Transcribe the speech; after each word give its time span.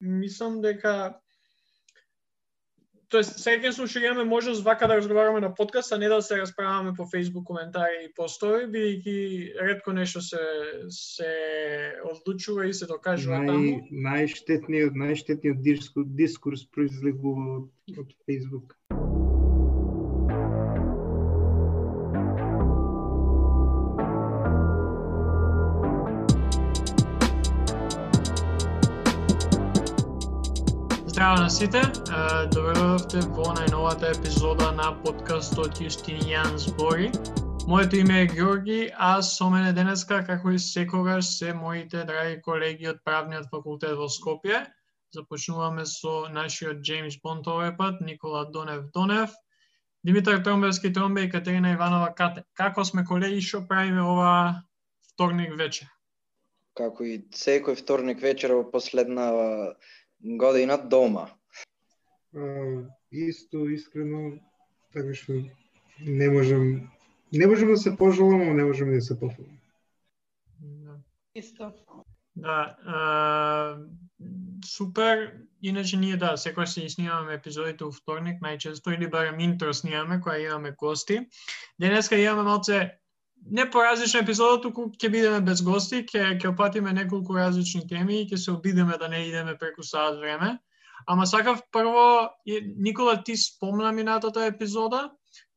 мислам 0.00 0.60
дека 0.60 1.20
Тоест, 3.08 3.38
сега 3.40 3.70
ќе 3.72 4.02
имаме 4.04 4.24
можност 4.28 4.64
вака 4.64 4.84
да 4.88 4.98
разговараме 4.98 5.40
на 5.40 5.54
подкаст, 5.54 5.92
а 5.92 5.98
не 5.98 6.08
да 6.08 6.20
се 6.22 6.36
расправаме 6.36 6.92
по 6.96 7.06
Facebook 7.08 7.44
коментари 7.44 8.04
и 8.04 8.12
постови, 8.12 8.66
бидејќи 8.68 9.16
ретко 9.64 9.92
нешто 9.96 10.20
се 10.20 10.42
се 10.92 11.32
одлучува 12.04 12.68
и 12.68 12.74
се 12.74 12.86
докажува 12.86 13.40
Нај, 13.40 13.48
таму. 13.48 13.80
Најштетниот, 14.08 14.92
најштетниот 14.92 15.64
дискурс, 15.64 16.12
дискурс 16.20 16.68
произлегува 16.68 17.48
од, 17.56 17.68
од 18.04 18.12
Facebook. 18.28 18.76
Здраво 31.28 31.42
на 31.42 31.50
сите, 31.50 31.80
добродовте 32.54 33.20
во 33.36 33.50
најновата 33.52 34.14
епизода 34.14 34.70
на 34.72 34.86
подкастот 35.02 35.76
Јустинијан 35.76 36.54
збори. 36.56 37.10
Моето 37.68 37.98
име 38.00 38.22
е 38.22 38.28
Георги, 38.30 38.78
а 38.96 39.20
со 39.22 39.50
мене 39.52 39.74
денеска, 39.76 40.22
како 40.24 40.54
и 40.56 40.58
секогаш, 40.58 41.26
се 41.28 41.52
моите 41.52 42.06
драги 42.08 42.40
колеги 42.40 42.88
од 42.88 43.02
Правниот 43.04 43.50
факултет 43.52 44.00
во 44.00 44.08
Скопје. 44.08 44.62
Започнуваме 45.12 45.84
со 45.84 46.32
нашиот 46.32 46.80
Джеймс 46.80 47.20
Бонд 47.20 47.44
овој 47.44 47.76
пат, 47.76 48.00
Никола 48.00 48.46
Донев 48.48 48.88
Донев, 48.96 49.36
Димитар 50.04 50.40
Тромбевски 50.40 50.92
Тромбе 50.92 51.28
и 51.28 51.30
Катерина 51.30 51.76
Иванова 51.76 52.08
Кате. 52.16 52.46
Како 52.54 52.88
сме 52.88 53.04
колеги, 53.04 53.44
што 53.44 53.66
правиме 53.68 54.00
ова 54.00 54.64
вторник 55.12 55.52
вечер? 55.60 55.92
Како 56.72 57.04
и 57.04 57.20
секој 57.36 57.76
вторник 57.76 58.24
вечер 58.24 58.56
во 58.56 58.64
последна 58.64 59.28
година 60.20 60.78
дома. 60.78 61.30
А, 62.34 62.84
исто, 63.10 63.68
искрено, 63.68 64.38
така 64.92 65.14
што 65.14 65.32
не 66.00 66.28
можам 66.30 66.90
не 67.32 67.46
можам 67.46 67.68
да 67.68 67.76
се 67.76 67.96
пожелам, 67.96 68.46
но 68.46 68.54
не 68.54 68.64
можам 68.64 68.92
да 68.92 69.00
се 69.00 69.20
пофалам. 69.20 69.58
Да. 70.60 70.96
Исто. 71.34 71.72
Да, 72.36 72.76
а, 72.86 73.78
супер. 74.64 75.34
Иначе 75.62 75.96
ние 75.96 76.16
да, 76.16 76.36
секој 76.38 76.70
се 76.70 76.88
снимаме 76.88 77.34
епизодите 77.34 77.84
у 77.84 77.90
вторник 77.90 78.38
најчесто 78.42 78.94
или 78.94 79.10
барем 79.10 79.40
интро 79.40 79.74
снимаме 79.74 80.20
кога 80.20 80.38
имаме 80.38 80.70
гости. 80.78 81.26
Денеска 81.80 82.16
имаме 82.16 82.42
малце 82.42 82.98
не 83.50 83.70
по 83.70 83.82
различна 83.84 84.20
епизода, 84.20 84.60
туку 84.60 84.88
ќе 84.90 85.10
бидеме 85.12 85.40
без 85.40 85.62
гости, 85.62 86.02
ќе 86.04 86.38
ќе 86.40 86.50
опатиме 86.52 86.92
неколку 86.92 87.36
различни 87.36 87.86
теми 87.88 88.22
и 88.22 88.26
ќе 88.28 88.36
се 88.36 88.50
обидеме 88.52 88.98
да 88.98 89.08
не 89.08 89.24
идеме 89.28 89.56
преку 89.58 89.82
саат 89.82 90.18
време. 90.18 90.58
Ама 91.06 91.26
сакав 91.26 91.62
прво, 91.72 92.28
Никола, 92.76 93.22
ти 93.24 93.36
спомна 93.36 93.92
минатата 93.92 94.44
епизода, 94.44 95.10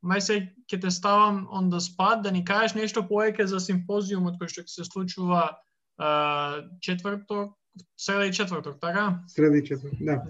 мај 0.04 0.20
се 0.20 0.36
ќе 0.72 0.82
те 0.82 0.92
ставам 0.92 1.48
on 1.52 1.70
the 1.70 1.80
spot, 1.80 2.22
да 2.22 2.32
ни 2.32 2.46
кажеш 2.46 2.76
нешто 2.76 3.04
повеќе 3.04 3.50
за 3.50 3.60
симпозиумот 3.60 4.40
кој 4.40 4.54
што 4.54 4.64
ќе 4.64 4.76
се 4.78 4.86
случува 4.88 5.50
четврток, 6.82 7.58
среда 7.98 8.26
и 8.26 8.34
четврток, 8.34 8.80
така? 8.80 9.24
Среда 9.28 9.58
и 9.58 9.64
четврток, 9.64 10.00
да. 10.02 10.24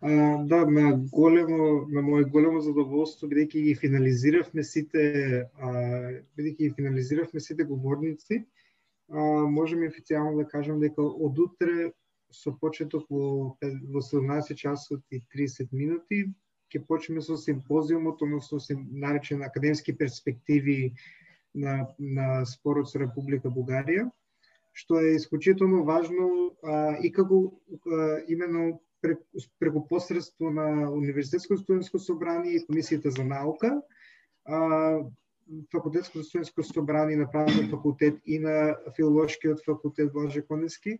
А, 0.00 0.10
да, 0.44 0.66
на 0.66 0.98
големо, 1.12 1.86
на 1.88 2.02
моје 2.02 2.26
големо 2.30 2.60
задоволство, 2.60 3.28
бидејќи 3.30 3.62
ги 3.68 3.74
финализиравме 3.78 4.64
сите, 4.66 5.02
а, 5.54 5.70
бидејќи 6.36 6.58
ги 6.58 6.70
финализиравме 6.76 7.40
сите 7.40 7.64
говорници, 7.64 8.42
а, 9.08 9.20
можеме 9.46 9.90
официјално 9.92 10.42
да 10.42 10.48
кажам 10.48 10.80
дека 10.80 11.02
од 11.02 11.38
утре 11.38 11.92
со 12.32 12.50
почеток 12.50 13.06
во, 13.10 13.54
во 13.62 14.00
17 14.02 14.56
часот 14.56 15.04
и 15.12 15.22
30 15.34 15.70
минути 15.72 16.24
ќе 16.72 16.80
почнеме 16.88 17.22
со 17.22 17.36
симпозиумот, 17.36 18.22
односно 18.22 18.58
се 18.60 18.76
наречен 18.76 19.42
академски 19.42 19.94
перспективи 19.96 20.94
на, 21.54 21.86
на 21.98 22.44
спорот 22.48 22.88
со 22.90 22.98
Република 22.98 23.52
Бугарија, 23.52 24.08
што 24.72 25.00
е 25.00 25.16
исклучително 25.16 25.84
важно 25.84 26.28
а, 26.62 26.96
и 26.96 27.12
како 27.12 27.52
а, 27.86 28.20
именно 28.28 28.80
преку 29.58 29.86
посредство 29.88 30.50
на 30.50 30.90
Универзитетско 30.90 31.56
студентско 31.56 31.98
собрание 31.98 32.56
и 32.56 32.64
Комисијата 32.66 33.10
за 33.10 33.24
наука, 33.24 33.82
а, 34.44 35.00
Факултетско 35.72 36.22
студентско 36.22 36.62
собрание 36.62 37.16
на 37.16 37.30
Правниот 37.30 37.70
факултет 37.70 38.20
и 38.24 38.38
на 38.38 38.76
Филолошкиот 38.96 39.64
факултет 39.64 40.12
Блаже 40.12 40.42
Конески, 40.42 40.98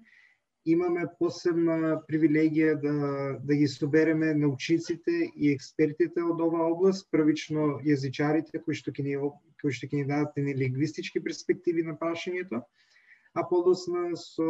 имаме 0.65 1.07
посебна 1.19 2.03
привилегија 2.07 2.75
да, 2.83 2.95
да 3.41 3.55
ги 3.55 3.67
собереме 3.69 4.35
научниците 4.35 5.31
и 5.35 5.51
експертите 5.55 6.23
од 6.23 6.41
оваа 6.41 6.69
област, 6.71 7.09
првично 7.11 7.79
јазичарите 7.87 8.63
кои 8.63 8.75
што 8.75 8.95
ќе 8.95 9.07
ни 9.07 9.17
кои 9.63 9.73
што 9.73 9.87
ќе 9.87 10.03
ни 10.03 10.07
дадат 10.11 10.37
ни 10.37 10.55
лингвистички 10.55 11.23
перспективи 11.23 11.83
на 11.87 11.97
прашањето, 11.99 12.63
а 13.35 13.45
подосна 13.49 14.17
со 14.17 14.49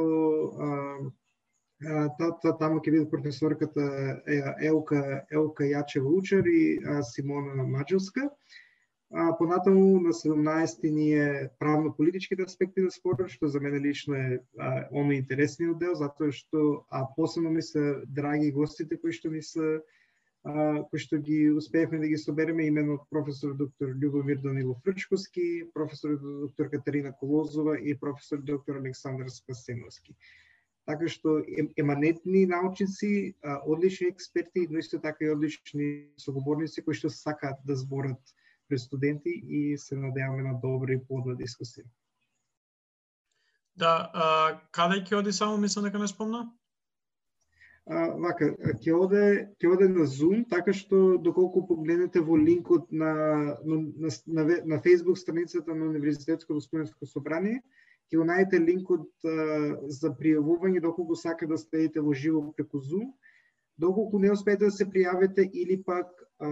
а, 0.59 0.69
та, 2.19 2.31
та, 2.43 2.53
таму 2.59 2.81
ќе 2.81 2.95
биде 2.95 3.11
професорката 3.11 3.85
Елка, 4.63 5.25
Елка 5.31 5.67
Јачева 5.67 6.13
Учар 6.19 6.47
и 6.47 6.79
Симона 7.15 7.67
Маđовска. 7.67 8.29
А, 9.15 9.33
понатаму 9.37 10.01
на 10.01 10.13
17 10.13 10.91
ни 10.91 11.13
е 11.13 11.51
правно-политичките 11.59 12.43
аспекти 12.43 12.81
на 12.81 12.91
спорот, 12.91 13.29
што 13.29 13.49
за 13.49 13.61
мене 13.61 13.81
лично 13.81 14.15
е 14.17 14.41
а, 14.59 14.89
оно 14.91 15.13
интересниот 15.13 15.79
дел, 15.79 15.95
затоа 15.95 16.33
што 16.33 16.87
а 16.89 17.05
посебно 17.17 17.51
ми 17.51 17.63
се 17.63 18.01
драги 18.09 18.53
гостите 18.53 18.97
кои 18.97 19.13
што 19.13 19.29
ми 19.29 19.43
се 19.43 19.83
кои 20.43 20.99
што 20.99 21.19
ги 21.23 21.51
успеевме 21.51 21.99
да 22.03 22.09
ги 22.11 22.17
собереме, 22.19 22.67
именно 22.67 22.99
професор 23.11 23.55
доктор 23.55 23.95
Љубомир 23.95 24.43
Данилов 24.43 24.83
Фрчковски, 24.85 25.71
професор 25.75 26.19
доктор 26.19 26.71
Катерина 26.71 27.13
Колозова 27.13 27.79
и 27.79 27.95
професор 27.99 28.43
доктор 28.43 28.77
Александар 28.77 29.29
Спасеновски 29.29 30.17
така 30.87 31.09
што 31.09 31.39
еманетни 31.79 32.45
научници, 32.47 33.35
одлични 33.67 34.09
експерти, 34.09 34.67
но 34.71 34.79
исто 34.79 34.99
така 35.01 35.25
и 35.25 35.31
одлични 35.31 35.89
соговорници 36.19 36.83
кои 36.83 36.95
што 36.95 37.11
сакаат 37.11 37.63
да 37.65 37.77
зборат 37.77 38.35
пред 38.69 38.81
студенти 38.81 39.31
и 39.31 39.79
се 39.79 39.97
надеваме 39.97 40.43
на 40.43 40.55
добра 40.59 40.95
и 40.95 41.03
плодна 41.03 41.37
дискусија. 41.39 41.87
Да, 43.77 44.11
а, 44.13 44.27
каде 44.73 45.01
ќе 45.07 45.21
оди 45.23 45.33
само 45.33 45.57
мислам 45.57 45.87
дека 45.87 45.99
не 45.99 46.09
спомна? 46.09 46.51
А, 47.91 48.03
вака, 48.15 48.53
ќе 48.79 48.93
оде, 48.95 49.23
ќе 49.59 49.71
оде 49.75 49.89
на 49.91 50.05
Zoom, 50.07 50.45
така 50.51 50.71
што 50.77 51.19
доколку 51.19 51.65
погледнете 51.67 52.21
во 52.23 52.37
линкот 52.39 52.93
на, 52.95 53.15
на, 53.65 53.79
на, 53.99 54.13
на, 54.27 54.45
на 54.75 54.79
Facebook 54.85 55.19
страницата 55.19 55.75
на 55.75 55.89
Универзитетското 55.91 56.61
студентско 56.63 57.07
собрание, 57.11 57.59
ќе 58.07 58.21
го 58.21 58.29
најдете 58.29 58.63
линкот 58.63 59.09
за 59.99 60.13
пријавување 60.21 60.85
доколку 60.85 61.19
сака 61.19 61.49
да 61.51 61.59
следите 61.59 62.05
во 62.07 62.15
живо 62.15 62.45
преку 62.55 62.79
Zoom. 62.79 63.11
Доколку 63.83 64.21
не 64.23 64.31
успеете 64.31 64.69
да 64.69 64.71
се 64.71 64.87
пријавите 64.87 65.49
или 65.51 65.83
пак 65.83 66.13
а, 66.39 66.49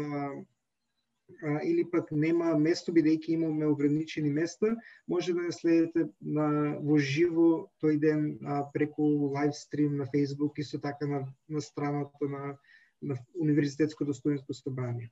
а, 1.42 1.60
или 1.64 1.84
пак 1.91 2.10
нема 2.12 2.56
место 2.58 2.92
бидејќи 2.92 3.36
имаме 3.36 3.66
ограничени 3.66 4.30
места, 4.30 4.74
може 5.08 5.34
да 5.34 5.46
не 5.46 5.52
следите 5.52 6.08
на 6.20 6.76
во 6.80 6.98
живо 6.98 7.70
тој 7.82 7.98
ден 8.00 8.38
а, 8.44 8.64
преку 8.72 9.30
лайв 9.34 9.54
стрим 9.54 9.96
на 9.96 10.06
Facebook 10.14 10.58
и 10.58 10.64
со 10.64 10.80
така 10.80 11.06
на, 11.06 11.24
на 11.48 11.60
страната 11.60 12.28
на, 12.28 12.56
на 13.02 13.16
Универзитетското 13.34 14.14
студентско 14.14 14.54
собрание. 14.54 15.10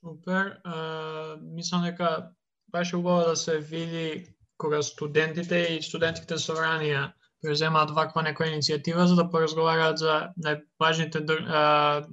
Супер. 0.00 0.60
А, 0.64 1.36
мислам 1.42 1.84
дека 1.84 2.30
беше 2.72 2.96
убаво 2.96 3.28
да 3.28 3.36
се 3.36 3.58
види 3.58 4.26
кога 4.56 4.82
студентите 4.82 5.56
и 5.76 5.82
студентските 5.82 6.36
собранија 6.36 7.10
преземаат 7.40 7.92
ваква 7.96 8.22
некоја 8.24 8.52
иницијатива 8.54 9.06
за 9.08 9.16
да 9.16 9.28
поразговараат 9.32 9.98
за 9.98 10.16
најважните 10.44 11.22
да- 11.24 12.04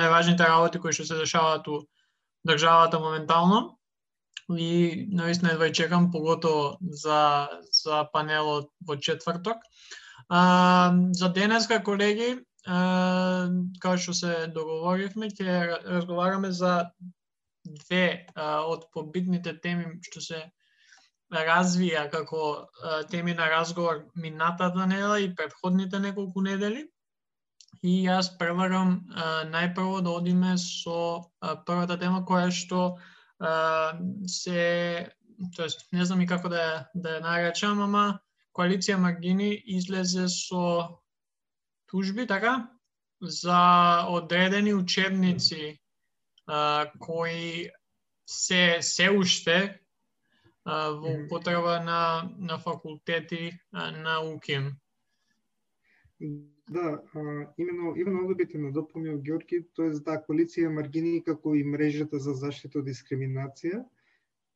најважните 0.00 0.48
работи 0.48 0.78
кои 0.78 0.92
што 0.92 1.04
се 1.08 1.20
дешаваат 1.22 1.68
у 1.68 1.80
државата 2.46 3.00
моментално. 3.00 3.78
И 4.56 5.06
наистина 5.12 5.52
едва 5.52 5.72
чекам 5.72 6.10
поготово 6.10 6.78
за 6.80 7.48
за 7.72 8.08
панелот 8.12 8.70
во 8.86 8.96
четврток. 8.96 9.56
А, 10.28 10.92
за 11.12 11.28
денеска 11.28 11.82
колеги, 11.84 12.38
а, 12.66 13.48
како 13.80 13.96
што 13.96 14.14
се 14.14 14.32
договоривме, 14.52 15.28
ќе 15.28 15.84
разговараме 15.84 16.52
за 16.52 16.90
две 17.64 18.26
а, 18.34 18.64
од 18.64 18.88
побитните 18.92 19.52
теми 19.60 20.00
што 20.08 20.24
се 20.24 20.40
развија 21.32 22.08
како 22.10 22.68
теми 23.10 23.34
на 23.34 23.50
разговор 23.50 24.06
минатата 24.16 24.86
недела 24.86 25.20
и 25.20 25.34
предходните 25.34 25.98
неколку 25.98 26.40
недели. 26.40 26.88
И 27.82 27.92
јас 28.06 28.32
предлагам 28.38 28.94
најпрво 29.52 30.00
да 30.02 30.10
одиме 30.18 30.56
со 30.58 31.24
првата 31.66 31.98
тема 31.98 32.24
која 32.26 32.50
што 32.50 32.98
се 34.26 35.12
тоест 35.56 35.86
не 35.92 36.04
знам 36.04 36.20
и 36.20 36.26
како 36.26 36.48
да 36.48 36.88
да 36.94 37.18
ја 37.18 37.22
наречам, 37.22 37.82
ама 37.82 38.18
коалиција 38.58 38.98
Маргини 38.98 39.52
излезе 39.78 40.26
со 40.28 40.64
тужби, 41.86 42.26
така, 42.26 42.68
за 43.20 44.06
одредени 44.08 44.74
учебници 44.74 45.78
а, 46.46 46.90
кои 46.98 47.70
се 48.26 48.78
се 48.80 49.10
уште 49.10 49.80
а, 50.64 50.90
во 50.90 51.14
употреба 51.24 51.80
на 51.80 52.30
на 52.38 52.58
факултети 52.58 53.58
а, 53.72 53.90
на 53.90 54.20
УКИМ. 54.20 54.72
Да, 56.20 57.02
а, 57.14 57.46
именно, 57.58 57.94
именно 57.96 58.24
овде 58.24 58.34
бите 58.34 58.52
те 58.52 58.58
надополнил 58.58 59.18
Георги, 59.22 59.62
е 59.78 59.90
да, 60.04 60.18
коалиција 60.18 60.68
Маргини 60.68 61.22
како 61.24 61.54
и 61.54 61.62
мрежата 61.64 62.18
за 62.18 62.34
заштита 62.34 62.80
од 62.82 62.88
дискриминација, 62.90 63.84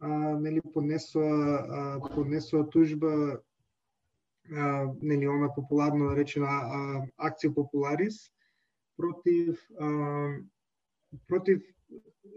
а, 0.03 0.09
нели 0.43 0.61
понесоа, 0.75 1.31
а, 1.31 1.83
поднесоа 2.15 2.67
тужба 2.69 3.13
а, 4.51 4.91
нели 5.03 5.27
она 5.27 5.49
популарно 5.55 6.11
наречена 6.11 6.51
а, 6.51 6.81
акција 7.31 7.55
популарис 7.55 8.33
против 8.99 9.63
а, 9.79 10.35
против 11.29 11.63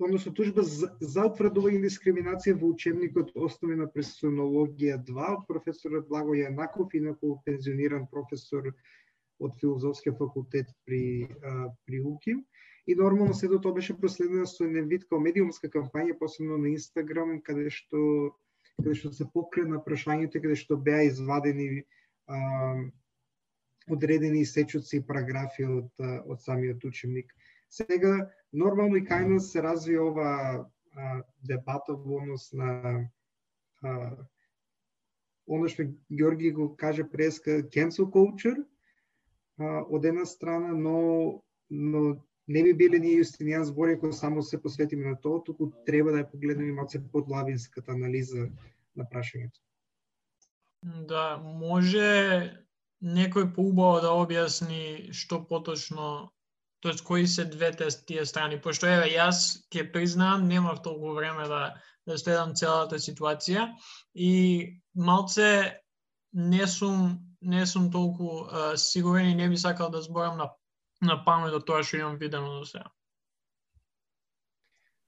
односно 0.01 0.33
тужба 0.37 0.61
за, 0.61 0.91
за 1.01 1.25
утврдување 1.31 1.81
дискриминација 1.81 2.59
во 2.61 2.69
учебникот 2.75 3.31
Основи 3.35 3.75
на 3.79 3.87
пресонологија 3.89 5.01
2 5.07 5.27
од 5.33 5.45
професорот 5.49 6.07
Благо 6.09 6.35
Јанаков, 6.37 6.93
инаку 6.93 7.39
пензиониран 7.45 8.07
професор 8.11 8.71
од 9.39 9.55
филозофскиот 9.59 10.17
факултет 10.17 10.67
при 10.85 11.27
а, 11.43 11.69
при 11.85 12.01
УКИМ. 12.01 12.45
И 12.87 12.95
нормално 12.95 13.33
сето 13.33 13.61
тоа 13.61 13.73
беше 13.73 13.97
проследено 13.97 14.45
со 14.45 14.63
еден 14.63 14.87
вид 14.87 15.07
као 15.09 15.19
медиумска 15.19 15.69
кампања, 15.69 16.17
посебно 16.19 16.57
на 16.57 16.69
Инстаграм, 16.69 17.41
каде 17.41 17.69
што 17.73 18.31
каде 18.77 18.93
што 18.99 19.11
се 19.11 19.25
покрена 19.33 19.81
прашањето, 19.81 20.41
каде 20.41 20.55
што 20.59 20.77
беа 20.77 21.01
извадени 21.07 21.83
а, 22.27 22.37
одредени 23.89 24.45
сечоци 24.45 24.97
и 24.97 25.05
параграфи 25.05 25.65
од, 25.65 25.89
од 26.25 26.41
самиот 26.41 26.85
учебник. 26.85 27.33
Сега, 27.69 28.29
нормално 28.53 28.97
и 28.97 29.05
кај 29.05 29.27
нас 29.33 29.51
се 29.51 29.61
разви 29.65 29.97
ова 29.97 30.29
а, 30.31 31.23
дебата 31.41 31.93
во 31.93 32.21
однос 32.21 32.51
на 32.53 32.69
а, 33.81 33.91
оно 35.47 35.67
што 35.69 35.85
Георги 36.09 36.51
го 36.51 36.75
каже 36.75 37.03
преска 37.03 37.61
cancel 37.69 38.09
culture, 38.09 38.65
а, 39.59 39.83
од 39.89 40.05
една 40.05 40.25
страна, 40.25 40.73
но, 40.73 41.41
но 41.69 42.15
не 42.47 42.63
би 42.63 42.73
биле 42.73 42.99
ние 42.99 43.21
Јустинијан 43.21 43.63
збори 43.63 43.97
ако 43.97 44.11
само 44.13 44.43
се 44.43 44.61
посветиме 44.61 45.09
на 45.09 45.15
тоа, 45.21 45.43
туку 45.43 45.71
треба 45.85 46.11
да 46.11 46.23
ја 46.23 46.31
погледнеме 46.31 46.73
малце 46.73 47.01
подлавинската 47.11 47.91
анализа 47.91 48.49
на 48.95 49.05
прашањето. 49.05 49.59
Да, 51.09 51.37
може 51.41 52.61
некој 53.01 53.51
поубаво 53.55 54.01
да 54.01 54.13
објасни 54.13 55.11
што 55.11 55.41
поточно 55.49 56.29
тоест 56.85 57.01
кои 57.03 57.25
се 57.27 57.45
двете 57.49 57.89
тие 58.05 58.25
страни, 58.25 58.61
пошто 58.61 58.85
еве 58.85 59.09
јас 59.15 59.65
ќе 59.73 59.91
признаам, 59.91 60.47
немав 60.47 60.83
толку 60.85 61.15
време 61.17 61.47
да 61.49 61.73
да 62.05 62.17
следам 62.17 62.53
целата 62.55 62.99
ситуација 63.01 63.69
и 64.13 64.31
малце 64.93 65.81
не 66.33 66.67
сум 66.67 67.15
не 67.45 67.65
сум 67.65 67.91
толку 67.91 68.45
а, 68.45 68.77
сигурен 68.77 69.29
и 69.29 69.35
не 69.35 69.49
би 69.49 69.57
сакал 69.57 69.91
да 69.91 70.01
зборам 70.01 70.37
на 70.37 70.51
на 71.01 71.17
памет 71.25 71.53
од 71.53 71.65
тоа 71.67 71.83
што 71.83 71.99
имам 71.99 72.17
видено 72.17 72.59
до 72.59 72.65
сега. 72.65 72.89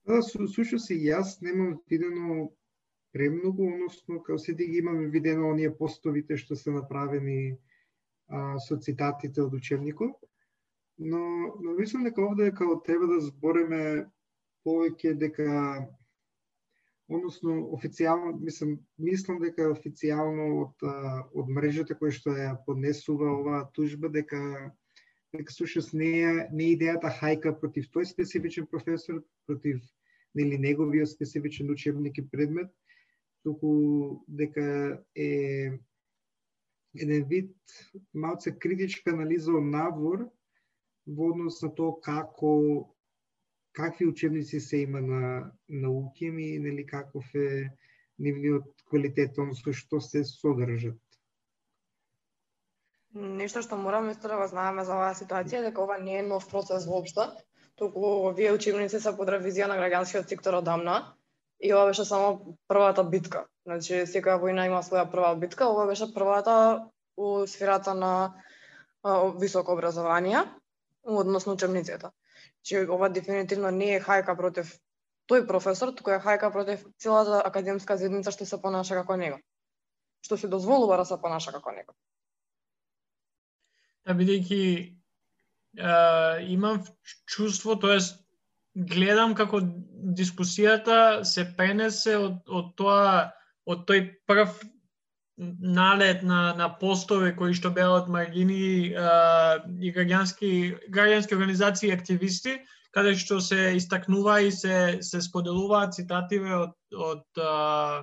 Да, 0.08 0.22
слушам 0.22 0.78
се, 0.80 0.94
јас 0.96 1.38
немам 1.44 1.78
видено 1.90 2.50
премногу, 3.12 3.68
односно, 3.72 4.22
као 4.22 4.38
седи 4.38 4.66
ги 4.66 4.78
имаме 4.78 5.08
видено 5.08 5.50
оние 5.50 5.72
постовите 5.74 6.36
што 6.36 6.56
се 6.56 6.70
направени 6.70 7.58
а, 8.28 8.58
со 8.60 8.76
цитатите 8.76 9.42
од 9.42 9.54
учебникот, 9.54 10.16
но, 10.98 11.20
но 11.60 11.76
мислам 11.78 12.04
дека 12.04 12.24
овде 12.24 12.52
као 12.52 12.80
треба 12.84 13.08
да 13.14 13.20
збореме 13.24 13.82
повеќе 14.64 15.14
дека 15.16 15.48
односно 17.08 17.54
официјално 17.72 18.34
мислам 18.40 18.76
мислам 18.98 19.40
дека 19.40 19.70
официјално 19.72 20.48
од 20.64 20.88
од 21.42 21.48
мрежата 21.58 21.96
која 21.96 22.16
што 22.18 22.34
ја 22.36 22.50
поднесува 22.66 23.30
оваа 23.38 23.62
тужба 23.76 24.10
дека 24.12 24.40
дека 25.32 25.52
сушност 25.52 25.94
не 25.94 26.10
е 26.20 26.32
не 26.52 26.64
е 26.68 26.74
идејата 26.76 27.12
хајка 27.20 27.54
против 27.60 27.88
тој 27.94 28.04
специфичен 28.12 28.66
професор, 28.66 29.22
против 29.46 29.80
нели 30.34 30.58
неговиот 30.58 31.08
специфичен 31.08 31.70
учебник 31.70 32.18
и 32.18 32.28
предмет, 32.28 32.70
туку 33.42 34.24
дека 34.28 35.02
е 35.16 35.78
еден 36.94 37.24
вид 37.28 37.56
малце 38.14 38.52
критичка 38.58 39.12
анализа 39.12 39.52
од 39.52 39.64
надвор 39.64 40.28
во 41.06 41.32
однос 41.32 41.62
на 41.62 41.72
тоа 41.72 42.00
како 42.04 42.52
какви 43.72 44.06
учебници 44.06 44.60
се 44.60 44.76
има 44.76 45.00
на 45.00 45.50
науки 45.68 46.24
и 46.24 46.58
нели 46.58 46.86
каков 46.86 47.34
е 47.34 47.70
нивниот 48.18 48.64
квалитет, 48.88 49.38
односно 49.38 49.72
што 49.72 50.00
се 50.02 50.24
содржат. 50.24 50.98
Нешто 53.14 53.62
што 53.62 53.78
мораме 53.78 54.12
исто 54.12 54.28
да 54.28 54.36
го 54.40 54.46
знаеме 54.50 54.84
за 54.84 54.96
оваа 54.96 55.14
ситуација 55.14 55.62
дека 55.68 55.82
ова 55.82 55.98
не 55.98 56.18
е 56.18 56.26
нов 56.26 56.48
процес 56.50 56.86
воопшто, 56.86 57.30
туку 57.78 58.02
овие 58.28 58.52
учебници 58.52 59.00
се 59.00 59.14
под 59.16 59.30
ревизија 59.32 59.70
на 59.70 59.78
граѓанскиот 59.78 60.28
сектор 60.28 60.58
одамна 60.58 61.14
и 61.60 61.72
ова 61.72 61.86
беше 61.86 62.04
само 62.04 62.58
првата 62.68 63.04
битка. 63.04 63.46
Значи 63.66 64.04
секоја 64.10 64.42
војна 64.42 64.66
има 64.66 64.82
своја 64.82 65.06
прва 65.10 65.34
битка, 65.36 65.70
ова 65.70 65.86
беше 65.86 66.12
првата 66.14 66.88
у 67.16 67.46
сферата 67.46 67.94
на 67.94 68.34
високо 69.38 69.72
образование, 69.72 70.44
односно 71.02 71.52
учебниците 71.52 72.10
че 72.62 72.84
ова 72.88 73.08
дефинитивно 73.08 73.70
не 73.70 73.94
е 73.96 74.00
хајка 74.00 74.36
против 74.36 74.74
тој 75.28 75.46
професор, 75.46 75.92
туку 75.94 76.10
е 76.10 76.20
хајка 76.24 76.52
против 76.52 76.84
целата 76.98 77.42
академска 77.44 77.96
заедница 77.96 78.32
што 78.32 78.46
се 78.48 78.60
понаша 78.60 78.94
како 78.94 79.16
него. 79.16 79.40
Што 80.24 80.36
се 80.36 80.48
дозволува 80.48 80.96
да 80.96 81.04
се 81.04 81.20
понаша 81.20 81.52
како 81.52 81.72
него. 81.72 81.94
Да, 84.06 84.14
бидејќи 84.16 84.62
имам 86.48 86.80
чувство, 87.28 87.76
тоест 87.76 88.16
гледам 88.74 89.34
како 89.34 89.60
дискусијата 90.18 91.24
се 91.24 91.44
пренесе 91.56 92.16
од, 92.16 92.40
од 92.48 92.74
тоа 92.78 93.32
од 93.68 93.84
тој 93.88 94.04
прв 94.26 94.54
налет 95.38 96.22
на, 96.22 96.54
на 96.54 96.68
постове 96.78 97.30
кои 97.36 97.54
што 97.54 97.70
беа 97.70 97.92
од 97.94 98.08
маргини 98.10 98.90
а, 98.90 99.62
и 99.78 99.92
граѓански, 99.94 100.50
граѓански 100.90 101.36
организации 101.36 101.90
и 101.90 101.94
активисти, 101.94 102.56
каде 102.94 103.14
што 103.14 103.38
се 103.40 103.76
истакнува 103.78 104.40
и 104.42 104.50
се, 104.52 104.98
се 105.02 105.22
споделуваат 105.22 105.94
цитативе 105.94 106.56
од, 106.56 106.74
од, 106.92 107.22
а, 107.38 108.02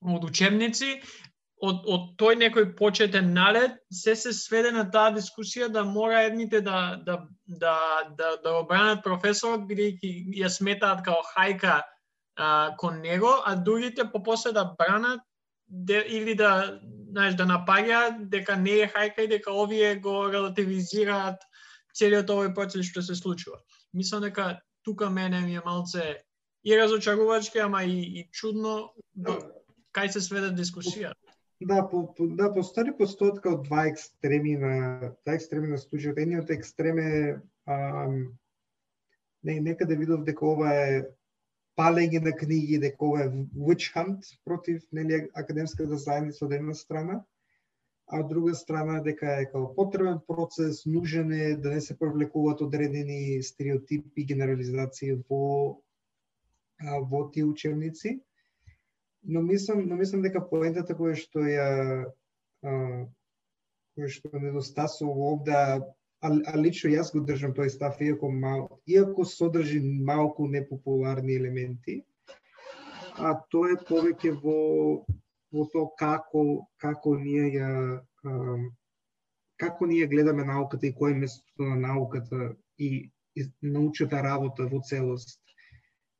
од 0.00 0.24
учебници, 0.24 0.94
од, 1.62 1.84
од 1.84 2.06
тој 2.18 2.38
некој 2.40 2.70
почетен 2.78 3.34
налет, 3.36 3.76
се 3.92 4.16
се 4.16 4.32
сведе 4.32 4.72
на 4.72 4.86
таа 4.90 5.12
дискусија 5.12 5.68
да 5.68 5.84
мора 5.84 6.24
едните 6.30 6.62
да, 6.64 6.96
да, 7.04 7.18
да, 7.44 7.76
да, 8.16 8.30
да 8.42 8.54
обранат 8.62 9.04
професорот, 9.04 9.68
бидејќи 9.68 10.32
ја 10.40 10.48
сметаат 10.48 11.04
као 11.04 11.20
хајка 11.34 11.82
а, 11.82 12.72
кон 12.80 13.02
него, 13.04 13.34
а 13.44 13.54
другите 13.54 14.08
попосле 14.08 14.56
да 14.56 14.64
бранат 14.78 15.20
де, 15.72 16.04
или 16.08 16.34
да 16.34 16.80
знаеш 17.12 17.34
да 17.34 17.46
напаѓа 17.48 18.28
дека 18.28 18.56
не 18.56 18.82
е 18.84 18.90
хајка 18.92 19.24
и 19.24 19.28
дека 19.28 19.52
овие 19.52 19.96
го 20.04 20.28
релативизираат 20.32 21.40
целиот 21.96 22.28
овој 22.28 22.52
процес 22.54 22.86
што 22.88 23.02
се 23.02 23.16
случува. 23.16 23.58
Мислам 23.92 24.22
дека 24.28 24.60
тука 24.84 25.10
мене 25.10 25.40
ми 25.40 25.56
е 25.56 25.64
малце 25.64 26.22
и 26.64 26.76
разочарувачки, 26.76 27.58
ама 27.58 27.84
и, 27.84 28.20
и 28.20 28.28
чудно 28.32 28.92
до, 29.14 29.38
кај 29.96 30.12
се 30.12 30.20
сведе 30.20 30.52
дискусија. 30.56 31.12
Да, 31.62 31.82
по, 31.88 32.04
по, 32.14 32.26
да, 32.26 32.50
постои 32.52 32.92
постојат 32.98 33.40
као 33.40 33.62
два 33.62 33.86
екстреми 33.88 34.56
на 34.60 34.74
два 35.24 35.36
екстреми 35.36 35.72
на 35.72 35.80
случајот. 35.80 36.20
Едниот 36.20 36.50
екстрем 36.50 36.98
е 36.98 37.40
ам, 37.66 38.32
не, 39.42 39.60
некаде 39.60 39.96
видов 39.96 40.24
дека 40.24 40.46
ова 40.46 40.74
е 40.74 41.04
палење 41.82 42.22
на 42.22 42.32
книги 42.38 42.78
дека 42.78 43.04
ова 43.04 43.26
е 43.26 43.28
witch 43.58 43.90
hunt 43.96 44.28
против 44.46 44.82
нели 44.92 45.26
академската 45.34 45.98
заедница 45.98 46.44
од 46.46 46.52
една 46.54 46.74
страна, 46.78 47.22
а 48.06 48.20
од 48.20 48.28
друга 48.30 48.54
страна 48.54 49.00
дека 49.02 49.38
е 49.40 49.46
како 49.50 49.72
потребен 49.74 50.20
процес, 50.28 50.84
нужен 50.86 51.32
е 51.32 51.54
да 51.56 51.74
не 51.74 51.80
се 51.80 51.96
привлекуваат 51.98 52.60
одредени 52.60 53.42
стереотипи 53.42 54.22
и 54.22 54.26
генерализации 54.26 55.16
во 55.30 55.80
во 57.10 57.30
тие 57.30 57.44
учебници. 57.44 58.20
Но 59.22 59.42
мислам, 59.42 59.86
но 59.88 59.96
мислам 59.96 60.22
дека 60.22 60.42
поентата 60.42 60.94
која 60.98 61.14
што 61.18 61.46
ја 61.46 61.66
која 62.62 64.08
што 64.10 64.38
недостасува 64.38 65.28
овде, 65.34 65.58
а, 66.22 66.30
а 66.52 66.54
лично 66.58 66.90
јас 66.92 67.10
го 67.14 67.24
држам 67.26 67.54
тој 67.56 67.70
став, 67.74 67.98
иако, 68.00 68.30
мал, 68.30 68.68
иако 68.86 69.24
содржи 69.26 69.80
малку 69.80 70.46
непопуларни 70.48 71.34
елементи, 71.40 72.02
а 73.18 73.34
тоа 73.50 73.74
е 73.74 73.80
повеќе 73.88 74.36
во 74.44 74.58
во 75.52 75.66
тоа 75.72 75.90
како 75.98 76.44
како 76.80 77.16
ние 77.18 77.48
ја 77.56 77.70
а, 78.24 78.56
како 79.62 79.86
ние 79.86 80.06
гледаме 80.06 80.46
науката 80.48 80.86
и 80.86 80.94
кој 81.00 81.12
е 81.12 81.20
местото 81.24 81.68
на 81.68 81.76
науката 81.86 82.54
и, 82.78 83.10
и 83.36 83.46
научната 83.60 84.22
работа 84.22 84.66
во 84.70 84.80
целост. 84.80 85.38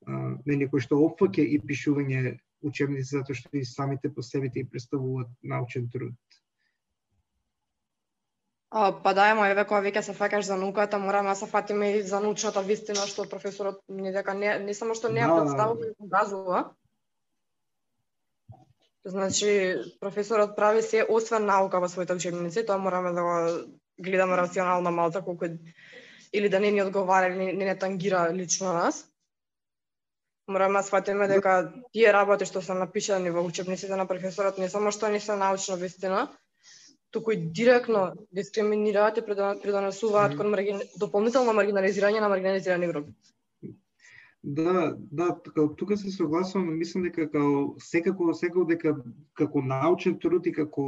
А, 0.07 0.37
не 0.47 0.69
кој 0.69 0.85
што 0.85 1.01
опфаќа 1.07 1.47
и 1.47 1.63
пишување 1.71 2.37
учебници 2.63 3.17
затоа 3.17 3.39
што 3.39 3.57
и 3.59 3.65
самите 3.65 4.11
по 4.15 4.23
себе 4.23 4.51
и 4.55 4.69
представуваат 4.69 5.31
научен 5.43 5.89
труд. 5.91 6.15
Па 8.73 9.13
да, 9.15 9.27
ема 9.29 9.51
еве 9.53 9.67
кога 9.69 9.83
веќе 9.85 10.01
се 10.01 10.15
факаш 10.17 10.47
за 10.49 10.57
науката, 10.57 10.99
мораме 10.99 11.29
да 11.29 11.35
се 11.37 11.47
фатиме 11.47 11.91
и 11.93 12.03
за 12.09 12.21
научната 12.25 12.63
вистина 12.65 13.05
што 13.07 13.27
професорот 13.29 13.83
ни 13.89 14.13
дека 14.15 14.33
не, 14.35 14.49
не 14.65 14.75
само 14.75 14.97
што 14.97 15.11
не 15.13 15.21
ја 15.21 15.29
представува 15.29 15.91
и 15.91 15.93
покажува. 15.99 16.63
Значи, 19.05 19.53
професорот 20.01 20.57
прави 20.57 20.83
се 20.83 21.05
освен 21.05 21.45
наука 21.45 21.81
во 21.85 21.89
своите 21.93 22.17
учебници, 22.17 22.65
тоа 22.65 22.79
мораме 22.79 23.13
да 23.13 23.23
го 23.23 23.37
гледаме 24.01 24.37
рационално 24.41 24.91
малку 24.91 25.21
колку 25.25 25.53
или 26.33 26.49
да 26.49 26.61
не 26.61 26.71
ни 26.71 26.83
одговара 26.83 27.29
или 27.29 27.37
не, 27.37 27.53
не, 27.53 27.65
не 27.65 27.79
тангира 27.79 28.31
лично 28.33 28.73
нас. 28.73 29.05
Мораме 30.49 30.79
да 30.79 30.83
сватиме 30.83 31.29
дека 31.29 31.73
тие 31.93 32.13
работи 32.13 32.49
што 32.49 32.63
се 32.63 32.73
напишани 32.73 33.31
во 33.31 33.45
учебниците 33.45 33.97
на 34.01 34.09
професорот 34.09 34.57
не 34.59 34.69
само 34.69 34.97
што 34.97 35.13
не 35.13 35.21
се 35.21 35.37
научна 35.37 35.77
вистина, 35.77 36.31
туку 37.13 37.33
и 37.33 37.37
директно 37.37 38.13
дискриминираат 38.33 39.19
и 39.19 39.21
предо- 39.21 39.61
предонесуваат 39.63 40.37
кон 40.37 40.51
маргин... 40.51 40.81
дополнително 40.99 41.53
маргинализирање 41.53 42.21
на 42.21 42.29
маргинализирани 42.29 42.89
групи. 42.89 43.13
Да, 44.45 44.97
да, 44.99 45.39
така, 45.45 45.69
тука 45.77 45.97
се 45.97 46.11
согласувам, 46.11 46.79
мислам 46.79 47.05
дека 47.05 47.31
као 47.31 47.75
секако 47.79 48.35
секако 48.35 48.65
дека 48.65 48.97
како 49.39 49.63
научен 49.63 50.19
труд 50.19 50.47
и 50.47 50.53
како 50.53 50.87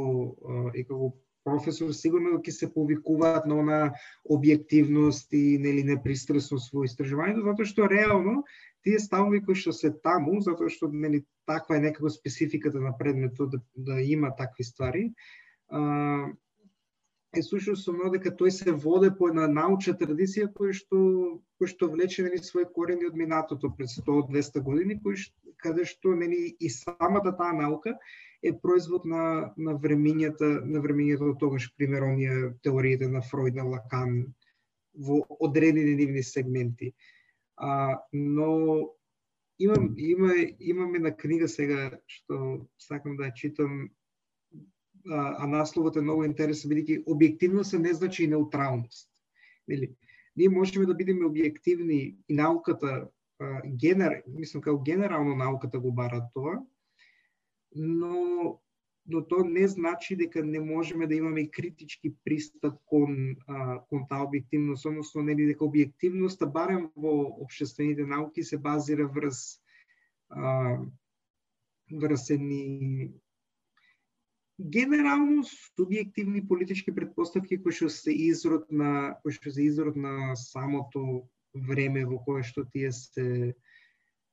и 0.75 0.83
како 0.83 1.13
професор 1.45 1.93
сигурно 1.93 2.41
ќе 2.41 2.51
се 2.51 2.67
повикуваат 2.73 3.45
на 3.47 3.59
она 3.61 3.79
објективност 4.27 5.31
и 5.37 5.57
нели 5.61 5.85
непристрасност 5.87 6.73
во 6.73 6.83
истражувањето 6.89 7.45
затоа 7.45 7.71
што 7.71 7.89
реално 7.91 8.41
тие 8.83 8.99
ставови 8.99 9.43
кои 9.45 9.55
што 9.61 9.71
се 9.77 9.93
таму 10.03 10.41
затоа 10.41 10.73
што 10.73 10.89
нели 10.91 11.23
таква 11.47 11.77
е 11.77 11.85
некако 11.85 12.09
спецификата 12.09 12.81
на 12.81 12.91
предметот 12.97 13.55
да, 13.55 13.61
да 13.77 14.01
има 14.01 14.33
такви 14.35 14.67
ствари 14.67 15.05
е 17.35 17.43
сушно 17.43 17.75
со 17.75 17.91
дека 18.11 18.31
тој 18.31 18.51
се 18.51 18.71
воде 18.71 19.09
по 19.11 19.27
една 19.29 19.47
научна 19.47 19.95
традиција 19.99 20.47
кој 20.55 20.73
што 20.77 20.99
кој 21.59 21.71
што 21.71 21.89
влече 21.91 22.23
нели 22.23 22.39
свои 22.43 22.65
корени 22.77 23.07
од 23.09 23.15
минатото 23.15 23.71
пред 23.77 23.89
100-200 23.91 24.63
години, 24.63 24.99
кој 25.03 25.17
што, 25.23 25.35
каде 25.57 25.85
што 25.85 26.15
нели 26.15 26.55
и 26.59 26.69
самата 26.69 27.35
таа 27.37 27.53
наука 27.53 27.95
е 28.43 28.53
производ 28.53 29.05
на 29.05 29.51
на 29.57 29.75
времењата 29.75 30.49
на 30.65 30.79
времењето 30.79 31.31
од 31.33 31.39
тогаш 31.39 31.71
пример 31.77 32.07
оние 32.07 32.53
теориите 32.63 33.07
на 33.07 33.21
Фройд 33.21 33.55
на 33.55 33.65
Лакан 33.73 34.33
во 34.95 35.25
одредени 35.39 35.95
нивни 35.95 36.23
сегменти. 36.23 36.93
А, 37.57 37.99
но 38.13 38.89
имам 39.59 39.93
има 39.97 40.33
имаме 40.59 40.99
на 40.99 41.15
книга 41.15 41.47
сега 41.47 41.99
што 42.07 42.67
сакам 42.77 43.17
да 43.17 43.31
ја 43.31 43.35
читам 43.35 43.89
а, 45.09 45.47
насловот 45.47 45.97
е 45.97 46.01
многу 46.01 46.25
интересен 46.25 46.71
бидејќи 46.71 47.03
објективност 47.05 47.77
не 47.79 47.93
значи 47.93 48.23
и 48.23 48.27
неутралност. 48.27 49.09
Нели? 49.67 49.95
Ние 50.35 50.49
можеме 50.49 50.85
да 50.85 50.93
бидеме 50.93 51.27
објективни 51.29 51.99
и 52.27 52.33
науката 52.33 53.07
а, 53.39 53.61
генер, 53.65 54.21
мислам 54.27 54.61
како 54.61 54.83
генерално 54.83 55.35
науката 55.35 55.79
го 55.79 55.91
бара 55.91 56.21
тоа, 56.33 56.59
но 57.75 58.59
но 59.07 59.21
тоа 59.21 59.45
не 59.45 59.67
значи 59.67 60.15
дека 60.15 60.43
не 60.43 60.59
можеме 60.59 61.07
да 61.07 61.15
имаме 61.15 61.49
критички 61.49 62.15
пристап 62.25 62.73
кон 62.85 63.35
а, 63.47 63.79
кон 63.89 64.07
таа 64.09 64.25
објективност, 64.25 64.87
односно 64.89 65.21
нели 65.21 65.45
дека 65.45 65.65
објективноста 65.65 66.49
барем 66.49 66.89
во 66.95 67.11
општествените 67.45 68.05
науки 68.05 68.43
се 68.43 68.57
базира 68.57 69.05
врз 69.05 69.61
а, 70.29 70.79
врз 71.93 72.29
едни 72.29 73.11
генерално 74.59 75.43
субјективни 75.43 76.47
политички 76.47 76.93
предпоставки 76.95 77.57
кои 77.61 77.75
што 77.75 77.89
се 77.91 78.11
изрод 78.11 78.71
на 78.71 79.15
кои 79.23 79.35
што 79.35 79.51
се 79.51 79.67
изрод 79.67 79.95
на 79.95 80.35
самото 80.39 81.27
време 81.53 82.05
во 82.05 82.19
кое 82.23 82.43
што 82.43 82.63
тие 82.63 82.91
се 82.91 83.55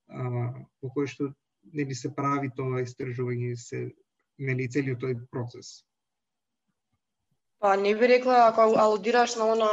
а, 0.08 0.54
во 0.82 0.90
кое 0.94 1.06
што 1.06 1.32
нели 1.72 1.94
се 1.94 2.14
прави 2.14 2.50
тоа 2.54 2.82
истражување 2.86 3.56
се 3.56 3.90
нели 4.38 4.68
целиот 4.68 5.02
тој 5.02 5.18
процес. 5.30 5.82
Па 7.62 7.76
не 7.76 7.94
би 7.94 8.08
рекла 8.10 8.48
ако 8.48 8.74
алудираш 8.78 9.36
на 9.38 9.46
она 9.54 9.72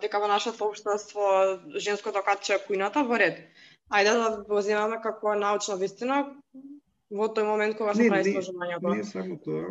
дека 0.00 0.20
во 0.20 0.28
нашето 0.28 0.68
општество 0.68 1.28
женското 1.76 2.20
катче 2.24 2.60
кујната 2.64 3.04
во 3.08 3.20
ред. 3.20 3.40
Ајде 3.92 4.12
да 4.16 4.44
го 4.48 4.60
земаме 4.60 5.00
како 5.04 5.34
научна 5.36 5.76
вистина 5.76 6.24
во 7.12 7.28
тој 7.28 7.46
момент 7.46 7.76
кога 7.78 7.94
се 7.94 8.08
прави 8.08 8.24
не, 8.24 8.32
истражувањето. 8.32 8.94
Не 8.96 9.04
само 9.04 9.36
тоа, 9.44 9.68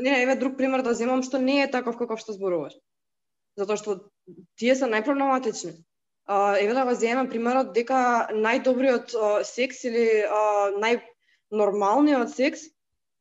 Не, 0.00 0.22
еве 0.22 0.36
друг 0.36 0.56
пример 0.58 0.82
да 0.82 0.94
земам 0.94 1.22
што 1.22 1.38
не 1.38 1.62
е 1.62 1.70
таков 1.70 1.96
каков 1.96 2.20
што 2.20 2.34
зборуваш. 2.36 2.74
Затоа 3.56 3.78
што 3.80 3.96
тие 4.58 4.74
се 4.74 4.90
најпроблематични. 4.90 5.74
А, 6.26 6.56
еве 6.58 6.74
да 6.74 6.84
го 6.84 6.94
земам 6.94 7.28
примерот 7.28 7.72
дека 7.76 8.28
најдобриот 8.32 9.12
секс 9.44 9.84
или 9.84 10.24
најнормалниот 10.84 12.32
секс 12.32 12.68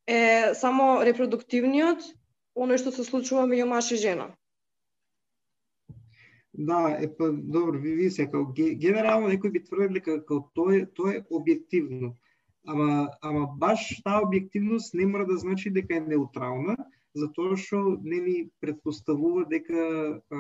е 0.08 0.54
само 0.56 1.04
репродуктивниот, 1.04 2.04
оној 2.56 2.80
што 2.80 2.92
се 2.92 3.04
случува 3.04 3.46
меѓу 3.48 3.68
маж 3.70 3.92
и 3.92 4.00
жена. 4.00 4.32
Да, 6.54 6.98
е 7.02 7.08
па 7.18 7.32
добро, 7.32 7.80
ви 7.80 7.96
ви 7.96 8.10
се 8.12 8.26
како 8.26 8.54
ге- 8.54 8.76
генерално 8.78 9.28
некои 9.28 9.50
би 9.52 9.64
тврдел 9.64 9.94
дека 9.94 10.20
како 10.22 10.52
тоа 10.54 10.76
е 10.78 10.86
тоа 10.86 11.16
е 11.18 11.24
објективно. 11.30 12.14
Ама 12.66 13.12
ама 13.22 13.48
баш 13.60 14.02
таа 14.04 14.24
објективност 14.24 14.94
не 14.96 15.06
мора 15.06 15.26
да 15.28 15.38
значи 15.38 15.70
дека 15.70 15.98
е 15.98 16.06
неутрална, 16.08 16.78
затоа 17.14 17.58
што 17.60 17.98
нели 18.02 18.50
предпоставува 18.64 19.44
дека 19.50 19.82
а, 20.16 20.40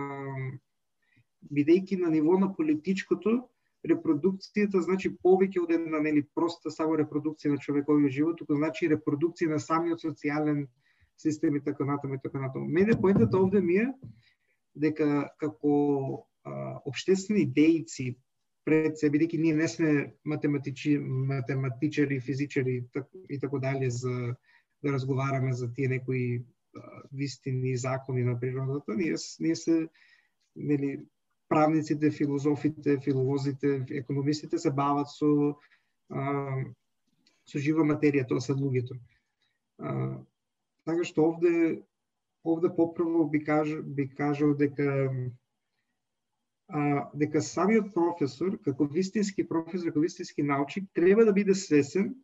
бидејќи 1.51 1.99
на 1.99 2.11
ниво 2.13 2.37
на 2.39 2.53
политичкото 2.55 3.41
репродукцијата 3.83 4.79
значи 4.79 5.11
повеќе 5.11 5.65
од 5.65 5.75
една 5.75 5.99
нели 5.99 6.23
проста 6.35 6.71
само 6.71 6.95
репродукција 6.95 7.51
на 7.53 7.59
човековиот 7.59 8.15
живот, 8.15 8.39
туку 8.39 8.55
значи 8.55 8.87
репродукција 8.87 9.51
на 9.51 9.59
самиот 9.59 10.05
социјален 10.07 10.67
систем 11.19 11.55
и 11.59 11.63
така 11.63 11.85
натаму 11.85 12.15
и 12.15 12.23
така 12.23 12.39
натаму. 12.39 12.65
Мене 12.65 12.99
поентата 13.01 13.37
овде 13.37 13.61
ми 13.61 13.75
е 13.83 13.87
дека 14.75 15.29
како 15.37 15.73
а, 16.43 16.79
обштествени 16.85 17.43
дејци 17.51 18.13
пред 18.65 18.97
се, 18.99 19.09
бидејќи 19.11 19.39
ние 19.41 19.55
не 19.55 19.67
сме 19.67 19.91
математичи, 20.25 20.97
математичари, 20.99 22.19
физичари 22.19 22.75
и 22.79 22.83
тако 22.93 23.23
и 23.29 23.39
така 23.39 23.59
дале 23.59 23.89
за 23.89 24.35
да 24.83 24.93
разговараме 24.93 25.53
за 25.53 25.71
тие 25.73 25.87
некои 25.87 26.43
вистини 27.11 27.71
и 27.71 27.77
закони 27.77 28.23
на 28.23 28.39
природата, 28.39 28.95
ние, 28.95 29.15
ние 29.39 29.55
се 29.55 29.87
нели 30.55 31.05
правниците, 31.49 32.11
филозофите, 32.11 32.99
филолозите, 33.03 33.85
економистите 33.91 34.57
се 34.57 34.71
бават 34.71 35.07
со 35.09 35.53
а, 36.09 36.63
со 37.45 37.59
жива 37.59 37.85
материја, 37.85 38.25
тоа 38.27 38.41
се 38.41 38.55
луѓето. 38.57 38.97
А, 39.77 40.17
така 40.87 41.05
што 41.05 41.29
овде 41.29 41.83
овде 42.43 42.69
поправо 42.75 43.27
би 43.29 43.43
кажа 43.43 43.81
би 43.83 44.07
кажал 44.09 44.53
дека 44.53 45.11
а, 46.73 47.09
дека 47.13 47.41
самиот 47.41 47.93
професор, 47.93 48.57
како 48.65 48.87
вистински 48.89 49.45
професор, 49.47 49.91
како 49.91 50.01
вистински 50.01 50.43
научник, 50.43 50.89
треба 50.97 51.25
да 51.25 51.33
биде 51.33 51.53
свесен 51.55 52.15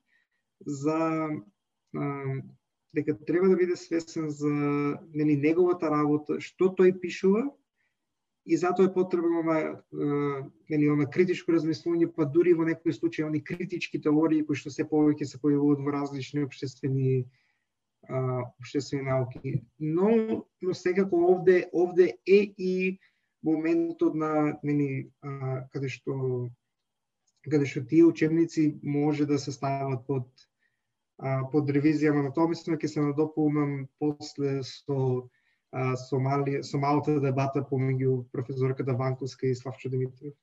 за 0.65 1.29
а, 1.93 2.05
дека 2.97 3.13
треба 3.25 3.49
да 3.49 3.55
биде 3.55 3.75
свесен 3.75 4.29
за 4.29 4.49
нели 5.13 5.37
неговата 5.37 5.91
работа, 5.93 6.39
што 6.41 6.73
тој 6.73 6.97
пишува 6.99 7.45
и 8.49 8.57
затоа 8.57 8.89
е 8.89 8.93
потребно 8.93 9.43
на 9.45 9.57
нели 10.69 10.89
она 10.89 11.05
критичко 11.05 11.53
размислување, 11.53 12.09
па 12.15 12.25
дури 12.25 12.55
во 12.57 12.65
некои 12.65 12.93
случаи 12.93 13.27
они 13.27 13.43
критички 13.45 14.01
теории 14.01 14.41
кои 14.45 14.57
што 14.57 14.73
се 14.73 14.87
повеќе 14.89 15.29
се 15.29 15.37
појавуваат 15.37 15.85
во 15.85 15.93
различни 15.93 16.41
обществени 16.41 17.27
а, 18.09 18.49
обществени 18.57 19.05
науки. 19.05 19.61
Но 19.77 20.47
но 20.61 20.73
секако 20.73 21.21
овде 21.35 21.69
овде 21.73 22.17
е 22.25 22.41
и 22.57 22.97
моментот 23.43 24.15
на 24.15 24.59
нели 24.63 25.11
а, 25.21 25.65
каде 25.73 25.89
што 25.89 26.49
каде 27.47 27.65
што 27.65 27.85
тие 27.87 28.05
учебници 28.05 28.79
може 28.83 29.25
да 29.25 29.39
се 29.39 29.51
стават 29.51 30.05
под 30.07 30.27
а, 31.17 31.47
под 31.51 31.69
ревизија, 31.69 32.13
на 32.15 32.33
тоа 32.35 32.49
мислам 32.51 32.77
ќе 32.79 32.87
се 32.87 33.01
надополнам 33.03 33.87
после 33.99 34.59
со 34.63 34.99
а, 35.71 35.95
со, 35.95 36.19
мали, 36.19 36.63
со 36.63 36.77
малата 36.77 37.19
дебата 37.19 37.63
помеѓу 37.63 38.23
професорката 38.31 38.93
Ванковска 38.93 39.47
и 39.47 39.55
Славчо 39.55 39.89
Димитров. 39.89 40.33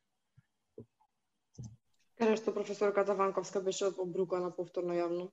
Каде 2.17 2.37
што 2.37 2.53
професорката 2.53 3.15
Ванковска 3.15 3.61
беше 3.61 3.91
обрукана 3.93 4.51
повторно 4.51 4.95
јавно. 4.97 5.29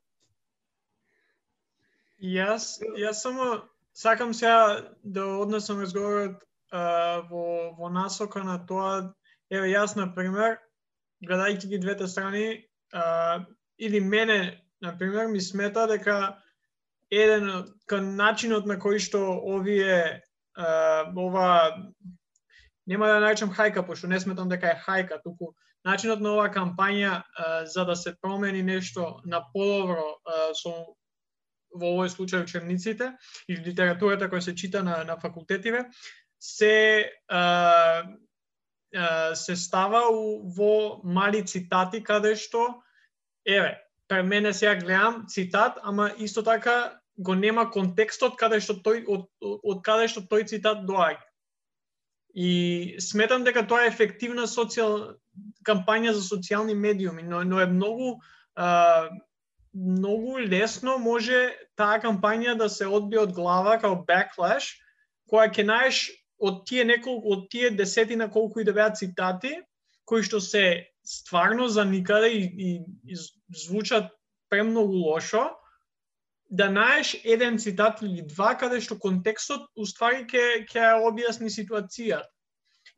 Јас, 2.24 2.80
јас 3.00 3.24
само 3.24 3.64
сакам 3.94 4.34
сега 4.34 4.92
да 5.04 5.28
однесам 5.38 5.80
разговорот 5.80 6.44
во, 6.74 7.74
во 7.78 7.90
насока 7.90 8.44
на 8.44 8.58
тоа, 8.66 9.14
еве 9.54 9.70
јас, 9.74 9.96
на 9.96 10.08
пример, 10.16 10.58
гледајќи 11.24 11.70
ги 11.70 11.80
двете 11.80 12.08
страни, 12.08 12.66
а, 12.94 13.46
или 13.78 14.00
мене, 14.00 14.62
на 14.82 14.98
пример, 14.98 15.28
ми 15.28 15.42
смета 15.42 15.88
дека 15.88 16.40
еден 17.12 17.68
кон 17.90 18.16
начинот 18.16 18.66
на 18.66 18.80
кој 18.82 19.00
што 19.00 19.22
овие 19.56 20.24
а, 20.58 21.06
ова 21.16 21.78
нема 22.86 23.08
да 23.08 23.20
наречам 23.20 23.54
хајка, 23.54 23.86
пошто 23.86 24.08
не 24.08 24.20
сметам 24.20 24.50
дека 24.50 24.74
е 24.74 24.82
хајка, 24.82 25.22
туку 25.24 25.54
начинот 25.86 26.20
на 26.20 26.34
оваа 26.34 26.50
кампања 26.52 27.22
а, 27.22 27.66
за 27.66 27.86
да 27.86 27.96
се 27.96 28.16
промени 28.20 28.64
нешто 28.64 29.22
на 29.26 29.46
подобро 29.54 30.18
со 30.58 30.74
во 31.74 31.90
овој 31.96 32.10
случај 32.14 32.44
учебниците 32.46 33.14
и 33.50 33.58
литературата 33.58 34.30
која 34.30 34.46
се 34.46 34.54
чита 34.56 34.84
на, 34.86 35.04
на 35.04 35.18
факултетиве, 35.18 35.88
се 36.44 37.10
а, 37.30 38.04
а, 38.96 39.36
се 39.36 39.56
става 39.56 40.02
у, 40.12 40.44
во 40.44 41.00
мали 41.04 41.40
цитати 41.48 42.04
каде 42.04 42.36
што 42.36 42.84
еве, 43.48 43.80
пред 44.08 44.26
мене 44.26 44.54
сега 44.54 44.76
гледам 44.76 45.24
цитат, 45.28 45.80
ама 45.84 46.12
исто 46.20 46.44
така 46.44 47.00
го 47.18 47.36
нема 47.36 47.70
контекстот 47.72 48.36
каде 48.36 48.60
што 48.60 48.76
тој 48.76 49.06
од, 49.08 49.30
од 49.40 49.80
каде 49.88 50.10
што 50.12 50.26
тој 50.28 50.44
цитат 50.52 50.84
доаѓа. 50.84 51.24
И 52.36 52.96
сметам 53.00 53.46
дека 53.48 53.64
тоа 53.64 53.86
е 53.86 53.94
ефективна 53.94 54.44
социјал 54.50 55.16
кампања 55.64 56.12
за 56.12 56.26
социјални 56.28 56.76
медиуми, 56.76 57.24
но, 57.24 57.44
но 57.44 57.62
е 57.62 57.70
многу 57.72 58.18
а, 58.56 59.08
многу 59.74 60.44
лесно 60.44 60.98
може 60.98 61.56
таа 61.80 62.02
кампања 62.04 62.58
да 62.60 62.68
се 62.70 62.90
одби 62.90 63.18
од 63.18 63.32
глава 63.32 63.78
као 63.80 64.02
backlash, 64.04 64.74
која 65.32 65.48
ќе 65.48 65.64
наеш 65.72 66.04
од 66.44 66.64
тие 66.68 66.84
неколку 66.86 67.38
од 67.38 67.48
тие 67.52 67.70
десетина 67.72 68.28
колку 68.32 68.60
и 68.60 68.68
да 68.68 68.74
беа 68.76 68.92
цитати 68.92 69.56
кои 70.06 70.24
што 70.28 70.42
се 70.44 70.92
стварно 71.08 71.68
за 71.72 71.86
никаде 71.88 72.30
и, 72.36 72.44
и, 72.44 72.70
и 73.08 73.16
звучат 73.66 74.12
премногу 74.50 74.94
лошо, 74.94 75.56
да 76.50 76.70
наеш 76.70 77.16
еден 77.24 77.58
цитат 77.58 78.02
или 78.02 78.22
два 78.22 78.54
каде 78.60 78.82
што 78.84 79.00
контекстот 79.00 79.66
уствари 79.80 80.28
ќе 80.30 80.68
ќе 80.70 80.92
објасни 81.08 81.50
ситуацијата. 81.50 82.30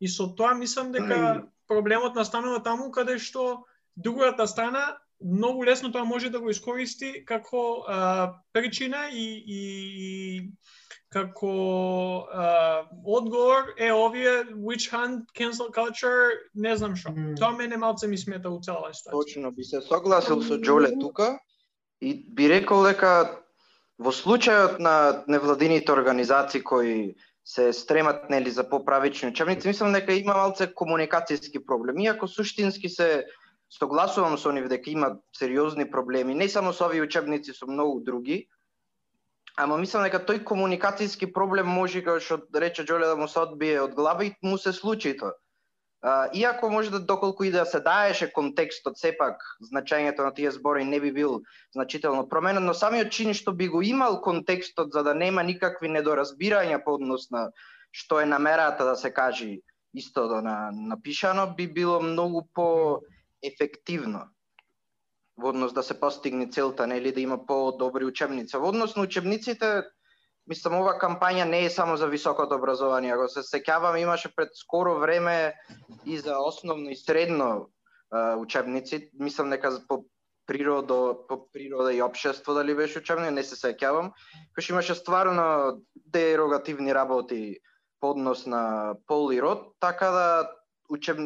И 0.02 0.08
со 0.12 0.28
тоа 0.36 0.54
мислам 0.60 0.92
дека 0.92 1.46
проблемот 1.70 2.18
настанува 2.20 2.60
таму 2.66 2.92
каде 2.92 3.16
што 3.20 3.64
другата 3.96 4.48
страна 4.48 4.98
многу 5.25 5.65
лесно 5.65 5.91
тоа 5.91 6.05
може 6.05 6.29
да 6.29 6.39
го 6.39 6.50
искористи 6.50 7.25
како 7.25 7.84
а, 7.88 8.34
причина 8.53 9.10
и, 9.12 9.25
и, 9.46 9.62
и 9.98 10.51
како 11.10 12.27
а, 12.32 12.86
одговор 13.05 13.74
е 13.77 13.91
овие 13.91 14.46
witch 14.53 14.91
hunt, 14.94 15.25
cancel 15.34 15.72
culture, 15.74 16.29
не 16.53 16.77
знам 16.77 16.96
што. 16.96 17.10
Mm. 17.10 17.34
Тоа 17.39 17.51
мене 17.58 17.77
малце 17.77 18.08
ми 18.08 18.17
смета 18.17 18.50
у 18.50 18.62
целава 18.62 18.94
ситуација. 18.94 19.12
Точно 19.12 19.51
би 19.51 19.63
се 19.63 19.82
согласил 19.82 20.41
со 20.41 20.62
Джоле 20.62 20.94
тука 21.00 21.39
и 22.01 22.13
би 22.29 22.50
рекол 22.50 22.84
дека 22.84 23.41
Во 23.98 24.12
случајот 24.12 24.79
на 24.84 25.24
невладините 25.32 25.91
организации 25.94 26.62
кои 26.62 27.15
се 27.48 27.72
стремат 27.74 28.29
нели 28.29 28.51
за 28.51 28.70
поправични 28.70 29.29
учебници, 29.29 29.67
мислам 29.67 29.94
дека 29.94 30.13
има 30.13 30.34
малце 30.36 30.67
комуникацијски 30.67 31.62
проблеми, 31.65 32.03
иако 32.03 32.27
суштински 32.27 32.89
се 32.89 33.24
согласувам 33.77 34.38
со 34.38 34.51
нив 34.51 34.67
дека 34.70 34.89
има 34.89 35.17
сериозни 35.32 35.86
проблеми, 35.91 36.36
не 36.36 36.50
само 36.50 36.74
со 36.74 36.86
овие 36.88 37.03
учебници, 37.03 37.53
со 37.53 37.67
многу 37.67 38.00
други. 38.01 38.48
Ама 39.58 39.77
мислам 39.77 40.03
дека 40.03 40.20
тој 40.20 40.44
комуникацијски 40.44 41.32
проблем 41.34 41.67
може, 41.67 42.01
како 42.01 42.20
што 42.20 42.41
рече 42.53 42.84
Џоле 42.84 43.08
да 43.08 43.15
му 43.15 43.27
се 43.27 43.39
одбие 43.39 43.82
од 43.82 43.96
глава 43.96 44.25
и 44.25 44.36
му 44.44 44.58
се 44.58 44.74
случи 44.74 45.17
тоа 45.17 45.36
иако 46.34 46.70
може 46.70 46.91
да 46.91 47.00
доколку 47.00 47.44
и 47.44 47.51
да 47.51 47.65
се 47.65 47.79
даеше 47.79 48.29
контекстот, 48.34 48.98
сепак 48.98 49.42
значењето 49.74 50.24
на 50.24 50.33
тие 50.33 50.51
збори 50.51 50.85
не 50.85 51.00
би 51.00 51.11
бил 51.11 51.42
значително 51.74 52.27
променен, 52.29 52.66
но 52.66 52.74
самиот 52.74 53.09
чин 53.11 53.33
што 53.33 53.53
би 53.53 53.68
го 53.68 53.81
имал 53.81 54.22
контекстот 54.22 54.94
за 54.94 55.03
да 55.03 55.16
нема 55.16 55.44
никакви 55.44 55.90
недоразбирања 55.90 56.83
по 56.83 56.94
однос 57.00 57.31
на 57.31 57.50
што 57.92 58.20
е 58.22 58.25
намерата 58.25 58.85
да 58.85 58.96
се 58.96 59.09
кажи 59.14 59.61
исто 59.96 60.27
на, 60.42 60.70
напишано, 60.72 61.55
би 61.57 61.68
било 61.68 62.01
многу 62.01 62.44
по 62.53 63.01
ефективно 63.48 64.29
во 65.38 65.50
однос 65.50 65.74
да 65.74 65.84
се 65.84 66.00
постигне 66.00 66.50
целта, 66.50 66.88
нели 66.88 67.12
да 67.12 67.22
има 67.22 67.46
по-добри 67.46 68.05
учебници. 68.05 68.58
Во 68.58 68.70
однос 68.70 68.96
на 68.96 69.03
учебниците, 69.03 69.84
мислам 70.48 70.79
ова 70.79 70.96
кампања 71.00 71.44
не 71.44 71.66
е 71.66 71.70
само 71.70 71.98
за 71.98 72.08
високото 72.08 72.55
образование. 72.55 73.14
Ако 73.14 73.27
се 73.27 73.44
сеќавам, 73.44 74.00
имаше 74.00 74.36
пред 74.36 74.55
скоро 74.55 75.00
време 75.00 75.55
и 76.05 76.18
за 76.20 76.40
основно 76.40 76.90
и 76.90 76.96
средно 76.96 77.70
а, 78.12 78.36
учебници. 78.38 79.10
Мислам 79.20 79.50
нека 79.50 79.81
по 79.88 80.05
природа, 80.48 81.18
по 81.27 81.51
природа 81.51 81.94
и 81.94 82.01
општество 82.01 82.53
дали 82.53 82.75
беше 82.75 83.00
учебник, 83.00 83.31
не 83.31 83.44
се 83.44 83.60
сеќавам. 83.60 84.14
Кој 84.55 84.72
имаше 84.72 84.96
стварно 84.96 85.81
дерогативни 85.96 86.94
работи 86.94 87.60
по 88.00 88.16
однос 88.16 88.46
на 88.46 88.96
пол 89.08 89.34
и 89.34 89.42
род, 89.42 89.75
така 89.79 90.10
да 90.12 90.51
учеб 90.90 91.20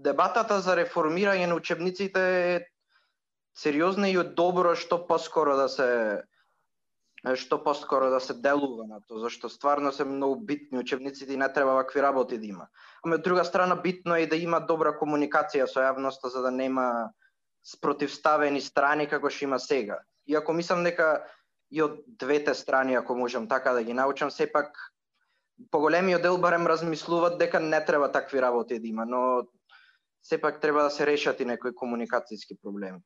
дебатата 0.00 0.60
за 0.64 0.76
реформирање 0.78 1.46
на 1.46 1.56
учебниците 1.60 2.20
е 2.20 2.60
сериозна 3.56 4.08
и 4.08 4.16
добро 4.36 4.74
што 4.74 5.02
поскоро 5.06 5.56
да 5.56 5.68
се 5.68 5.88
што 7.36 7.58
поскоро 7.60 8.08
да 8.08 8.20
се 8.20 8.34
делува 8.34 8.86
на 8.88 9.00
тоа, 9.04 9.20
зашто 9.20 9.48
стварно 9.52 9.92
се 9.92 10.04
многу 10.08 10.40
битни 10.40 10.78
учебниците 10.78 11.34
и 11.34 11.36
не 11.36 11.52
треба 11.52 11.74
вакви 11.74 12.00
работи 12.02 12.38
да 12.38 12.46
има. 12.46 12.68
Ама 13.04 13.18
од 13.20 13.24
друга 13.24 13.44
страна 13.44 13.76
битно 13.76 14.16
е 14.16 14.26
да 14.26 14.36
има 14.40 14.60
добра 14.60 14.94
комуникација 14.96 15.66
со 15.68 15.84
јавноста 15.84 16.32
за 16.32 16.40
да 16.40 16.50
нема 16.50 17.12
спротивставени 17.60 18.60
страни 18.60 19.06
како 19.06 19.28
што 19.28 19.44
има 19.44 19.58
сега. 19.60 20.00
Иако 20.26 20.52
мислам 20.56 20.84
дека 20.84 21.26
и 21.70 21.82
од 21.82 22.00
двете 22.08 22.54
страни, 22.54 22.96
ако 22.96 23.14
можам 23.14 23.48
така 23.48 23.72
да 23.72 23.82
ги 23.84 23.92
научам, 23.92 24.30
сепак 24.30 24.72
поголемиот 25.70 26.22
дел 26.22 26.38
барем 26.38 26.66
размислуваат 26.66 27.38
дека 27.38 27.60
не 27.60 27.84
треба 27.84 28.12
такви 28.12 28.40
работи 28.40 28.80
да 28.80 28.88
има, 28.88 29.04
но 29.04 29.44
сепак 30.22 30.60
треба 30.60 30.82
да 30.82 30.90
се 30.90 31.06
решат 31.06 31.40
и 31.40 31.44
некои 31.44 31.74
комуникацијски 31.74 32.58
проблеми. 32.62 33.00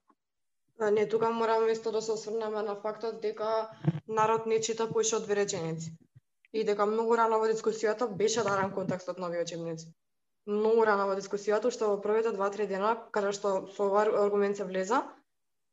Не, 0.81 1.09
тука 1.09 1.31
морам 1.31 1.68
исто 1.68 1.92
да 1.92 2.03
се 2.03 2.12
осврнеме 2.12 2.62
на 2.62 2.74
фактот 2.77 3.20
дека 3.20 3.70
народ 4.09 4.46
не 4.46 4.61
чита 4.61 4.88
поише 4.90 5.16
од 5.16 5.27
две 5.27 5.37
реченици. 5.37 5.92
И 6.53 6.64
дека 6.64 6.87
многу 6.87 7.16
рано 7.16 7.38
во 7.38 7.46
дискусијата 7.46 8.09
беше 8.11 8.42
даран 8.42 8.74
контекстот 8.74 9.18
на 9.18 9.27
овие 9.27 9.42
учебници. 9.42 9.92
Многу 10.46 10.85
рано 10.85 11.07
во 11.07 11.14
дискусијата, 11.14 11.70
што 11.70 11.88
во 11.94 12.00
првите 12.03 12.33
два-три 12.35 12.66
дена, 12.66 12.96
каде 13.14 13.33
што 13.33 13.68
со 13.77 13.87
ова 13.87 14.03
аргумент 14.24 14.57
се 14.57 14.64
влеза, 14.64 15.03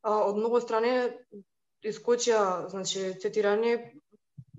од 0.04 0.38
многу 0.38 0.62
страни 0.62 0.94
искочија, 1.84 2.70
значи, 2.70 3.14
цитирани 3.22 3.74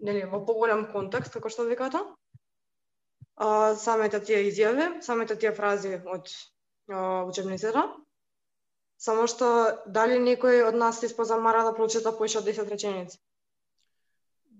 нели, 0.03 0.25
во 0.27 0.42
поголем 0.47 0.88
контекст, 0.92 1.33
како 1.33 1.49
што 1.49 1.66
виката, 1.71 2.03
а, 3.37 3.75
самите 3.79 4.21
тие 4.21 4.42
изјави, 4.51 5.03
самите 5.07 5.37
тие 5.38 5.55
фрази 5.55 6.01
од 6.03 6.31
учебницата, 6.88 7.88
Само 9.03 9.27
што 9.27 9.47
дали 9.90 10.21
некој 10.23 10.62
од 10.68 10.77
нас 10.79 11.01
се 11.03 11.09
спозамара 11.11 11.64
да 11.66 11.75
прочита 11.75 12.12
поише 12.14 12.38
од 12.38 12.47
10 12.47 12.68
реченици? 12.71 13.18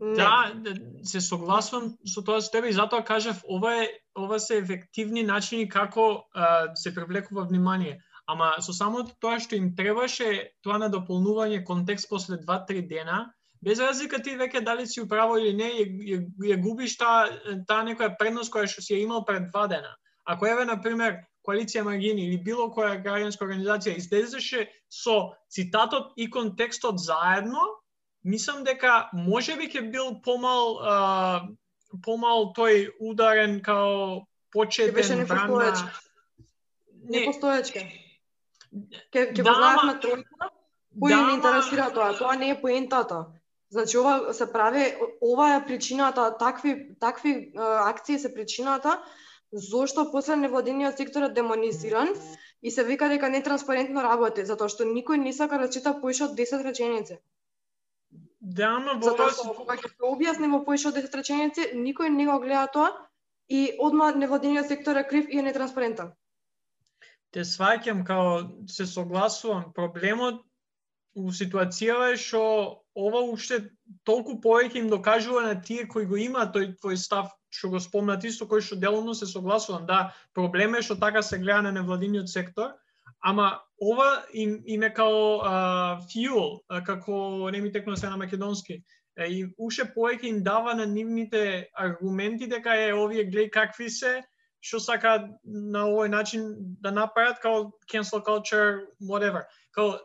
Не. 0.01 0.17
Да, 0.19 0.51
да, 0.65 0.73
се 1.07 1.21
согласувам 1.23 1.93
со 2.15 2.25
тоа 2.27 2.41
со 2.43 2.51
тебе 2.51 2.73
и 2.73 2.75
затоа 2.75 3.05
кажав 3.07 3.45
ова 3.47 3.77
е 3.85 3.87
ова 4.19 4.41
се 4.43 4.59
ефективни 4.59 5.23
начини 5.23 5.69
како 5.69 6.27
а, 6.35 6.75
се 6.75 6.95
привлекува 6.95 7.45
внимание. 7.45 8.01
Ама 8.27 8.51
со 8.67 8.75
само 8.75 9.05
тоа 9.23 9.39
што 9.39 9.55
им 9.55 9.71
требаше 9.79 10.51
тоа 10.67 10.83
на 10.83 10.91
дополнување 10.91 11.63
контекст 11.63 12.11
после 12.11 12.43
2-3 12.43 12.83
дена, 12.91 13.23
без 13.63 13.79
разлика 13.79 14.19
ти 14.19 14.35
веќе 14.35 14.65
дали 14.67 14.87
си 14.91 15.07
управо 15.07 15.39
или 15.39 15.55
не, 15.55 15.71
ја, 15.71 15.87
ја, 16.11 16.19
ја 16.51 16.63
губиш 16.67 16.99
таа 16.99 17.31
та 17.69 17.85
некоја 17.87 18.17
предност 18.19 18.51
која 18.51 18.67
што 18.67 18.83
си 18.83 18.99
ја 18.99 19.07
имал 19.07 19.23
пред 19.25 19.53
два 19.55 19.69
дена. 19.71 19.95
Ако 20.27 20.51
еве 20.51 20.65
на 20.65 20.83
пример 20.83 21.23
коалиција 21.47 21.83
Маргини 21.85 22.27
или 22.29 22.39
било 22.39 22.69
која 22.75 22.99
граѓанска 23.03 23.47
организација 23.47 23.97
излезеше 23.99 24.69
со 24.89 25.35
цитатот 25.51 26.13
и 26.17 26.31
контекстот 26.31 27.01
заедно, 27.01 27.63
мислам 28.25 28.65
дека 28.65 29.09
може 29.13 29.57
би 29.57 29.69
ќе 29.71 29.91
бил 29.91 30.15
помал 30.23 30.79
а, 30.81 31.49
помал 32.05 32.53
тој 32.57 32.89
ударен 33.01 33.61
као 33.63 34.23
почетен 34.53 34.95
беше 34.95 35.25
брана. 35.25 35.73
Не, 37.03 37.19
не 37.19 37.27
постоечка. 37.27 37.81
Ке 39.13 39.33
ке 39.35 39.43
да, 39.43 39.53
знаевме 39.53 39.99
тројка, 40.01 40.51
кој 40.97 41.17
да, 41.17 41.27
не 41.27 41.35
интересира 41.37 41.91
тоа, 41.93 42.13
тоа 42.17 42.37
не 42.37 42.53
е 42.55 42.61
поентата. 42.61 43.27
Значи 43.73 43.99
ова 43.99 44.35
се 44.35 44.53
прави, 44.53 44.95
ова 45.21 45.55
е 45.57 45.67
причината, 45.67 46.37
такви 46.39 46.95
такви 47.01 47.53
акции 47.57 48.19
се 48.19 48.35
причината 48.35 49.01
зошто 49.53 50.11
после 50.12 50.37
невладиниот 50.37 50.97
сектор 50.97 51.23
е 51.23 51.29
демонизиран 51.29 52.09
и 52.62 52.71
се 52.71 52.85
вика 52.85 53.09
дека 53.09 53.29
нетранспарентно 53.29 54.03
работи, 54.03 54.45
затоа 54.45 54.69
што 54.69 54.85
никој 54.88 55.21
не 55.21 55.33
сака 55.33 55.59
да 55.59 55.69
чита 55.69 55.93
поише 56.01 56.25
од 56.25 56.37
10 56.38 56.65
реченици. 56.65 57.19
Да, 58.41 58.75
ама 58.77 58.95
во 58.99 59.11
Затоа 59.11 59.31
што 59.31 59.55
кога 59.55 59.77
ќе 59.77 59.88
се 59.93 60.09
објасни 60.09 60.51
во 60.51 60.65
поише 60.65 60.88
од 60.88 60.97
10 60.99 61.15
реченици, 61.21 61.69
никој 61.75 62.09
не 62.11 62.27
го 62.27 62.38
гледа 62.41 62.67
тоа 62.73 62.91
и 63.49 63.77
одма 63.79 64.12
невладениот 64.12 64.69
сектор 64.69 64.97
е 64.97 65.07
крив 65.09 65.29
и 65.29 65.38
е 65.38 65.43
нетранспарентен. 65.43 66.12
те 67.33 67.45
сваќам 67.49 68.05
као 68.05 68.33
се 68.69 68.87
согласувам. 68.87 69.73
Проблемот 69.73 70.43
у 71.14 71.33
ситуацијава 71.33 72.12
е 72.12 72.18
што 72.20 72.40
ова 72.96 73.20
уште 73.33 73.59
толку 74.09 74.38
повеќе 74.40 74.81
им 74.83 74.88
докажува 74.92 75.42
на 75.44 75.55
тие 75.61 75.87
кои 75.88 76.07
го 76.09 76.16
има 76.16 76.46
тој 76.55 76.75
твој 76.81 76.96
став 76.96 77.33
што 77.53 77.68
го 77.75 77.81
спомнат 77.81 78.25
исто 78.25 78.48
кој 78.48 78.64
што 78.64 78.77
деловно 78.81 79.14
се 79.14 79.27
согласувам. 79.27 79.85
Да, 79.87 80.14
проблем 80.35 80.75
е 80.75 80.83
што 80.83 80.96
така 80.96 81.22
се 81.22 81.38
гледа 81.38 81.68
на 81.68 81.72
невладиниот 81.72 82.29
сектор, 82.29 82.72
ама 83.20 83.61
ова 83.81 84.25
им, 84.33 84.62
им 84.66 84.83
е 84.83 84.90
као 84.94 85.40
а, 85.44 86.01
fuel, 86.09 86.61
а, 86.68 86.83
како 86.85 87.51
не 87.53 87.61
ми 87.61 87.72
текно 87.72 87.96
се 87.96 88.09
на 88.09 88.16
македонски. 88.16 88.83
Е, 89.16 89.27
и 89.29 89.46
уште 89.59 89.85
повеќе 89.85 90.25
им 90.25 90.42
дава 90.42 90.75
на 90.75 90.87
нивните 90.87 91.68
аргументи 91.77 92.48
дека 92.48 92.72
е 92.72 92.94
овие 92.94 93.29
глеј 93.29 93.51
какви 93.53 93.90
се, 93.90 94.22
што 94.62 94.81
сака 94.81 95.29
на 95.44 95.85
овој 95.90 96.09
начин 96.09 96.48
да 96.81 96.90
направат 96.90 97.42
као 97.42 97.72
cancel 97.92 98.25
culture, 98.25 98.87
whatever. 99.03 99.44
Као 99.72 99.98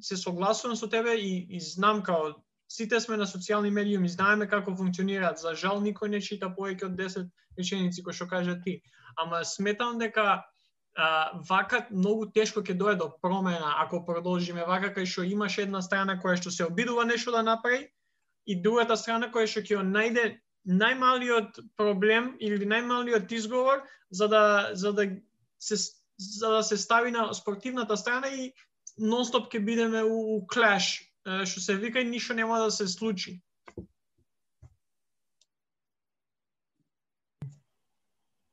се 0.00 0.16
согласувам 0.16 0.76
со 0.76 0.88
тебе 0.88 1.16
и, 1.16 1.46
и 1.50 1.60
знам 1.60 2.02
као 2.02 2.34
сите 2.70 3.00
сме 3.00 3.16
на 3.18 3.26
социјални 3.26 3.70
медиуми, 3.74 4.08
знаеме 4.08 4.46
како 4.48 4.76
функционираат. 4.76 5.40
За 5.42 5.54
жал 5.58 5.82
никој 5.82 6.14
не 6.14 6.20
чита 6.22 6.50
повеќе 6.54 6.86
од 6.86 6.96
10 6.98 7.26
реченици 7.58 8.02
кои 8.06 8.14
што 8.14 8.28
кажа 8.30 8.56
ти. 8.64 8.80
Ама 9.18 9.44
сметам 9.44 9.98
дека 9.98 10.44
а, 10.94 11.40
вака 11.48 11.86
многу 11.90 12.30
тешко 12.30 12.62
ќе 12.62 12.76
дое 12.78 12.94
до 12.94 13.10
промена 13.22 13.74
ако 13.82 14.04
продолжиме 14.06 14.64
вака 14.66 14.92
кај 14.94 15.06
што 15.06 15.26
имаш 15.26 15.58
една 15.58 15.82
страна 15.82 16.18
која 16.22 16.38
што 16.38 16.50
се 16.50 16.66
обидува 16.66 17.04
нешто 17.04 17.34
да 17.34 17.42
направи 17.42 17.88
и 18.46 18.56
другата 18.62 18.96
страна 18.96 19.30
која 19.34 19.50
што 19.50 19.66
ќе 19.66 19.78
ја 19.78 19.84
најде 19.86 20.26
најмалиот 20.66 21.62
проблем 21.76 22.36
или 22.38 22.66
најмалиот 22.66 23.32
изговор 23.32 23.82
за 24.10 24.28
да 24.28 24.70
за 24.74 24.92
да 24.92 25.08
се 25.58 25.76
за 26.20 26.50
да 26.50 26.62
се 26.62 26.76
стави 26.76 27.10
на 27.10 27.32
спортивната 27.34 27.96
страна 27.96 28.28
и 28.28 28.52
нонстоп 28.98 29.52
ќе 29.52 29.62
бидеме 29.64 30.02
у, 30.04 30.18
у 30.36 30.40
клеш, 30.46 30.90
што 31.24 31.60
се 31.60 31.76
вика 31.76 32.00
и 32.00 32.08
ништо 32.08 32.34
нема 32.34 32.58
да 32.58 32.70
се 32.70 32.88
случи. 32.88 33.40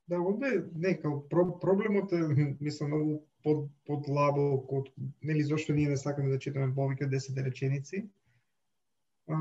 Да, 0.07 0.21
овде 0.21 0.65
нека 0.75 1.11
про, 1.29 1.59
проблемот 1.59 2.11
е 2.13 2.21
мислам 2.61 2.89
многу 2.89 3.27
под 3.43 3.67
подлабок 3.85 4.71
од 4.71 4.87
нели 5.21 5.43
зошто 5.43 5.73
ние 5.73 5.89
не 5.89 5.97
сакаме 5.97 6.31
да 6.31 6.39
читаме 6.39 6.73
повеќе 6.75 7.07
од 7.07 7.15
10 7.15 7.43
реченици. 7.43 8.07
А, 9.27 9.35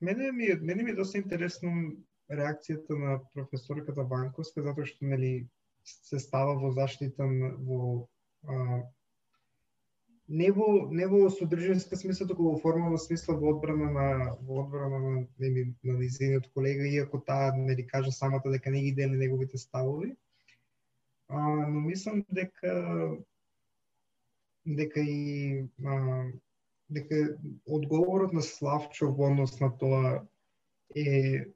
мене 0.00 0.32
ми 0.32 0.44
е 0.44 0.56
мене 0.56 0.82
ми 0.82 0.90
е 0.90 0.94
доста 0.94 1.18
интересно 1.18 1.92
реакцијата 2.30 2.96
на 2.96 3.18
професорката 3.34 4.04
Ванковска 4.04 4.62
затоа 4.62 4.88
што 4.88 5.04
нели 5.12 5.48
се 5.84 6.18
става 6.18 6.56
во 6.60 6.72
заштита 6.72 7.28
во 7.68 8.08
а, 8.48 8.82
не 10.30 10.50
во 10.54 10.66
не 10.94 11.06
во 11.10 11.28
содржинска 11.28 11.96
смисла, 11.96 12.26
туку 12.28 12.52
во 12.52 12.58
формална 12.62 12.98
смисла 13.02 13.34
во 13.34 13.50
одбрана 13.56 13.90
на 13.90 14.34
во 14.40 14.62
одбрана 14.62 14.98
на 14.98 15.14
нели 15.38 15.74
на 15.82 15.96
низиниот 15.98 16.46
колега, 16.54 16.86
иако 16.86 17.18
таа 17.18 17.56
нели 17.56 17.82
кажа 17.82 18.12
самата 18.12 18.50
дека 18.50 18.70
не 18.70 18.82
ги 18.84 18.92
дели 18.92 19.18
неговите 19.18 19.58
ставови. 19.58 20.14
А, 21.28 21.66
но 21.66 21.80
мислам 21.80 22.24
дека 22.30 23.18
дека 24.64 25.00
и 25.00 25.66
а, 25.84 26.24
дека 26.88 27.36
одговорот 27.66 28.32
на 28.32 28.42
Славчо 28.42 29.10
во 29.10 29.32
однос 29.32 29.58
на 29.60 29.70
тоа 29.78 30.26
е 30.94 31.46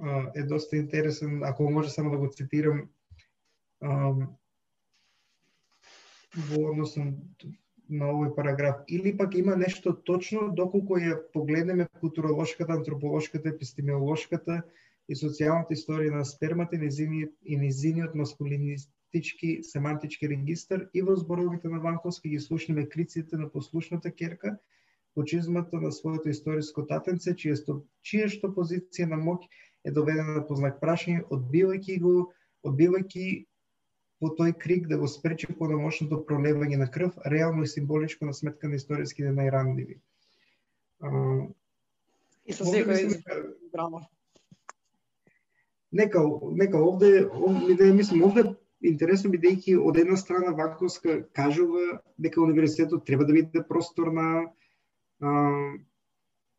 а, 0.00 0.32
е 0.34 0.42
доста 0.42 0.76
интересен, 0.76 1.44
ако 1.44 1.70
може 1.70 1.90
само 1.90 2.10
да 2.10 2.18
го 2.18 2.28
цитирам 2.28 2.88
а, 3.80 4.14
во 6.34 6.70
однос 6.70 6.96
на 6.96 7.12
на 7.88 8.08
овој 8.12 8.34
параграф. 8.36 8.82
Или 8.88 9.16
пак 9.16 9.34
има 9.34 9.56
нешто 9.56 9.92
точно 9.92 10.48
доколку 10.54 10.98
ја 10.98 11.18
погледнеме 11.32 11.86
културолошката, 12.00 12.72
антрополошката, 12.72 13.48
епистемиолошката 13.48 14.62
и 15.08 15.14
социјалната 15.14 15.76
историја 15.76 16.16
на 16.16 16.24
спермата 16.24 16.76
и 16.76 16.84
незиниот, 16.84 17.32
и 17.44 17.56
незиниот 17.56 18.14
маскулинистички 18.14 19.60
семантички 19.62 20.28
регистар 20.28 20.88
и 20.94 21.02
во 21.02 21.16
зборовите 21.16 21.68
на 21.68 21.80
Ванковски 21.80 22.28
ги 22.28 22.40
слушнеме 22.40 22.88
криците 22.88 23.36
на 23.36 23.48
послушната 23.48 24.10
керка, 24.10 24.58
почизмата 25.14 25.80
на 25.80 25.92
своето 25.92 26.28
историско 26.28 26.86
татенце, 26.86 27.36
чие, 27.36 27.54
што, 27.54 27.84
чие 28.02 28.28
што 28.28 28.50
позиција 28.50 29.06
на 29.12 29.20
моќ 29.20 29.44
е 29.84 29.92
доведена 29.92 30.42
по 30.48 30.56
знак 30.56 30.80
прашање, 30.80 31.26
одбивајќи 31.30 32.00
го, 32.00 32.32
одбивајќи 32.64 33.44
во 34.22 34.30
тој 34.38 34.54
крик 34.58 34.88
да 34.88 34.98
го 34.98 35.08
спречи 35.10 35.48
подомошното 35.58 36.22
пролевање 36.28 36.78
на 36.80 36.90
крв, 36.90 37.18
реално 37.26 37.64
и 37.64 37.70
символичко 37.70 38.26
на 38.26 38.34
сметка 38.34 38.68
на 38.68 38.80
историските 38.80 39.34
најранливи. 39.34 40.00
А, 41.00 41.10
И 42.44 42.52
со 42.52 42.66
секој 42.68 43.08
драма. 43.72 44.04
Нека, 45.92 46.20
нека 46.52 46.80
овде, 46.82 47.24
овде 47.24 47.76
да 47.78 47.92
мислам, 47.94 48.24
овде 48.26 48.44
интересно 48.84 49.30
бидејќи 49.32 49.76
од 49.78 49.98
една 50.02 50.16
страна 50.20 50.52
Ванковска 50.58 51.22
кажува 51.38 52.00
дека 52.18 52.42
универзитетот 52.42 53.06
треба 53.06 53.24
да 53.24 53.36
биде 53.36 53.62
простор 53.68 54.10
на 54.12 54.28
а, 55.20 55.30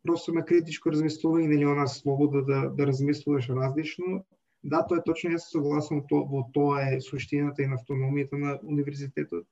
простор 0.05 0.37
на 0.39 0.45
критичко 0.45 0.93
размислување 0.93 1.57
или 1.57 1.67
она 1.69 1.87
слобода 1.91 2.41
да, 2.47 2.61
да 2.69 2.87
размислуваш 2.87 3.49
различно. 3.49 4.23
Да, 4.65 4.81
тоа 4.81 4.99
е 4.99 5.05
точно, 5.05 5.35
јас 5.35 5.45
се 5.45 5.57
согласувам 5.57 6.03
то, 6.09 6.23
во 6.25 6.43
тоа 6.53 6.81
е 6.95 7.01
суштината 7.05 7.61
и 7.61 7.69
на 7.69 7.77
автономијата 7.77 8.39
на 8.41 8.57
универзитетот. 8.63 9.45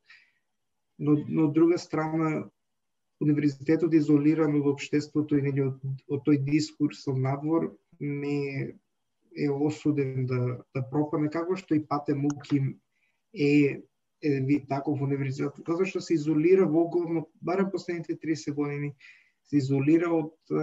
Но, 0.98 1.18
но 1.28 1.48
од 1.50 1.54
друга 1.54 1.78
страна, 1.78 2.48
универзитетот 3.22 3.94
изолиран 3.94 4.58
од 4.58 4.68
општеството 4.74 5.38
или 5.38 5.54
од, 5.70 5.78
од 6.10 6.24
тој 6.26 6.42
дискурс 6.48 7.06
од 7.12 7.22
надвор 7.22 7.70
не 8.00 8.40
е 8.54 8.64
е 9.36 9.50
осуден 9.50 10.26
да, 10.26 10.60
да 10.76 10.84
пропане, 10.90 11.30
како 11.30 11.58
што 11.58 11.76
и 11.76 11.84
Пате 11.86 12.14
Муким 12.16 12.76
е, 13.34 13.82
е 14.22 14.40
вид 14.46 14.68
таков 14.70 15.02
универзитет, 15.02 15.58
затоа 15.58 15.88
што 15.90 16.02
се 16.02 16.18
изолира 16.18 16.68
во 16.70 16.86
главно, 16.90 17.28
барем 17.42 17.72
последните 17.72 18.16
30 18.16 18.54
години, 18.54 18.94
се 19.50 19.58
изолира 19.58 20.10
од 20.16 20.54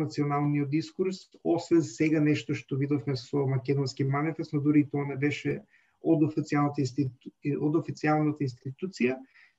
националниот 0.00 0.70
дискурс, 0.70 1.18
освен 1.44 1.82
сега 1.82 2.20
нешто 2.20 2.54
што 2.54 2.78
видовме 2.80 3.16
со 3.16 3.44
македонски 3.46 4.04
манифест, 4.04 4.52
но 4.52 4.60
дури 4.60 4.84
и 4.86 4.88
тоа 4.90 5.06
не 5.08 5.16
беше 5.16 5.60
од 6.02 6.22
официјалната 6.22 6.84
институ... 6.84 7.34
од 7.68 7.78
официјалната 7.82 8.46
институција, 8.46 9.18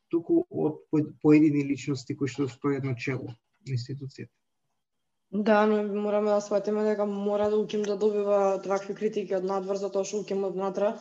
туку 0.09 0.45
од 0.49 1.13
поедини 1.21 1.63
личности 1.71 2.15
кои 2.15 2.31
што 2.31 2.49
стојат 2.49 2.87
на 2.87 2.95
чело 2.95 3.29
на 3.29 3.75
институцијата. 3.75 4.33
Да, 5.31 5.65
но 5.67 5.83
мораме 6.01 6.31
да 6.31 6.41
сватиме 6.41 6.83
дека 6.83 7.05
мора 7.05 7.49
да 7.49 7.57
уким 7.57 7.83
да 7.83 7.97
добива 7.97 8.61
такви 8.63 8.95
критики 8.95 9.35
од 9.37 9.45
надвор 9.45 9.77
затоа 9.77 10.03
што 10.03 10.23
уким 10.23 10.43
од 10.47 10.55
внатра. 10.57 10.95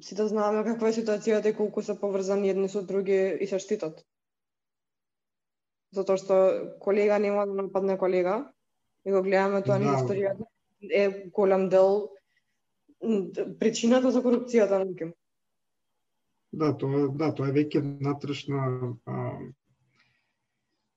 Сите 0.00 0.24
знаеме 0.28 0.64
каква 0.64 0.88
е 0.88 0.96
ситуацијата 0.96 1.52
и 1.52 1.56
колку 1.56 1.82
се 1.82 1.98
поврзани 2.00 2.48
едни 2.48 2.68
со 2.68 2.82
други 2.82 3.18
и 3.40 3.46
се 3.46 3.58
штитат. 3.58 4.00
Затоа 5.92 6.16
што 6.16 6.36
колега 6.80 7.18
нема 7.18 7.46
да 7.46 7.62
нападне 7.62 7.98
колега 7.98 8.52
и 9.06 9.12
го 9.12 9.22
гледаме 9.22 9.62
тоа 9.62 9.78
Да. 9.78 9.96
историјата 9.96 10.46
е 10.82 11.30
голем 11.30 11.68
дел 11.68 12.10
причината 13.60 14.10
за 14.10 14.22
корупцијата 14.22 14.78
на 14.78 14.90
уким. 14.90 15.12
Да, 16.52 16.72
тоа 16.72 17.08
да, 17.08 17.32
тоа 17.34 17.48
е 17.48 17.52
веќе 17.52 17.82
внатрешна 17.82 18.96
а, 19.06 19.38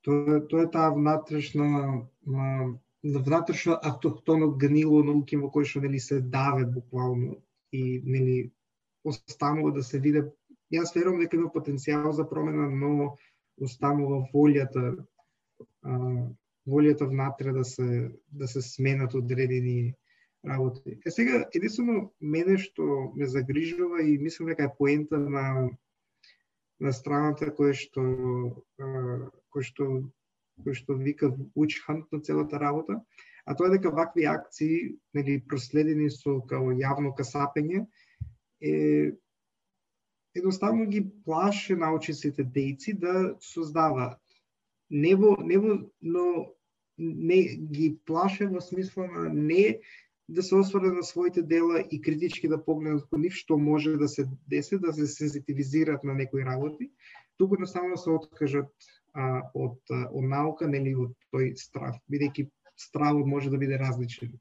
тоа 0.02 0.40
тоа 0.48 0.64
е 0.64 0.72
таа 0.72 0.94
внатрешна 0.96 2.06
а, 2.28 2.68
внатрешно 3.04 3.80
автохтоно 3.84 4.52
гнило 4.52 5.04
на 5.04 5.18
уким 5.20 5.42
во 5.42 5.52
кој 5.52 5.66
што 5.66 5.84
нели 5.84 6.00
се 6.00 6.22
даве 6.22 6.66
буквално 6.66 7.38
и 7.72 8.02
нели 8.06 8.52
останува 9.04 9.72
да 9.72 9.84
се 9.84 10.00
виде. 10.00 10.26
Јас 10.74 10.94
верувам 10.96 11.20
дека 11.20 11.38
има 11.38 11.50
потенцијал 11.50 12.12
за 12.12 12.28
промена, 12.30 12.70
но 12.70 13.18
останува 13.62 14.24
волјата 14.34 14.94
а, 15.84 15.92
волјата 16.68 17.08
внатре 17.10 17.54
да 17.54 17.64
се 17.64 18.12
да 18.32 18.48
се 18.48 18.62
сменат 18.62 19.14
одредени 19.14 19.94
работи. 20.46 21.00
Е 21.06 21.12
сега 21.12 21.46
единствено 21.54 22.14
мене 22.22 22.58
што 22.58 23.12
ме 23.16 23.28
загрижува 23.28 24.04
и 24.04 24.18
мислам 24.18 24.50
дека 24.54 24.64
е 24.64 24.76
поента 24.78 25.20
на 25.20 25.70
на 26.80 26.94
страната 26.96 27.52
која 27.52 27.76
што 27.76 28.04
кој 28.80 29.64
што 29.68 29.88
кој 30.64 30.76
што 30.76 30.96
вика 31.00 31.32
witch 31.56 31.80
hunt 31.88 32.08
на 32.12 32.20
целата 32.22 32.60
работа, 32.60 33.00
а 33.46 33.56
тоа 33.56 33.68
е 33.68 33.78
дека 33.78 33.92
вакви 33.96 34.26
акции, 34.28 34.96
нели 35.14 35.40
проследени 35.48 36.10
со 36.12 36.40
као 36.48 36.72
јавно 36.76 37.14
касапење, 37.16 37.86
е 38.62 39.12
едноставно 40.40 40.86
ги 40.90 41.04
плаше 41.26 41.76
научниците 41.76 42.44
дејци 42.44 42.96
да 43.00 43.36
создава, 43.42 44.16
не 44.90 45.16
во, 45.16 45.36
не 45.44 45.58
во, 45.58 45.80
но 46.02 46.26
не 46.98 47.42
ги 47.72 47.96
плаше 48.06 48.48
во 48.48 48.62
смисла 48.62 49.08
на 49.08 49.30
не 49.30 49.80
да 50.30 50.44
се 50.44 50.56
осврне 50.56 50.92
на 50.94 51.04
своите 51.04 51.42
дела 51.42 51.84
и 51.92 52.02
критички 52.02 52.48
да 52.48 52.64
погледнат 52.66 53.08
кон 53.10 53.22
нив 53.22 53.34
што 53.34 53.58
може 53.58 53.98
да 53.98 54.08
се 54.08 54.28
деси, 54.48 54.78
да 54.78 54.94
се 54.94 55.08
сензитивизираат 55.08 56.04
на 56.04 56.14
некои 56.14 56.46
работи, 56.46 56.92
туку 57.38 57.56
едноставно 57.56 57.98
се 57.98 58.10
откажат 58.10 58.70
а, 59.14 59.42
од, 59.54 59.80
од 59.90 60.24
наука, 60.24 60.68
нели 60.68 60.94
од 60.96 61.16
тој 61.34 61.56
страв, 61.58 61.98
бидејќи 62.12 62.50
стравот 62.78 63.26
може 63.26 63.50
да 63.50 63.58
биде 63.58 63.80
различен. 63.82 64.38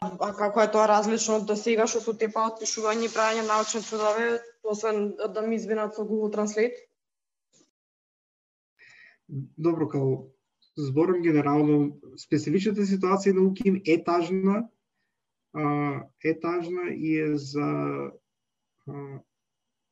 А 0.00 0.30
како 0.32 0.62
е 0.62 0.70
тоа 0.70 0.86
различно 0.86 1.40
од 1.40 1.50
сега 1.58 1.86
што 1.90 2.00
со 2.04 2.14
тепа 2.14 2.46
пишување 2.60 3.08
и 3.08 3.12
правење 3.12 3.46
научни 3.48 3.82
трудови, 3.82 4.28
освен 4.62 5.16
да 5.34 5.42
ми 5.42 5.56
извинат 5.56 5.94
со 5.94 6.06
Google 6.06 6.30
Translate? 6.34 6.84
Добро, 9.28 9.88
као 9.88 10.12
зборам 10.78 11.22
генерално, 11.22 11.98
специфичната 12.16 12.86
ситуација 12.86 13.34
на 13.34 13.46
УКИМ 13.48 13.80
е 13.84 13.96
тажна, 14.04 14.68
е 16.24 16.34
тажна 16.40 16.92
и 16.94 17.16
е 17.18 17.36
за 17.36 17.68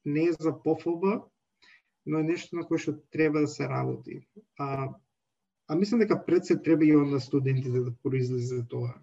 не 0.06 0.28
е 0.30 0.32
за 0.32 0.52
пофоба, 0.62 1.24
но 2.06 2.18
е 2.18 2.22
нешто 2.22 2.56
на 2.56 2.64
кое 2.64 2.78
што 2.78 2.94
треба 3.10 3.42
да 3.42 3.48
се 3.50 3.66
работи. 3.68 4.20
А, 4.56 4.94
а 5.66 5.76
мислам 5.76 6.00
дека 6.00 6.22
пред 6.26 6.46
се 6.46 6.62
треба 6.62 6.86
и 6.86 6.94
на 6.94 7.20
студентите 7.20 7.80
да 7.80 7.94
произлезе 8.02 8.62
тоа. 8.70 8.94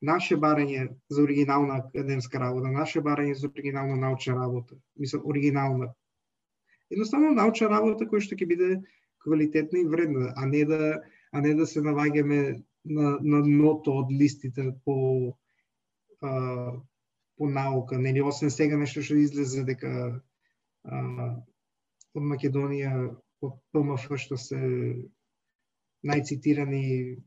Наше 0.00 0.36
барање 0.38 0.84
за 1.10 1.22
оригинална 1.22 1.80
академска 1.82 2.38
работа, 2.38 2.70
наше 2.70 3.00
барање 3.02 3.34
за 3.34 3.48
оригинална 3.48 3.96
научна 3.96 4.36
работа, 4.38 4.76
мислам 4.96 5.24
оригинална. 5.26 5.88
Едноставно 6.90 7.32
научна 7.34 7.68
работа 7.72 8.06
која 8.06 8.22
што 8.22 8.38
ќе 8.38 8.46
биде 8.46 8.68
квалитетна 9.24 9.82
и 9.82 9.88
вредна, 9.90 10.32
а 10.36 10.46
не 10.46 10.64
да 10.64 11.00
а 11.32 11.40
не 11.40 11.54
да 11.54 11.66
се 11.66 11.82
наваѓаме 11.84 12.62
на, 12.84 13.18
на 13.20 13.40
ното 13.44 13.98
од 14.00 14.12
листите 14.12 14.70
по 14.84 15.34
а, 16.22 16.72
по 17.38 17.46
наука, 17.46 17.98
нели 17.98 18.22
освен 18.22 18.50
сега 18.50 18.76
нешто 18.76 19.02
што 19.02 19.18
излезе 19.18 19.62
дека 19.66 19.90
а, 20.84 21.02
од 22.14 22.24
Македонија 22.32 22.94
од 23.42 23.58
ПМФ 23.72 24.08
што 24.18 24.38
се 24.40 24.58
најцитирани 26.08 27.18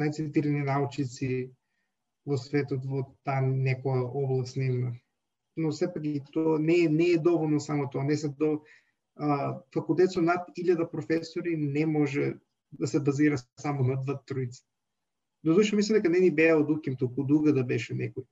најцитирани 0.00 0.64
научници 0.64 1.30
во 2.26 2.38
светот 2.38 2.84
во 2.86 3.02
таа 3.26 3.42
некоја 3.42 4.04
област 4.06 4.56
нивна, 4.56 4.92
Но 5.56 5.72
сепак 5.72 6.04
и 6.04 6.20
тоа 6.32 6.58
не, 6.58 6.88
не 6.88 7.10
е 7.12 7.18
доволно 7.18 7.60
само 7.60 7.90
тоа, 7.90 8.04
не 8.04 8.16
се 8.16 8.28
до 8.28 8.62
факултет 9.74 10.12
со 10.12 10.22
над 10.22 10.48
1000 10.56 10.90
професори 10.90 11.56
не 11.56 11.86
може 11.86 12.34
да 12.72 12.86
се 12.86 13.00
базира 13.00 13.36
само 13.60 13.84
на 13.84 13.96
два 13.96 14.16
тројца. 14.26 14.64
Додуше 15.44 15.76
мислам 15.76 15.98
дека 15.98 16.08
не 16.08 16.20
ни 16.20 16.30
беа 16.30 16.56
од 16.56 16.70
Уким, 16.70 16.96
толку 16.96 17.24
дуга 17.24 17.52
да 17.52 17.64
беше 17.64 17.94
некој 17.94 18.24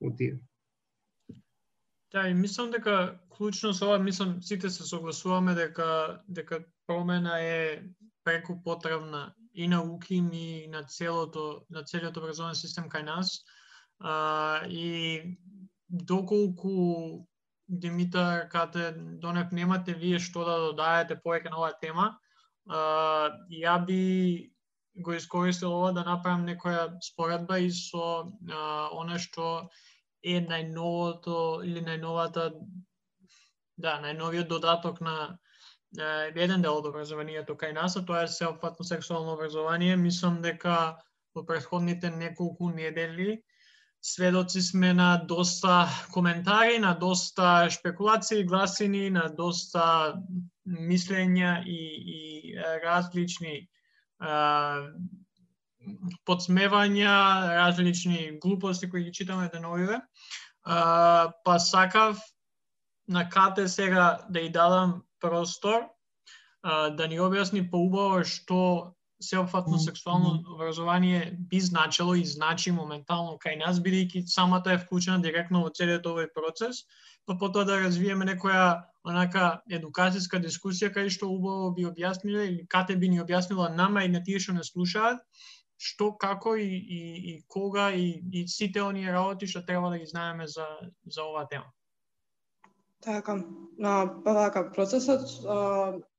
од 0.00 0.16
тие. 0.16 0.38
Да, 2.12 2.28
и 2.28 2.34
мислам 2.34 2.70
дека 2.70 3.18
клучно 3.28 3.72
со 3.74 3.86
ова, 3.86 3.98
мислам 3.98 4.42
сите 4.42 4.70
се 4.70 4.86
согласуваме 4.86 5.54
дека 5.54 6.22
дека 6.28 6.62
промена 6.86 7.40
е 7.40 7.82
преку 8.24 8.62
потребна 8.62 9.34
и 9.60 9.68
на 9.68 9.82
УКИМ 9.82 10.32
и 10.32 10.68
на 10.68 10.82
целото 10.84 11.64
на 11.70 11.84
целиот 11.84 12.16
образовен 12.16 12.54
систем 12.54 12.88
кај 12.88 13.04
нас. 13.04 13.44
А, 14.00 14.64
и 14.66 15.36
доколку 15.88 17.26
Димитар, 17.68 18.48
кате 18.48 18.92
донек 19.22 19.52
немате 19.52 19.94
вие 19.94 20.18
што 20.18 20.46
да 20.48 20.54
додаете 20.64 21.18
повеќе 21.24 21.52
на 21.52 21.60
оваа 21.60 21.76
тема, 21.82 22.06
а, 22.68 22.80
ја 23.52 23.76
би 23.84 24.00
го 24.96 25.12
искористил 25.14 25.76
ова 25.76 25.92
да 25.92 26.06
направам 26.08 26.48
некоја 26.48 26.88
споредба 27.04 27.60
и 27.60 27.70
со 27.70 28.24
а, 28.24 28.88
оно 28.96 29.20
што 29.20 29.68
е 30.24 30.40
најновото 30.40 31.36
или 31.68 31.84
најновата 31.84 32.48
да, 33.76 34.00
најновиот 34.08 34.48
додаток 34.48 35.00
на 35.00 35.38
еден 35.98 36.62
дел 36.62 36.78
од 36.78 36.86
образованието 36.86 37.56
кај 37.58 37.74
нас, 37.74 37.96
а 37.96 38.04
тоа 38.06 38.24
е 38.24 38.28
сеопфатно 38.28 38.84
сексуално 38.84 39.32
образование. 39.34 39.96
Мислам 39.96 40.42
дека 40.42 40.98
во 41.34 41.44
претходните 41.46 42.10
неколку 42.10 42.70
недели 42.70 43.42
сведоци 44.02 44.62
сме 44.62 44.94
на 44.94 45.16
доста 45.28 45.88
коментари, 46.12 46.78
на 46.78 46.94
доста 46.94 47.68
шпекулации, 47.70 48.44
гласини, 48.44 49.10
на 49.10 49.28
доста 49.28 50.14
мислења 50.66 51.62
и, 51.66 51.82
и 52.16 52.54
различни 52.84 53.68
а, 54.18 54.88
подсмевања, 56.24 57.16
различни 57.56 58.38
глупости 58.40 58.90
кои 58.90 59.04
ги 59.04 59.12
читаме 59.12 59.48
да 59.48 59.58
деновиве. 59.58 60.00
А, 60.62 61.32
па 61.44 61.58
сакав 61.58 62.18
на 63.08 63.28
кате 63.28 63.68
сега 63.68 64.18
да 64.30 64.40
ја 64.40 64.52
дадам 64.52 65.02
простор 65.20 65.88
а, 66.62 66.90
да 66.90 67.06
ни 67.08 67.20
објасни 67.20 67.66
поубаво 67.70 68.24
што 68.24 68.60
сеопфатно 69.20 69.78
сексуално 69.78 70.44
образование 70.54 71.36
би 71.38 71.60
значило 71.60 72.14
и 72.14 72.24
значи 72.24 72.72
моментално 72.72 73.36
кај 73.36 73.58
нас, 73.60 73.80
бидејќи 73.80 74.24
самата 74.26 74.72
е 74.72 74.78
вклучена 74.78 75.20
директно 75.20 75.60
во 75.64 75.70
целиот 75.70 76.06
овој 76.06 76.28
процес, 76.32 76.86
па 77.26 77.36
потоа 77.36 77.64
да 77.68 77.76
развиеме 77.80 78.24
некоја 78.24 78.82
онака 79.04 79.60
едукацијска 79.68 80.40
дискусија 80.40 80.92
кај 80.94 81.12
што 81.12 81.28
убаво 81.28 81.70
би 81.76 81.84
објасниле 81.88 82.46
или 82.48 82.66
кате 82.66 82.96
би 82.96 83.12
ни 83.12 83.20
објаснила 83.20 83.68
нама 83.76 84.04
и 84.04 84.08
на 84.08 84.24
тие 84.24 84.40
што 84.40 84.56
не 84.56 84.64
слушаат, 84.64 85.20
што, 85.76 86.12
како 86.16 86.56
и, 86.56 86.64
и, 86.64 87.00
и 87.32 87.42
кога 87.48 87.90
и, 87.92 88.20
и 88.32 88.48
сите 88.48 88.82
оние 88.82 89.12
работи 89.12 89.46
што 89.46 89.64
треба 89.64 89.90
да 89.90 89.98
ги 89.98 90.06
знаеме 90.06 90.48
за, 90.48 90.66
за 91.04 91.24
оваа 91.24 91.46
тема. 91.48 91.68
Така, 93.00 93.44
на 93.78 93.92
па 94.24 94.34
така, 94.34 94.66
процесот 94.76 95.22
а, 95.48 95.60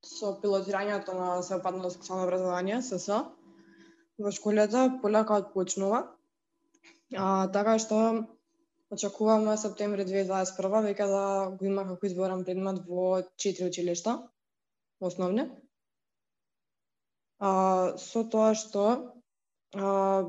со 0.01 0.31
пилотирањето 0.41 1.13
на 1.13 1.27
сеопатното 1.45 1.91
сексуално 1.93 2.25
образование, 2.25 2.81
СС, 2.81 3.19
во 4.17 4.31
школата 4.33 4.87
полека 5.01 5.37
отпочнува. 5.43 5.99
А, 7.13 7.51
така 7.53 7.77
што 7.77 7.99
очекуваме 8.91 9.57
септември 9.61 10.07
2021 10.09 10.81
веќе 10.87 11.07
да 11.13 11.23
го 11.53 11.69
има 11.69 11.85
како 11.85 12.09
изборен 12.09 12.45
предмет 12.49 12.81
во 12.87 13.21
четири 13.37 13.69
училишта 13.69 14.17
основни. 14.99 15.45
А, 17.39 17.51
со 17.97 18.23
тоа 18.25 18.55
што 18.57 18.87
а, 19.77 20.25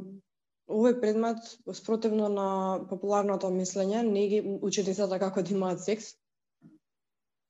овој 0.69 1.01
предмет 1.01 1.41
спротивно 1.81 2.29
на 2.29 2.49
популарното 2.91 3.49
мислење 3.57 4.03
не 4.09 4.29
ги 4.29 4.43
учи 4.61 4.85
децата 4.85 5.19
како 5.23 5.43
да 5.43 5.57
имаат 5.57 5.81
секс, 5.81 6.13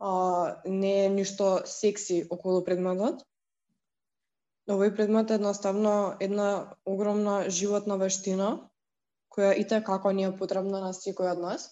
а, 0.03 0.57
не 0.67 1.05
е 1.05 1.09
ништо 1.09 1.63
секси 1.65 2.25
околу 2.31 2.65
предметот. 2.67 3.23
Овој 4.67 4.91
предмет 4.97 5.31
е 5.31 5.39
едноставно 5.39 6.15
една 6.21 6.75
огромна 6.87 7.51
животна 7.51 7.97
вештина, 7.99 8.49
која 9.31 9.55
и 9.55 9.65
како 9.85 10.11
ни 10.11 10.27
е 10.27 10.35
потребна 10.39 10.81
на 10.83 10.91
секој 10.93 11.33
од 11.33 11.39
нас. 11.39 11.71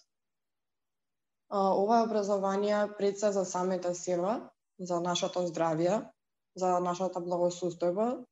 А, 1.51 1.75
ова 1.75 2.01
е 2.01 2.07
образование 2.07 2.87
пред 2.99 3.19
се 3.19 3.33
за 3.33 3.45
самите 3.45 3.95
себе, 3.95 4.41
за 4.79 5.01
нашето 5.01 5.47
здравје, 5.51 6.07
за 6.55 6.79
нашата 6.81 7.21
благосостојба, 7.21 8.25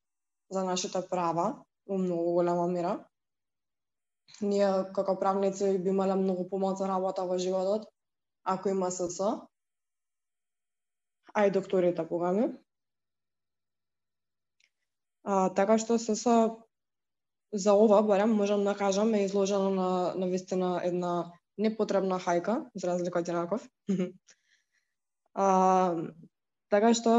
за 0.50 0.64
нашите 0.64 1.02
права 1.10 1.64
у 1.86 1.98
многу 1.98 2.32
голема 2.32 2.66
мера. 2.66 3.04
Ние 4.40 4.92
како 4.94 5.18
правници 5.18 5.78
би 5.78 5.90
имале 5.90 6.14
многу 6.14 6.48
помоцна 6.48 6.88
работа 6.88 7.24
во 7.24 7.38
животот 7.38 7.88
ако 8.48 8.68
има 8.68 8.90
СС, 8.90 9.40
а 11.34 11.46
и 11.46 11.50
докторите 11.50 12.06
ми. 12.10 12.52
А, 15.24 15.50
така 15.54 15.78
што 15.78 15.98
се 15.98 16.16
со 16.16 16.64
за 17.52 17.72
ова 17.72 18.02
барем 18.02 18.32
можам 18.32 18.64
да 18.64 18.74
кажам 18.74 19.14
е 19.14 19.24
изложено 19.24 19.70
на 19.70 20.14
на 20.14 20.26
вистина 20.26 20.80
една 20.84 21.32
непотребна 21.58 22.18
хајка 22.18 22.70
за 22.74 22.86
разлика 22.88 23.18
од 23.18 23.28
Јанаков. 23.28 23.60
а, 25.34 25.96
така 26.70 26.94
што 26.94 27.12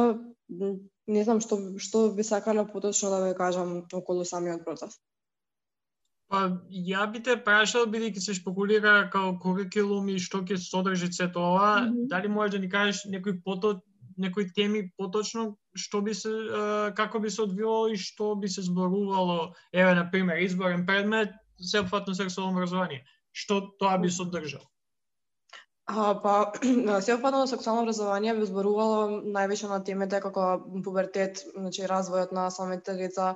не 1.08 1.24
знам 1.24 1.42
што 1.42 1.60
што 1.78 2.10
би 2.14 2.24
сакала 2.24 2.66
поточно 2.66 3.10
да 3.10 3.22
ве 3.26 3.36
кажам 3.36 3.86
околу 3.94 4.26
самиот 4.26 4.66
процес. 4.66 4.98
Па 6.30 6.40
ја 6.70 7.06
би 7.12 7.22
те 7.26 7.36
прашал 7.46 7.88
бидејќи 7.90 8.22
се 8.22 8.34
шпекулира 8.38 9.10
као 9.14 9.38
курикулум 9.42 10.10
и 10.14 10.20
што 10.22 10.42
ќе 10.46 10.58
содржи 10.62 11.12
се 11.14 11.28
тоа, 11.28 11.82
mm 11.82 11.94
-hmm. 11.94 12.08
дали 12.08 12.28
можеш 12.28 12.52
да 12.52 12.60
ни 12.60 12.70
кажеш 12.70 13.06
некој 13.06 13.42
потоци 13.44 13.89
некои 14.20 14.50
теми 14.54 14.84
поточно 14.98 15.56
што 15.76 16.02
би 16.06 16.14
се 16.14 16.32
како 16.96 17.20
би 17.20 17.30
се 17.30 17.44
одвивало 17.48 17.88
и 17.88 17.98
што 17.98 18.36
би 18.36 18.50
се 18.50 18.62
зборувало. 18.62 19.54
Еве 19.74 19.96
на 19.96 20.10
пример 20.12 20.44
изборен 20.44 20.86
предмет 20.86 21.32
сеопфатно 21.60 22.16
сексуално 22.16 22.58
образование. 22.58 23.06
Што 23.32 23.62
тоа 23.80 23.98
би 23.98 24.10
содржал 24.10 24.66
А, 25.90 26.22
па, 26.22 26.52
сеопфатно 27.02 27.48
сексуално 27.48 27.82
образование 27.82 28.36
би 28.38 28.46
зборувало 28.46 29.22
највеќе 29.36 29.70
на 29.70 29.80
темите 29.84 30.20
како 30.22 30.44
пубертет, 30.86 31.42
значи 31.56 31.88
развојот 31.90 32.36
на 32.38 32.44
самите 32.54 32.94
деца, 33.00 33.32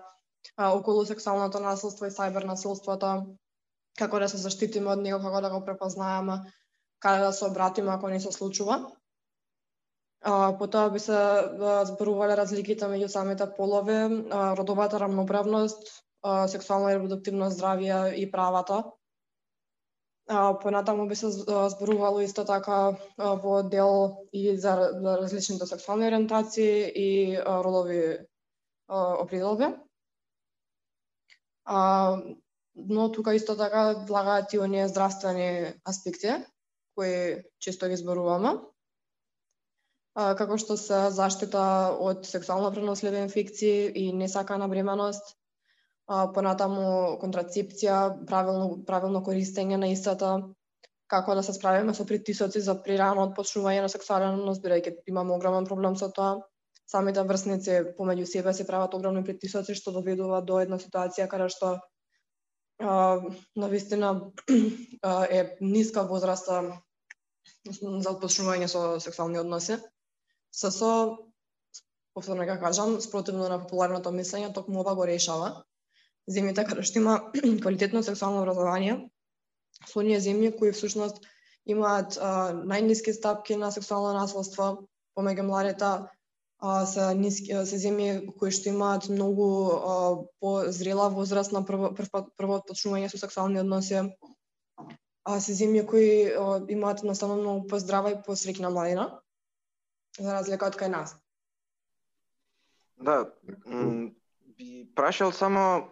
околу 0.61 1.05
сексуалното 1.09 1.61
насилство 1.63 2.05
и 2.05 2.13
сајбер 2.13 2.45
насилството, 2.45 3.13
како 3.97 4.19
да 4.21 4.27
се 4.29 4.37
заштитиме 4.37 4.91
од 4.93 5.01
него, 5.01 5.19
како 5.23 5.41
да 5.41 5.49
го 5.49 5.63
препознаеме, 5.65 6.37
каде 7.01 7.25
да 7.25 7.33
се 7.33 7.49
обратиме 7.49 7.91
ако 7.95 8.13
не 8.13 8.19
се 8.19 8.31
случува. 8.31 8.77
А, 10.25 10.57
потоа 10.57 10.89
би 10.89 10.99
се 11.03 11.19
зборувале 11.83 12.37
разликите 12.39 12.87
меѓу 12.87 13.09
самите 13.11 13.43
полови, 13.57 13.99
а, 14.31 14.55
родовата 14.55 14.99
рамноправност, 14.99 15.89
а, 16.23 16.47
сексуално 16.47 16.89
и 16.89 16.95
репродуктивно 16.95 17.49
здравје 17.51 18.13
и 18.15 18.29
правата. 18.31 18.83
А, 20.29 20.59
понатаму 20.59 21.07
би 21.07 21.15
се 21.15 21.27
зборувало 21.75 22.21
исто 22.23 22.45
така 22.45 22.95
во 23.17 23.63
дел 23.63 24.23
и 24.31 24.57
за, 24.57 24.95
за 24.95 25.17
различните 25.17 25.65
сексуални 25.65 26.07
ориентации 26.07 26.91
и 26.95 27.37
родови 27.43 28.19
определби. 28.87 29.75
А, 31.65 32.17
но 32.75 33.11
тука 33.11 33.35
исто 33.35 33.57
така 33.57 34.05
влагаат 34.07 34.53
и 34.53 34.59
оние 34.59 34.87
здравствени 34.87 35.73
аспекти 35.89 36.31
кои 36.95 37.43
често 37.59 37.87
ги 37.87 37.97
зборуваме 37.97 38.49
како 40.13 40.57
што 40.61 40.77
се 40.77 41.09
заштита 41.13 41.63
од 41.99 42.27
сексуално 42.29 42.71
преносливи 42.71 43.21
инфекции 43.25 43.91
и 43.95 44.11
несакана 44.13 44.67
бременост, 44.69 45.35
понатаму 46.07 47.17
контрацепција, 47.21 48.25
правилно, 48.27 48.83
правилно 48.85 49.23
користење 49.25 49.79
на 49.79 49.89
истата, 49.89 50.35
како 51.07 51.35
да 51.35 51.43
се 51.43 51.53
справиме 51.53 51.93
со 51.93 52.05
притисоци 52.05 52.61
за 52.61 52.75
прирано 52.83 53.27
отпочнување 53.29 53.85
на 53.85 53.89
сексуален 53.89 54.39
однос, 54.39 54.61
бидејќи 54.61 54.95
имаме 55.13 55.33
огромен 55.35 55.65
проблем 55.69 55.95
со 55.95 56.09
тоа. 56.09 56.41
Самите 56.89 57.23
врсници 57.23 57.79
помеѓу 57.97 58.25
себе 58.27 58.53
се 58.53 58.67
прават 58.67 58.93
огромни 58.93 59.23
притисоци 59.23 59.75
што 59.79 59.93
доведува 59.95 60.41
до 60.41 60.59
една 60.61 60.77
ситуација 60.81 61.29
каде 61.31 61.49
што 61.49 61.77
на 62.79 63.67
вистина 63.69 64.31
е 65.37 65.57
ниска 65.61 66.03
возраста 66.03 66.59
за 67.63 68.09
отпочнување 68.11 68.67
со 68.67 68.99
сексуални 68.99 69.39
односи. 69.39 69.79
ССО, 70.53 71.17
повторно 72.13 72.45
ќе 72.45 72.59
кажам, 72.61 72.97
спротивно 73.01 73.49
на 73.49 73.59
популярното 73.63 74.13
мислење, 74.13 74.53
токму 74.53 74.83
ова 74.83 74.93
го 74.95 75.07
решава. 75.09 75.49
Земјите 76.29 76.65
каде 76.67 76.85
што 76.87 77.01
има 77.01 77.15
квалитетно 77.63 78.03
сексуално 78.05 78.43
образование, 78.43 78.99
со 79.89 79.99
оние 79.99 80.19
земји 80.21 80.53
кои 80.59 80.71
всушност 80.71 81.23
имаат 81.65 82.17
а, 82.21 82.53
најниски 82.53 83.15
стапки 83.17 83.57
на 83.59 83.71
сексуално 83.71 84.13
насилство 84.19 84.87
помеѓу 85.17 85.47
младите, 85.47 85.89
а, 86.59 86.85
се, 86.85 87.09
ниски, 87.17 87.49
се 87.65 87.81
земји 87.87 88.37
кои 88.37 88.53
што 88.53 88.69
имаат 88.69 89.09
многу 89.09 89.49
а, 89.73 89.97
позрела 90.39 91.09
возраст 91.09 91.51
на 91.51 91.65
прво, 91.65 91.91
прво, 91.97 92.27
прво 92.37 92.61
почнување 92.69 93.09
со 93.09 93.17
сексуални 93.17 93.59
односи, 93.63 94.05
а 95.25 95.39
се 95.41 95.57
земји 95.57 95.85
кои 95.89 96.07
а, 96.29 96.61
имаат 96.69 97.03
наставно 97.03 97.41
многу 97.41 97.67
поздрава 97.73 98.13
и 98.13 98.21
посреќна 98.29 98.69
младина 98.69 99.09
за 100.19 100.33
разлика 100.33 100.67
од 100.69 100.77
кај 100.77 100.91
нас. 100.93 101.15
Да, 103.03 103.25
би 104.57 104.87
прашал 104.95 105.31
само 105.31 105.89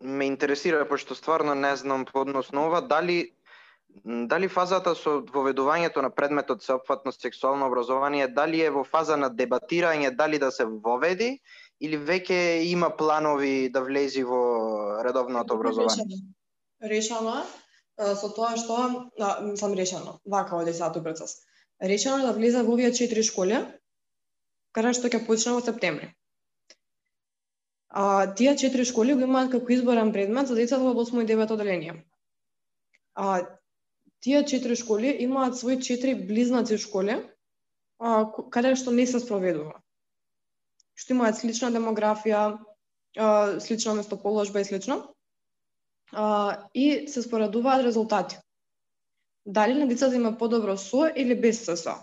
ме 0.00 0.26
интересира 0.26 0.88
пошто 0.88 1.14
стварно 1.14 1.54
не 1.54 1.76
знам 1.76 2.04
по 2.04 2.20
однос 2.20 2.52
на 2.52 2.66
ова 2.66 2.80
дали 2.80 3.34
дали 4.04 4.48
фазата 4.48 4.94
со 4.94 5.20
воведувањето 5.22 6.02
на 6.02 6.10
предметот 6.10 6.62
сеопфатно 6.62 7.12
сексуално 7.12 7.66
образование 7.66 8.28
дали 8.28 8.60
е 8.60 8.70
во 8.70 8.84
фаза 8.84 9.16
на 9.16 9.30
дебатирање 9.30 10.10
дали 10.10 10.38
да 10.38 10.50
се 10.50 10.64
воведи 10.64 11.40
или 11.80 11.98
веќе 11.98 12.64
има 12.70 12.90
планови 12.96 13.70
да 13.70 13.82
влези 13.82 14.24
во 14.24 15.02
редовното 15.04 15.54
образование? 15.54 16.18
Решено, 16.82 17.44
решено 17.98 18.16
со 18.20 18.28
тоа 18.34 18.56
што 18.58 19.10
да, 19.18 19.56
сам 19.56 19.74
решено, 19.74 20.18
вака 20.26 20.56
оди 20.56 20.74
саатот 20.74 21.04
процес 21.04 21.38
решено 21.80 22.26
да 22.26 22.32
влезе 22.32 22.62
во 22.62 22.74
овие 22.74 22.92
четири 22.92 23.22
школи, 23.22 23.60
каде 24.72 24.92
што 24.98 25.10
ќе 25.10 25.24
почне 25.26 25.54
во 25.54 25.62
септември. 25.64 26.12
А, 27.88 28.34
тие 28.34 28.56
четири 28.56 28.84
школи 28.84 29.14
го 29.14 29.26
имаат 29.26 29.52
како 29.52 29.72
изборен 29.72 30.12
предмет 30.12 30.48
за 30.48 30.56
децата 30.58 30.82
во 30.82 30.94
8 31.04 31.22
и 31.22 31.26
9 31.26 31.52
одделение. 31.54 32.04
А, 33.14 33.46
тие 34.20 34.44
четири 34.44 34.76
школи 34.76 35.16
имаат 35.20 35.58
свои 35.58 35.80
четири 35.80 36.14
близнаци 36.14 36.78
школи, 36.78 37.20
а, 37.98 38.26
каде 38.50 38.74
што 38.74 38.90
не 38.90 39.06
се 39.06 39.20
спроведува. 39.20 39.80
Што 40.94 41.14
имаат 41.14 41.38
слична 41.38 41.70
демографија, 41.70 42.58
а, 43.18 43.60
слична 43.60 43.94
местоположба 43.94 44.60
и 44.60 44.64
слично. 44.64 45.14
А, 46.12 46.68
и 46.74 47.06
се 47.08 47.22
споредуваат 47.22 47.84
резултати 47.84 48.38
дали 49.46 49.74
на 49.74 49.86
децата 49.86 50.16
има 50.16 50.38
подобро 50.38 50.76
со 50.76 51.06
или 51.16 51.34
без 51.40 51.64
СС. 51.64 51.94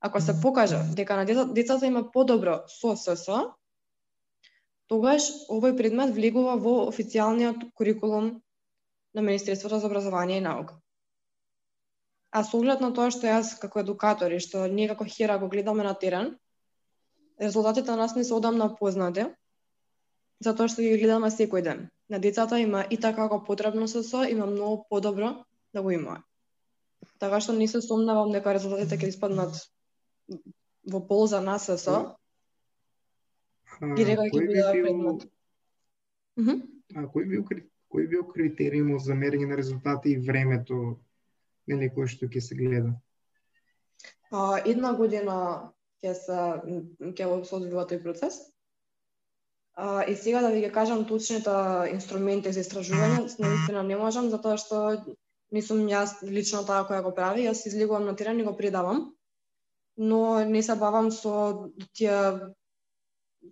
Ако 0.00 0.20
се 0.20 0.40
покаже 0.40 0.78
дека 0.96 1.16
на 1.16 1.46
децата 1.54 1.86
има 1.86 2.10
подобро 2.10 2.62
со 2.68 2.96
СС, 2.96 3.52
тогаш 4.86 5.28
овој 5.48 5.76
предмет 5.76 6.14
влегува 6.14 6.56
во 6.56 6.88
официјалниот 6.88 7.72
курикулум 7.74 8.42
на 9.14 9.22
Министерството 9.22 9.78
за 9.78 9.86
образование 9.86 10.38
и 10.38 10.40
наука. 10.40 10.78
А 12.30 12.44
со 12.44 12.56
оглед 12.56 12.80
на 12.80 12.92
тоа 12.92 13.12
што 13.12 13.28
јас 13.28 13.58
како 13.60 13.80
едукатор 13.84 14.32
и 14.32 14.40
што 14.40 14.66
ние 14.66 14.88
како 14.88 15.04
хера 15.04 15.38
го 15.38 15.48
гледаме 15.48 15.84
на 15.84 15.94
терен, 15.94 16.36
резултатите 17.40 17.90
на 17.90 17.96
нас 17.96 18.16
не 18.16 18.24
се 18.24 18.34
одамна 18.34 18.74
познати, 18.74 19.28
затоа 20.40 20.68
што 20.68 20.82
ги 20.82 20.96
гледаме 20.96 21.30
секој 21.30 21.62
ден. 21.62 21.88
На 22.08 22.18
децата 22.18 22.58
има 22.60 22.84
и 22.90 22.96
така 22.96 23.28
како 23.28 23.44
потребно 23.44 23.88
СС, 23.88 24.26
има 24.28 24.46
многу 24.46 24.84
подобро 24.88 25.44
да 25.74 25.82
го 25.82 25.90
имаат. 25.90 26.31
Така 27.22 27.40
што 27.40 27.54
не 27.56 27.68
се 27.68 27.82
сомневам 27.82 28.32
дека 28.34 28.54
резултатите 28.54 28.98
ќе 28.98 29.12
испаднат 29.14 29.58
во 30.94 31.00
полза 31.06 31.40
на 31.40 31.58
СС. 31.58 31.98
И 33.82 34.04
дека 34.04 34.26
ќе 34.28 34.46
биде 34.46 34.66
предмет. 34.78 35.28
А 36.96 37.06
кој 37.14 37.28
бил 37.28 37.46
кој 37.92 38.08
бил 38.08 38.24
критериумот 38.32 39.04
за 39.04 39.14
мерење 39.14 39.50
на 39.50 39.56
резултати 39.60 40.14
и 40.14 40.20
времето 40.28 40.78
нели 41.68 41.90
кој 41.92 42.08
што 42.08 42.28
ќе 42.32 42.40
се 42.40 42.56
гледа? 42.56 42.94
А, 44.32 44.62
една 44.64 44.94
година 44.96 45.36
ќе 46.02 46.14
се 46.18 46.40
ќе 47.12 47.28
се 47.44 47.56
одвива 47.58 47.84
тој 47.90 48.02
процес. 48.02 48.40
А, 49.74 50.04
и 50.04 50.16
сега 50.16 50.40
да 50.44 50.50
ви 50.52 50.60
ги 50.60 50.72
кажам 50.72 51.04
точните 51.08 51.52
инструменти 51.92 52.52
за 52.52 52.60
истражување, 52.60 53.20
наистина 53.40 53.82
не 53.82 53.96
можам 53.96 54.28
затоа 54.32 54.58
што 54.60 54.80
не 55.52 55.62
сум 55.62 55.84
јас 55.88 56.16
лично 56.24 56.64
таа 56.68 56.86
која 56.88 57.02
го 57.04 57.12
прави, 57.16 57.46
јас 57.48 57.66
излегувам 57.68 58.06
на 58.08 58.16
терен 58.16 58.40
и 58.40 58.44
го 58.48 58.56
предавам, 58.56 59.12
но 59.96 60.44
не 60.48 60.62
се 60.62 60.76
бавам 60.80 61.10
со 61.12 61.68
тие 61.92 62.18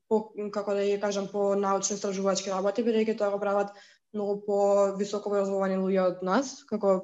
по, 0.09 0.21
како 0.55 0.75
да 0.75 0.85
ја 0.87 1.01
кажам, 1.01 1.29
по 1.29 1.55
научно 1.55 1.97
истражувачки 1.97 2.51
работи, 2.51 2.85
бидејќи 2.87 3.19
тоа 3.19 3.31
го 3.35 3.41
прават 3.43 3.75
многу 4.15 4.41
по 4.47 4.61
високо 4.99 5.31
образовани 5.31 5.77
луѓе 5.79 6.07
од 6.07 6.23
нас, 6.27 6.55
како 6.71 6.95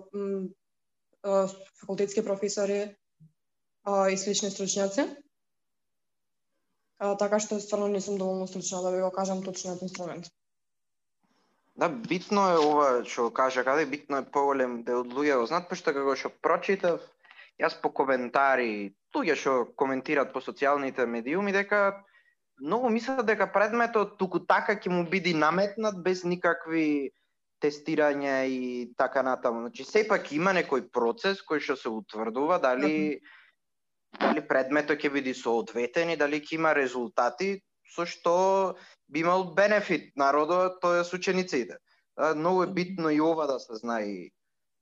факултетски 1.81 2.25
професори 2.25 2.81
а, 3.85 4.09
и 4.11 4.17
слични 4.17 4.51
стручњаци. 4.51 5.07
А, 6.99 7.15
така 7.21 7.41
што 7.43 7.61
стварно 7.61 7.89
не 7.93 8.01
сум 8.01 8.19
доволно 8.19 8.47
стручна 8.47 8.83
да 8.83 8.95
ви 8.95 9.03
го 9.03 9.11
кажам 9.11 9.43
точниот 9.43 9.83
инструмент. 9.83 10.31
Да, 11.77 11.89
битно 11.89 12.47
е 12.51 12.57
ова 12.57 12.89
што 13.05 13.29
кажа 13.31 13.65
каде, 13.65 13.85
битно 13.85 14.23
е 14.23 14.31
поголем 14.33 14.81
дел 14.85 15.03
од 15.05 15.13
луѓе 15.13 15.37
го 15.37 15.47
знаат, 15.47 15.69
пошто 15.69 15.93
па 15.93 15.99
како 15.99 16.15
што 16.17 16.31
прочитав, 16.43 17.03
јас 17.61 17.77
по 17.83 17.91
коментари, 17.93 18.95
луѓе 19.13 19.37
што 19.37 19.53
коментираат 19.77 20.33
по 20.33 20.41
социјалните 20.41 21.05
медиуми 21.05 21.53
дека 21.53 22.01
многу 22.61 22.89
мислат 22.89 23.27
дека 23.29 23.51
предметот 23.53 24.17
туку 24.17 24.41
така 24.41 24.77
ќе 24.81 24.89
му 24.89 25.05
биде 25.05 25.35
наметнат 25.37 26.01
без 26.03 26.25
никакви 26.25 27.13
тестирања 27.61 28.45
и 28.49 28.93
така 28.97 29.23
натаму. 29.23 29.69
Значи 29.69 29.85
сепак 29.85 30.33
има 30.33 30.53
некој 30.57 30.89
процес 30.93 31.45
кој 31.45 31.61
што 31.61 31.77
се 31.77 31.89
утврдува 31.89 32.59
дали 32.59 32.89
mm 32.89 33.21
-hmm. 33.21 34.21
дали 34.21 34.49
предметот 34.49 34.99
ќе 34.99 35.13
биде 35.13 35.35
соодветен 35.35 36.11
и 36.11 36.17
дали 36.17 36.41
ќе 36.41 36.55
има 36.55 36.75
резултати 36.75 37.61
со 37.85 38.07
што 38.07 38.77
би 39.09 39.21
имал 39.21 39.55
бенефит 39.55 40.17
народот, 40.17 40.81
тоа 40.81 41.01
е 41.01 41.17
учениците. 41.17 41.79
Многу 42.17 42.63
е 42.63 42.73
битно 42.73 43.11
и 43.11 43.21
ова 43.21 43.47
да 43.47 43.59
се 43.61 43.77
знае 43.77 44.31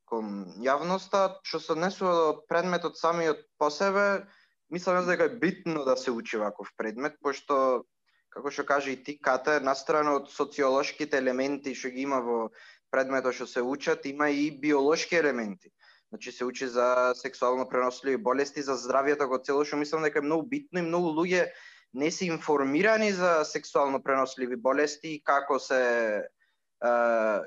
кон 0.06 0.54
јавноста, 0.60 1.40
што 1.42 1.60
се 1.60 1.72
однесува 1.72 2.12
до 2.14 2.28
предметот 2.48 2.98
самиот 2.98 3.40
по 3.58 3.70
себе, 3.70 4.26
мислам 4.70 5.06
дека 5.06 5.24
е 5.24 5.38
битно 5.38 5.84
да 5.84 5.96
се 5.96 6.10
учи 6.10 6.36
ваков 6.36 6.70
предмет, 6.76 7.16
пошто 7.22 7.84
како 8.30 8.50
што 8.50 8.66
каже 8.66 8.92
и 8.92 9.02
ти 9.04 9.18
Ката, 9.18 9.60
настрана 9.60 10.16
од 10.18 10.30
социолошките 10.30 11.18
елементи 11.22 11.74
што 11.74 11.90
ги 11.94 12.02
има 12.06 12.20
во 12.20 12.50
предметот 12.90 13.34
што 13.34 13.46
се 13.46 13.62
учат, 13.62 14.06
има 14.06 14.30
и 14.30 14.50
биолошки 14.50 15.16
елементи. 15.16 15.72
Значи 16.10 16.32
се 16.32 16.44
учи 16.44 16.66
за 16.66 17.12
сексуално 17.14 17.68
преносливи 17.68 18.16
болести, 18.16 18.62
за 18.62 18.76
здравието 18.76 19.26
како 19.26 19.42
цело, 19.42 19.64
што 19.64 19.76
мислам 19.76 20.02
дека 20.06 20.18
е 20.18 20.26
многу 20.26 20.46
битно 20.46 20.78
и 20.78 20.86
многу 20.86 21.10
луѓе 21.16 21.48
не 21.94 22.10
се 22.10 22.26
информирани 22.26 23.12
за 23.12 23.44
сексуално 23.44 24.02
преносливи 24.02 24.56
болести 24.56 25.14
и 25.14 25.22
како 25.24 25.58
се 25.58 26.24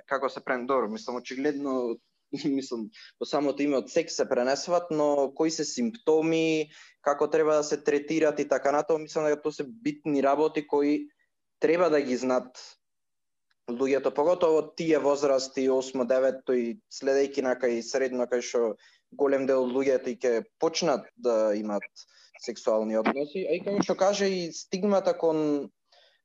како 0.07 0.29
се 0.29 0.41
прен 0.41 0.65
добро, 0.65 0.87
мислам 0.89 1.15
очигледно 1.15 1.97
мислам 2.45 2.89
по 3.19 3.25
самото 3.25 3.63
име 3.63 3.77
од 3.77 3.91
секс 3.91 4.17
се 4.19 4.25
пренесват, 4.29 4.91
но 4.91 5.31
кои 5.35 5.51
се 5.51 5.65
симптоми, 5.65 6.69
како 7.01 7.29
треба 7.29 7.59
да 7.59 7.63
се 7.63 7.77
третират 7.83 8.39
и 8.39 8.47
така 8.47 8.71
натаму, 8.71 9.05
мислам 9.05 9.27
дека 9.27 9.41
тоа 9.41 9.51
се 9.51 9.63
битни 9.67 10.23
работи 10.23 10.67
кои 10.67 11.07
треба 11.59 11.89
да 11.89 12.01
ги 12.01 12.17
знат 12.17 12.57
луѓето, 13.71 14.13
поготово 14.15 14.61
тие 14.75 14.99
возрасти 14.99 15.67
8-9 15.69 16.51
и 16.55 16.79
следејќи 16.91 17.41
на 17.43 17.55
кај 17.59 17.81
средно 17.83 18.27
кај 18.27 18.43
што 18.43 18.75
голем 19.11 19.47
дел 19.47 19.65
од 19.67 19.73
луѓето 19.75 20.11
и 20.11 20.19
ќе 20.19 20.43
почнат 20.59 21.07
да 21.15 21.55
имат 21.55 21.83
сексуални 22.41 22.97
односи, 22.97 23.45
а 23.47 23.55
и 23.57 23.61
како 23.63 23.83
што 23.83 23.95
каже 23.95 24.29
и 24.29 24.51
стигмата 24.53 25.13
кон 25.17 25.39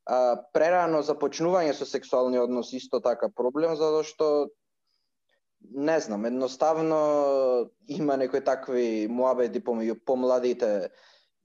а, 0.05 0.37
прерано 0.53 1.01
започнување 1.03 1.73
со 1.77 1.85
сексуални 1.89 2.41
односи 2.41 2.77
исто 2.77 3.01
така 3.01 3.29
проблем, 3.29 3.75
затоа 3.79 4.03
што 4.07 4.29
не 5.63 5.99
знам, 5.99 6.25
едноставно 6.25 7.69
има 7.87 8.17
некои 8.17 8.43
такви 8.43 9.07
муабети 9.07 9.63
помеѓу 9.63 9.95
помладите 10.05 10.91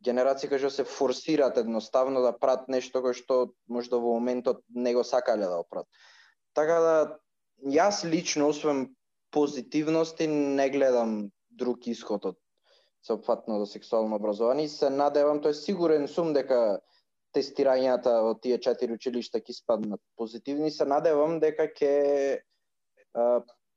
генерации 0.05 0.51
кои 0.51 0.59
што 0.59 0.71
се 0.71 0.85
форсираат 0.85 1.59
едноставно 1.59 2.23
да 2.23 2.33
прат 2.35 2.69
нешто 2.69 3.03
кој 3.03 3.15
што 3.19 3.39
можда 3.69 3.99
во 4.03 4.19
моментот 4.19 4.63
не 4.75 4.95
го 4.95 5.05
сакале 5.05 5.47
да 5.47 5.63
опрат. 5.63 5.87
Така 6.55 6.81
да 6.83 6.95
јас 7.63 8.05
лично 8.05 8.49
освен 8.49 8.89
позитивности 9.31 10.27
не 10.27 10.69
гледам 10.71 11.31
друг 11.51 11.87
исход 11.87 12.27
од 12.27 12.39
сеопфатно 13.03 13.59
за 13.61 13.67
сексуално 13.67 14.17
образование 14.17 14.65
и 14.65 14.69
се 14.69 14.91
надевам, 14.91 15.41
тој 15.41 15.53
сигурен 15.53 16.09
сум 16.09 16.33
дека 16.37 16.81
тестирањата 17.37 18.15
од 18.31 18.41
тие 18.43 18.59
четири 18.59 18.97
училишта 18.99 19.41
ќе 19.41 19.55
спаднат 19.55 20.01
позитивни, 20.17 20.71
се 20.71 20.85
надевам 20.85 21.39
дека 21.41 21.69
ќе 21.69 22.41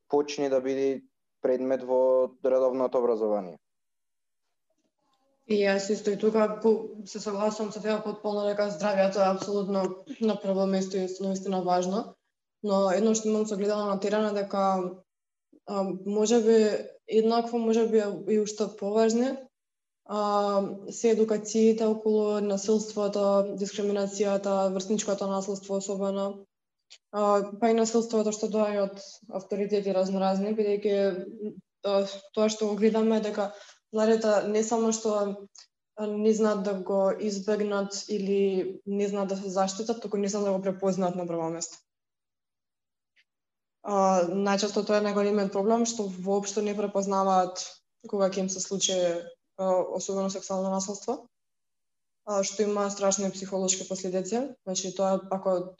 почне 0.09 0.49
да 0.49 0.61
биде 0.61 1.01
предмет 1.41 1.83
во 1.83 2.31
редовното 2.45 2.99
образование. 2.99 3.57
И 5.51 5.57
јас 5.65 5.89
исто 5.91 6.13
и 6.13 6.19
тука 6.19 6.61
се 7.05 7.19
согласувам 7.19 7.71
со 7.71 7.81
тебе 7.81 7.97
потполно 8.03 8.45
дека 8.47 8.69
здравјето 8.71 9.19
е 9.19 9.31
апсолутно 9.35 9.81
на 10.21 10.35
прво 10.39 10.65
место 10.65 10.97
и 10.97 11.07
наистина 11.19 11.61
важно. 11.61 12.15
Но 12.63 12.91
едно 12.91 13.15
што 13.17 13.27
имам 13.27 13.47
согледано 13.49 13.89
на 13.89 13.99
терена 13.99 14.33
дека 14.33 14.61
а, 15.65 15.83
може 16.05 16.39
би 16.45 16.57
еднакво 17.11 17.59
може 17.59 17.87
би 17.87 18.03
и 18.33 18.39
уште 18.39 18.63
поважни 18.79 19.31
а, 20.05 20.63
се 20.89 21.09
едукациите 21.09 21.85
околу 21.85 22.39
насилството, 22.43 23.55
дискриминацијата, 23.59 24.73
врсничкото 24.73 25.27
насилство 25.27 25.77
особено, 25.79 26.45
а, 27.11 27.43
па 27.59 27.69
и 27.71 27.77
насилството 27.77 28.33
што 28.35 28.49
доаѓа 28.51 28.87
од 28.89 29.03
авторитети 29.41 29.95
разноразни, 29.95 30.55
бидејќи 30.57 30.95
тоа 31.83 32.49
што 32.49 32.71
го 32.71 32.75
гледаме 32.75 33.21
дека 33.21 33.51
младите 33.93 34.47
не 34.47 34.63
само 34.63 34.91
што 34.91 35.15
не 36.01 36.33
знаат 36.33 36.63
да 36.63 36.73
го 36.73 37.11
избегнат 37.19 38.03
или 38.09 38.81
не 38.85 39.07
знаат 39.07 39.29
да 39.29 39.37
се 39.37 39.49
заштитат, 39.49 40.01
туку 40.01 40.17
не 40.17 40.27
знаат 40.27 40.45
да 40.45 40.53
го 40.57 40.61
препознаат 40.61 41.15
на 41.15 41.27
прво 41.27 41.49
место. 41.49 41.77
А, 43.81 44.23
најчесто 44.29 44.83
тоа 44.85 44.99
е 45.01 45.05
најголемиот 45.07 45.51
проблем 45.53 45.85
што 45.89 46.05
воопшто 46.25 46.61
не 46.61 46.75
препознаваат 46.77 47.63
кога 48.09 48.29
ќе 48.29 48.45
им 48.45 48.49
се 48.49 48.61
случи 48.61 48.97
особено 49.61 50.29
сексуално 50.29 50.69
насилство, 50.73 51.27
што 52.25 52.63
има 52.63 52.89
страшни 52.89 53.31
психолошки 53.31 53.87
последици. 53.87 54.41
Значи 54.65 54.93
тоа 54.97 55.19
ако 55.31 55.75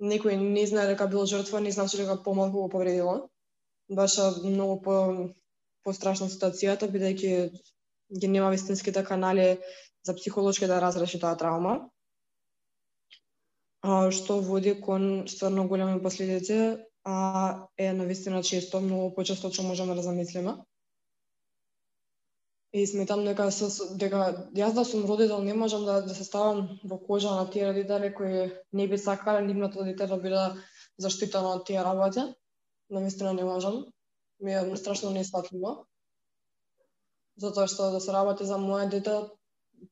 некој 0.00 0.36
не 0.36 0.66
знае 0.66 0.92
дека 0.92 1.08
бил 1.08 1.26
жртва, 1.26 1.60
не 1.60 1.72
значи 1.72 1.96
дека 1.96 2.22
помалку 2.22 2.62
го 2.62 2.68
повредило. 2.68 3.28
Баша 3.88 4.30
многу 4.44 4.80
по 4.84 4.96
пострашна 5.84 6.28
ситуацијата 6.28 6.88
бидејќи 6.92 7.32
ги 8.20 8.28
нема 8.28 8.50
вистинските 8.50 9.04
канали 9.04 9.58
за 10.04 10.14
психолошки 10.14 10.66
да 10.66 10.80
разреши 10.80 11.20
таа 11.20 11.36
травма 11.36 11.88
што 14.10 14.40
води 14.42 14.74
кон 14.80 15.28
стварно 15.28 15.68
големи 15.68 16.02
последици 16.02 16.76
а 17.10 17.68
е 17.78 17.92
на 17.92 18.04
вистина 18.04 18.42
често, 18.42 18.80
многу 18.84 19.14
почесто 19.16 19.48
што 19.48 19.62
можеме 19.64 19.94
да 19.96 20.02
замислиме. 20.04 20.52
И 22.76 22.84
сметам 22.86 23.22
дека 23.24 23.46
се 23.48 23.68
дека 23.96 24.50
јас 24.52 24.76
да 24.76 24.84
сум 24.84 25.06
родител 25.08 25.40
не 25.40 25.54
можам 25.56 25.86
да, 25.88 26.02
да 26.04 26.14
се 26.14 26.24
ставам 26.28 26.68
во 26.84 26.98
кожа 27.00 27.32
на 27.32 27.48
тие 27.50 27.70
родители 27.70 28.12
кои 28.12 28.52
не 28.72 28.88
би 28.88 28.98
сакале 28.98 29.40
нивното 29.46 29.88
дете 29.88 30.06
да 30.06 30.20
биде 30.20 30.44
заштитено 31.00 31.56
од 31.56 31.64
тие 31.64 31.80
работи. 31.80 32.28
Навистина 32.90 33.32
не 33.32 33.44
можам. 33.44 33.86
Ми 34.40 34.52
е 34.52 34.76
страшно 34.76 35.10
несватливо. 35.10 35.88
Затоа 37.40 37.72
што 37.72 37.90
да 37.90 38.04
се 38.04 38.12
работи 38.12 38.44
за 38.44 38.60
моје 38.60 38.90
дете, 38.92 39.16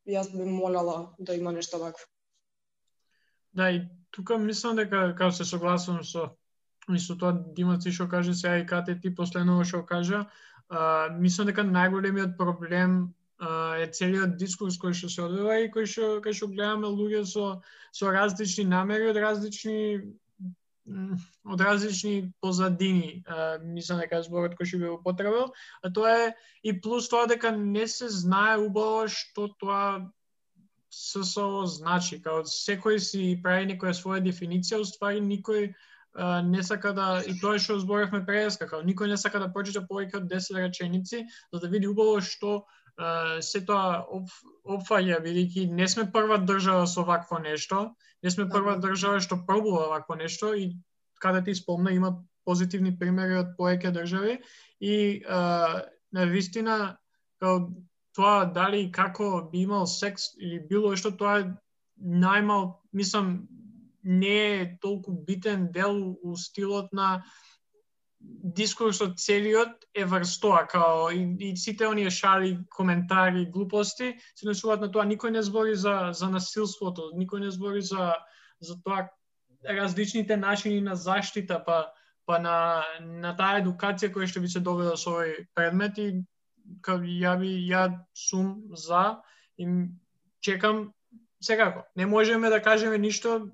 јас 0.05 0.29
би 0.37 0.45
молела 0.45 1.14
да 1.19 1.35
има 1.35 1.53
нешто 1.53 1.81
вакво. 1.81 2.05
Да, 3.57 3.71
и 3.71 3.87
тука 4.11 4.37
мислам 4.39 4.77
дека 4.77 5.14
како 5.17 5.33
се 5.33 5.49
согласувам 5.49 6.05
со 6.05 6.37
и 6.95 6.99
со 6.99 7.16
тоа 7.18 7.32
Димаци 7.57 7.91
што 7.91 8.07
каже 8.09 8.34
сега 8.34 8.59
и 8.59 8.66
Кате 8.66 8.95
ти 9.01 9.11
последно 9.14 9.62
што 9.64 9.82
кажа, 9.82 10.26
а, 10.68 11.09
мислам 11.11 11.51
дека 11.51 11.64
најголемиот 11.66 12.37
проблем 12.39 13.14
а, 13.39 13.76
е 13.82 13.87
целиот 13.91 14.37
дискурс 14.37 14.78
кој 14.78 14.95
што 14.95 15.11
се 15.11 15.22
одвива 15.26 15.59
и 15.64 15.70
кој 15.72 15.87
што 15.91 16.20
кој 16.22 16.32
што 16.32 16.53
гледаме 16.53 16.87
луѓе 16.87 17.24
со 17.26 17.62
со 17.93 18.12
различни 18.12 18.64
намери 18.64 19.11
од 19.11 19.16
различни 19.16 20.14
од 20.87 21.61
различни 21.61 22.32
позадини, 22.41 23.24
а, 23.26 23.59
мислам 23.59 23.99
дека 24.05 24.22
зборот 24.22 24.55
кој 24.55 24.70
што 24.70 24.78
би 24.78 24.93
употребил, 24.95 25.51
а 25.82 25.91
тоа 25.91 26.12
е 26.26 26.34
и 26.62 26.72
плюс 26.72 27.09
тоа 27.09 27.26
дека 27.26 27.51
не 27.51 27.89
се 27.89 28.09
знае 28.09 28.59
убаво 28.62 29.09
што 29.09 29.51
тоа 29.59 30.07
ССО 30.91 31.66
значи, 31.66 32.22
као 32.22 32.47
секој 32.47 33.03
си 33.03 33.34
прави 33.43 33.66
некоја 33.72 33.93
своја 33.93 34.22
дефиниција, 34.22 34.78
уствари 34.80 35.20
никој 35.20 35.74
не 36.45 36.62
сака 36.62 36.93
да 36.97 37.23
и 37.27 37.35
тоа 37.41 37.59
што 37.61 37.79
зборавме 37.81 38.23
преска, 38.25 38.67
како 38.67 38.83
никој 38.85 39.12
не 39.12 39.19
сака 39.21 39.41
да 39.43 39.51
прочита 39.53 39.83
повеќе 39.85 40.23
од 40.23 40.31
10 40.31 40.61
реченици 40.64 41.25
за 41.53 41.61
да 41.61 41.69
види 41.69 41.89
убаво 41.89 42.21
што 42.25 42.53
uh, 42.62 43.41
се 43.41 43.61
тоа 43.69 44.07
опфаја 44.64 45.21
бидејќи 45.25 45.67
не 45.73 45.89
сме 45.89 46.07
прва 46.12 46.39
држава 46.39 46.87
со 46.87 47.05
вакво 47.05 47.39
нешто, 47.39 47.91
не 48.23 48.31
сме 48.31 48.49
прва 48.49 48.79
држава 48.81 49.21
што 49.21 49.43
пробува 49.47 49.89
вакво 49.93 50.17
нешто 50.17 50.55
и 50.55 50.73
каде 51.21 51.45
ти 51.45 51.55
спомна 51.55 51.93
има 51.93 52.17
позитивни 52.45 52.97
примери 52.97 53.37
од 53.43 53.53
повеќе 53.59 53.93
држави 53.93 54.41
и 54.81 55.21
uh, 55.21 55.83
на 56.12 56.25
вистина 56.25 56.97
као 57.41 57.69
тоа 58.17 58.47
дали 58.49 58.91
како 58.93 59.51
би 59.53 59.67
имал 59.69 59.87
секс 59.87 60.33
или 60.41 60.59
било 60.59 60.97
што 60.97 61.12
тоа 61.12 61.41
е 61.43 61.51
најмал, 61.97 62.77
мислам, 62.93 63.49
не 64.07 64.61
е 64.61 64.79
толку 64.81 65.13
битен 65.13 65.69
дел 65.73 66.17
у 66.23 66.37
стилот 66.37 66.93
на 66.93 67.25
дискурсот 68.21 69.19
целиот 69.19 69.85
е 69.95 70.05
врз 70.05 70.39
тоа, 70.41 70.67
као 70.67 71.11
и, 71.11 71.37
и 71.41 71.57
сите 71.57 71.87
оние 71.87 72.11
шали, 72.11 72.59
коментари, 72.71 73.47
глупости, 73.51 74.15
се 74.35 74.49
несуваат 74.49 74.81
на 74.81 74.91
тоа. 74.91 75.05
Никој 75.07 75.31
не 75.31 75.43
збори 75.43 75.75
за, 75.77 76.11
за 76.13 76.31
насилството, 76.31 77.13
никој 77.15 77.47
не 77.47 77.51
збори 77.51 77.83
за, 77.83 78.15
за 78.61 78.79
тоа 78.83 79.11
различните 79.67 80.37
начини 80.37 80.81
на 80.81 80.97
заштита, 80.97 81.63
па, 81.67 81.93
па 82.27 82.39
на, 82.39 82.85
на 83.01 83.35
таа 83.37 83.61
едукација 83.61 84.13
која 84.15 84.31
што 84.31 84.41
би 84.41 84.49
се 84.49 84.65
довела 84.65 84.97
со 84.97 85.19
овој 85.19 85.47
предмет 85.55 85.99
и 85.99 86.09
као, 86.83 87.03
ја 87.03 87.37
би, 87.39 87.53
ја 87.69 87.91
сум 88.15 88.71
за 88.75 89.21
и 89.59 89.67
чекам 90.41 90.93
секако. 91.41 91.85
Не 91.97 92.07
можеме 92.07 92.51
да 92.51 92.63
кажеме 92.63 92.99
ништо 92.99 93.51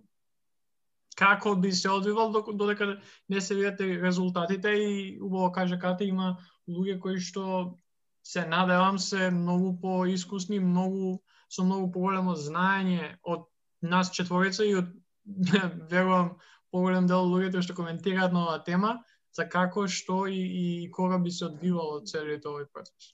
како 1.16 1.54
би 1.56 1.72
се 1.72 1.90
одвивал 1.90 2.32
додека 2.32 3.00
не 3.28 3.40
се 3.40 3.54
видат 3.54 3.80
резултатите 3.80 4.68
и 4.68 5.18
убаво 5.22 5.52
каже 5.52 5.78
Кати 5.78 6.04
има 6.04 6.36
луѓе 6.68 6.98
кои 6.98 7.20
што 7.20 7.76
се 8.24 8.46
надевам 8.46 8.98
се 8.98 9.30
многу 9.30 9.80
поискусни, 9.80 10.60
многу 10.60 11.20
со 11.50 11.64
многу 11.64 11.90
поголемо 11.92 12.34
знаење 12.38 13.16
од 13.22 13.48
нас 13.82 14.10
четворица 14.10 14.64
и 14.64 14.74
од 14.78 14.88
верувам 15.92 16.36
поголем 16.70 17.06
дел 17.06 17.28
луѓето 17.28 17.62
што 17.62 17.76
коментираат 17.76 18.32
на 18.32 18.46
оваа 18.46 18.62
тема 18.64 19.00
за 19.36 19.48
како, 19.48 19.86
што 19.88 20.26
и, 20.26 20.40
и 20.40 20.90
кога 20.92 21.18
би 21.18 21.30
се 21.30 21.46
одвивало 21.48 22.00
целиот 22.08 22.46
овој 22.48 22.66
процес. 22.72 23.12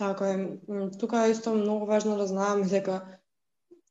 Така 0.00 0.32
е. 0.32 0.36
Тука 1.00 1.26
е 1.26 1.32
исто 1.32 1.54
многу 1.54 1.86
важно 1.86 2.16
да 2.16 2.26
знаеме 2.26 2.66
дека 2.68 3.19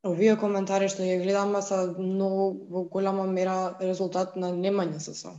овие 0.03 0.35
коментари 0.39 0.87
што 0.91 1.03
ја 1.03 1.19
гледаме 1.23 1.61
се 1.61 1.79
многу 1.97 2.47
во 2.71 2.83
голема 2.95 3.25
мера 3.27 3.75
резултат 3.81 4.35
на 4.35 4.51
немање 4.55 4.99
ССО. 4.99 5.35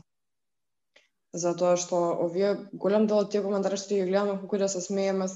Затоа 1.33 1.77
што 1.77 1.97
овие 2.27 2.55
голем 2.73 3.07
дел 3.07 3.23
од 3.25 3.31
тие 3.33 3.43
коментари 3.43 3.79
што 3.81 3.95
ја 3.95 4.07
гледаме 4.07 4.39
колку 4.41 4.59
да 4.59 4.69
се 4.69 4.81
смееме, 4.81 5.29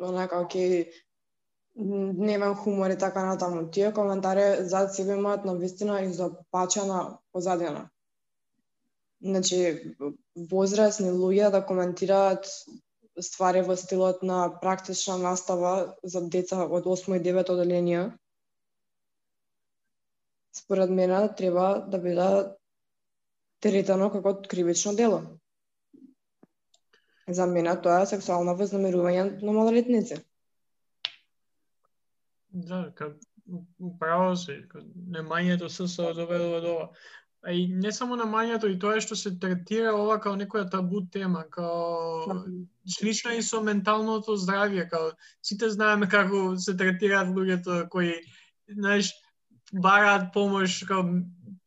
онака 0.00 0.40
окей, 0.40 0.92
дневен 1.74 2.54
хумор 2.54 2.90
и 2.90 2.98
така 2.98 3.24
натаму. 3.26 3.70
Тие 3.70 3.92
коментари 3.92 4.64
зад 4.64 4.94
себе 4.94 5.12
имаат 5.12 5.44
на 5.44 5.54
вистина 5.54 6.02
изопачена 6.02 7.18
позадина. 7.32 7.90
Значи, 9.22 9.94
возрастни 10.36 11.10
луѓе 11.10 11.50
да 11.50 11.66
коментираат 11.66 12.46
ствари 13.20 13.60
во 13.60 13.76
стилот 13.76 14.22
на 14.22 14.48
практична 14.60 15.18
настава 15.18 15.96
за 16.02 16.22
деца 16.22 16.64
од 16.64 16.86
8 16.86 17.16
и 17.16 17.20
9 17.20 17.52
оделенија, 17.52 18.12
според 20.52 20.90
мене 20.90 21.34
треба 21.36 21.84
да 21.88 21.98
биде 21.98 22.30
теретано 23.60 24.10
како 24.10 24.40
кривично 24.48 24.94
дело. 24.94 25.22
За 27.28 27.46
мене 27.46 27.76
тоа 27.82 28.02
е 28.02 28.10
сексуално 28.10 28.56
вознамерување 28.58 29.42
на 29.42 29.52
малолетници. 29.52 30.18
Да, 32.50 32.90
ка 32.94 33.14
право 34.00 34.36
си, 34.36 34.62
немањето 35.10 35.68
се 35.68 35.88
се 35.88 36.12
доведува 36.14 36.60
до 36.60 36.74
ова. 36.74 36.88
А 37.42 37.52
и 37.52 37.68
не 37.68 37.92
само 37.92 38.16
намањето, 38.20 38.68
и 38.68 38.78
тоа 38.78 39.00
што 39.00 39.16
се 39.16 39.30
третира 39.40 39.94
ова 39.96 40.18
како 40.20 40.36
некоја 40.36 40.68
табу 40.70 41.00
тема, 41.12 41.46
као 41.50 42.26
Да. 42.28 42.44
слично 42.98 43.32
и 43.32 43.42
со 43.42 43.62
менталното 43.64 44.36
здравје, 44.36 44.88
као 44.90 45.12
сите 45.42 45.70
знаеме 45.70 46.08
како 46.08 46.56
се 46.56 46.76
третираат 46.76 47.28
луѓето 47.28 47.88
кои, 47.88 48.12
знаеш, 48.68 49.14
бараат 49.72 50.32
помош, 50.34 50.82
као 50.88 51.04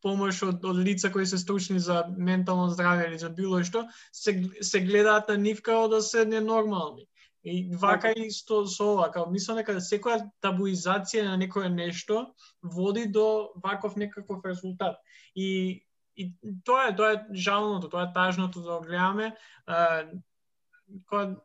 помош 0.04 0.42
од, 0.44 0.64
од 0.64 0.76
лица 0.84 1.10
кои 1.12 1.26
се 1.26 1.38
стручни 1.40 1.80
за 1.80 2.04
ментално 2.16 2.68
здравје 2.72 3.08
или 3.08 3.18
за 3.18 3.30
било 3.30 3.62
што, 3.64 3.86
се, 4.12 4.36
се 4.60 4.80
гледаат 4.84 5.28
на 5.28 5.38
нив 5.38 5.62
као 5.62 5.88
да 5.88 6.02
се 6.02 6.24
ненормални. 6.24 7.08
И 7.44 7.68
вака 7.76 8.12
и 8.16 8.30
со, 8.32 8.64
со 8.66 8.92
ова, 8.94 9.10
као 9.12 9.28
мислам 9.32 9.60
дека 9.60 9.76
секоја 9.80 10.22
табуизација 10.44 11.24
на 11.28 11.36
некое 11.36 11.68
нешто 11.68 12.30
води 12.62 13.04
до 13.06 13.52
ваков 13.64 13.96
некаков 13.96 14.44
резултат. 14.44 14.96
И 15.34 15.84
и 16.16 16.30
тоа 16.64 16.88
е 16.88 16.96
тоа 16.96 17.12
е 17.12 17.24
жалното, 17.34 17.88
тоа 17.88 18.06
е 18.06 18.12
тажното 18.14 18.62
да 18.62 18.78
го 18.78 18.86
гледаме. 18.86 19.36
А, 19.66 20.06
кога 21.08 21.36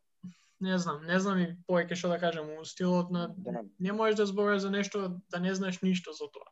не 0.59 0.77
знам, 0.77 1.05
не 1.07 1.19
знам 1.19 1.39
и 1.39 1.47
повеќе 1.67 1.95
што 1.95 2.09
да 2.13 2.19
кажам, 2.19 2.49
у 2.59 2.65
стилот 2.65 3.11
на 3.11 3.33
Да. 3.37 3.63
не 3.79 3.91
можеш 3.91 4.15
да 4.15 4.25
збориш 4.25 4.61
за 4.61 4.71
нешто 4.71 5.21
да 5.31 5.39
не 5.39 5.55
знаеш 5.55 5.81
ништо 5.81 6.13
за 6.13 6.27
тоа. 6.31 6.49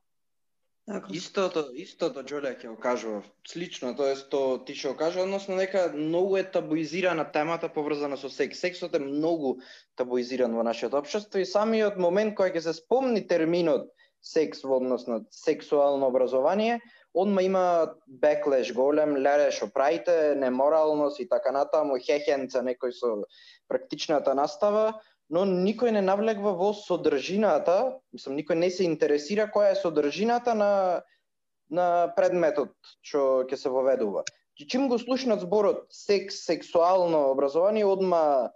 Така. 0.88 1.08
Истото, 1.12 1.66
истото 1.76 2.22
Џоле 2.24 2.53
ќе 2.55 2.70
го 2.72 2.78
кажува. 2.80 3.20
Слично, 3.43 3.91
тоа 3.91 4.14
е 4.14 4.16
што 4.16 4.64
ти 4.64 4.72
што 4.72 4.93
го 4.93 4.99
кажа, 5.01 5.20
односно 5.20 5.58
дека 5.60 5.91
многу 5.91 6.38
е 6.39 6.45
табуизирана 6.47 7.26
темата 7.28 7.68
поврзана 7.68 8.16
со 8.16 8.30
секс. 8.32 8.62
Сексот 8.64 8.95
е 8.95 9.03
многу 9.03 9.58
табуизиран 9.99 10.55
во 10.55 10.64
нашето 10.64 10.95
општество 10.95 11.43
и 11.43 11.45
самиот 11.45 11.99
момент 11.99 12.38
кога 12.39 12.55
ќе 12.55 12.64
се 12.64 12.74
спомни 12.80 13.26
терминот 13.28 13.91
секс 14.24 14.64
во 14.64 14.80
однос 14.80 15.08
на 15.12 15.26
сексуално 15.32 16.08
образование, 16.08 16.80
одма 17.14 17.41
има 17.43 17.93
беклеш 18.08 18.74
голем, 18.74 19.18
леле 19.18 19.51
што 19.51 19.70
правите, 19.74 20.36
неморалност 20.36 21.20
и 21.20 21.28
така 21.28 21.51
натаму, 21.51 21.99
хехенца 21.99 22.62
некој 22.62 22.91
со 22.91 23.14
практичната 23.68 24.36
настава, 24.36 25.01
но 25.30 25.43
никој 25.45 25.91
не 25.91 26.01
навлегва 26.01 26.53
во 26.55 26.74
содржината, 26.74 27.99
мислам 28.14 28.38
никој 28.38 28.55
не 28.55 28.70
се 28.70 28.84
интересира 28.84 29.49
која 29.53 29.74
е 29.74 29.82
содржината 29.82 30.55
на 30.55 31.03
на 31.70 32.14
предметот 32.16 32.76
што 33.03 33.43
ќе 33.47 33.58
се 33.60 33.70
воведува. 33.70 34.24
Чим 34.58 34.88
го 34.89 34.97
слушнат 34.97 35.41
зборот 35.41 35.86
секс, 35.91 36.45
сексуално 36.45 37.28
образование, 37.32 37.86
одма 37.86 38.51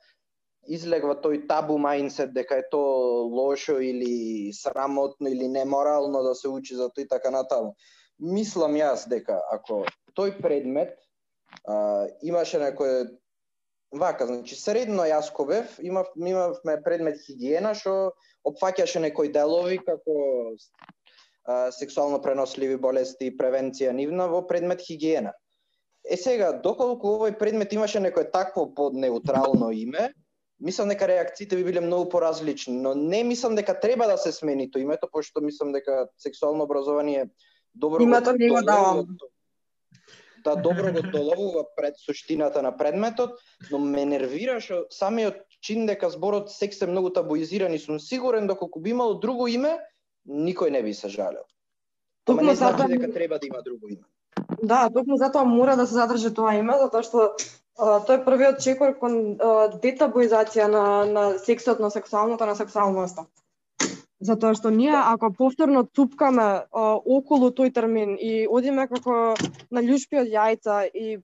излегва 0.67 1.15
тој 1.21 1.45
табу 1.49 1.77
мајнсет 1.81 2.33
дека 2.33 2.57
е 2.61 2.67
то 2.71 2.81
лошо 3.29 3.79
или 3.81 4.53
срамотно 4.53 5.27
или 5.27 5.47
неморално 5.47 6.23
да 6.23 6.35
се 6.35 6.47
учи 6.47 6.75
за 6.75 6.89
тој 6.89 7.09
така 7.09 7.31
натаму. 7.31 7.75
Мислам 8.21 8.77
јас 8.77 9.07
дека 9.09 9.39
ако 9.51 9.83
тој 10.17 10.37
предмет 10.41 10.93
а, 11.65 12.07
имаше 12.21 12.61
некој 12.61 13.09
вака, 13.91 14.27
значи 14.29 14.55
средно 14.55 15.07
јас 15.09 15.31
ко 15.33 15.45
бев, 15.49 15.79
имав, 15.81 16.11
имавме 16.15 16.77
предмет 16.85 17.19
хигиена 17.25 17.73
што 17.75 18.13
опфаќаше 18.47 19.01
некои 19.01 19.31
делови 19.33 19.79
како 19.81 20.15
а, 21.45 21.71
сексуално 21.71 22.21
преносливи 22.21 22.77
болести 22.77 23.31
и 23.31 23.37
превенција 23.37 23.91
нивна 23.91 24.29
во 24.29 24.45
предмет 24.47 24.85
хигиена. 24.85 25.33
Е 26.05 26.17
сега, 26.17 26.51
доколку 26.53 27.17
овој 27.17 27.37
предмет 27.37 27.73
имаше 27.73 27.99
некое 27.99 28.29
такво 28.31 28.65
поднеутрално 28.73 29.71
име, 29.71 30.11
мислам 30.61 30.89
дека 30.89 31.07
реакциите 31.07 31.55
би 31.55 31.63
биле 31.63 31.81
многу 31.81 32.09
поразлични, 32.09 32.77
но 32.77 32.95
не 32.95 33.23
мислам 33.23 33.55
дека 33.55 33.79
треба 33.79 34.07
да 34.07 34.17
се 34.17 34.31
смени 34.31 34.71
тоа 34.71 34.81
името, 34.81 35.09
пошто 35.11 35.41
мислам 35.41 35.71
дека 35.71 36.07
сексуално 36.17 36.63
образование 36.63 37.29
добро 37.75 38.03
Името 38.03 38.33
не 38.33 38.49
го 38.49 38.61
давам. 38.61 39.07
Да, 40.43 40.55
добро 40.55 40.93
го 40.93 41.01
доловува 41.01 41.65
пред 41.75 41.93
суштината 41.97 42.61
на 42.61 42.77
предметот, 42.77 43.39
но 43.71 43.79
ме 43.79 44.05
нервира 44.05 44.59
што 44.61 44.85
самиот 44.89 45.45
чин 45.61 45.85
дека 45.85 46.09
зборот 46.09 46.49
секс 46.49 46.81
е 46.81 46.89
многу 46.89 47.11
табуизиран 47.13 47.73
и 47.73 47.79
сум 47.79 47.99
сигурен 47.99 48.47
доколку 48.47 48.79
би 48.79 48.89
имало 48.89 49.19
друго 49.21 49.47
име, 49.47 49.77
никој 50.27 50.69
не 50.69 50.81
би 50.83 50.93
се 50.93 51.09
жалел. 51.09 51.45
Токму 52.25 52.47
не 52.47 52.55
значи 52.55 52.87
дека 52.87 53.13
треба 53.13 53.39
да 53.39 53.47
има 53.47 53.61
друго 53.61 53.87
име. 53.89 54.05
Да, 54.63 54.89
токму 54.89 55.17
затоа 55.17 55.45
мора 55.45 55.75
да 55.75 55.87
се 55.87 55.93
задржи 55.93 56.33
тоа 56.33 56.55
име, 56.57 56.77
затоа 56.77 57.03
што 57.05 57.19
а, 57.77 58.01
тој 58.01 58.21
е 58.21 58.25
првиот 58.25 58.61
чекор 58.61 58.97
кон 58.97 59.37
детабуизација 59.81 60.67
на, 60.67 61.05
на 61.05 61.23
сексот, 61.39 61.79
на 61.79 61.91
сексуалното, 61.91 62.45
на 62.45 62.55
сексуалноста. 62.55 63.25
Затоа 64.21 64.53
што 64.53 64.69
ние 64.69 64.93
ако 64.93 65.31
повторно 65.33 65.81
цупкаме 65.97 66.43
а, 66.43 66.65
околу 67.17 67.49
тој 67.57 67.73
термин 67.73 68.17
и 68.21 68.45
одиме 68.47 68.87
како 68.87 69.33
на 69.71 69.81
љушпи 69.81 70.21
од 70.21 70.29
јајца 70.29 70.83
и 70.93 71.17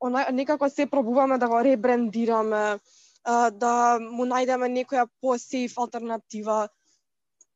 она, 0.00 0.24
некако 0.32 0.68
се 0.68 0.86
пробуваме 0.86 1.38
да 1.38 1.48
го 1.48 1.60
ребрендираме, 1.64 2.78
а, 3.24 3.50
да 3.50 3.98
му 4.00 4.24
најдеме 4.24 4.70
некоја 4.72 5.06
по-сейф 5.20 5.76
алтернатива, 5.76 6.68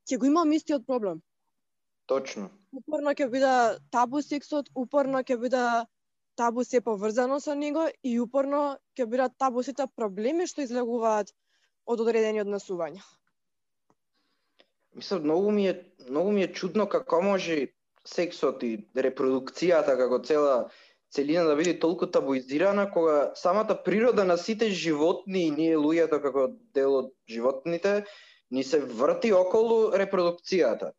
ќе 0.05 0.20
го 0.20 0.28
имам 0.28 0.53
истиот 0.53 0.86
проблем 0.86 1.22
Точно. 2.07 2.51
упорно 2.76 3.16
ќе 3.16 3.30
биде 3.32 3.55
табу 3.90 4.20
сексот, 4.22 4.68
упорно 4.76 5.24
ќе 5.24 5.40
биде 5.40 5.64
табу 6.36 6.64
се 6.64 6.80
поврзано 6.84 7.40
со 7.40 7.55
него 7.55 7.86
и 8.03 8.18
упорно 8.20 8.76
ќе 8.99 9.07
бидат 9.09 9.36
табу 9.38 9.62
сите 9.62 9.86
проблеми 9.97 10.47
што 10.51 10.64
излегуваат 10.66 11.32
од 11.86 12.01
одредени 12.01 12.42
однесувања. 12.42 13.01
Мислам, 14.95 15.22
многу 15.22 15.51
ми 15.51 15.68
е 15.68 15.84
многу 16.09 16.32
ми 16.32 16.42
е 16.42 16.53
чудно 16.53 16.88
како 16.88 17.22
може 17.22 17.66
сексот 18.07 18.62
и 18.62 18.76
репродукцијата 18.97 19.97
како 19.99 20.20
цела 20.22 20.68
целина 21.14 21.45
да 21.49 21.57
биде 21.57 21.78
толку 21.78 22.07
табуизирана 22.07 22.90
кога 22.90 23.32
самата 23.34 23.78
природа 23.84 24.24
на 24.24 24.36
сите 24.38 24.70
животни 24.70 25.47
и 25.47 25.51
ние 25.51 25.76
луѓето 25.76 26.20
како 26.22 26.49
дел 26.74 26.99
од 27.01 27.12
животните 27.30 28.05
ни 28.51 28.64
се 28.64 28.80
врти 28.80 29.32
околу 29.32 29.90
репродукцијата. 29.95 30.92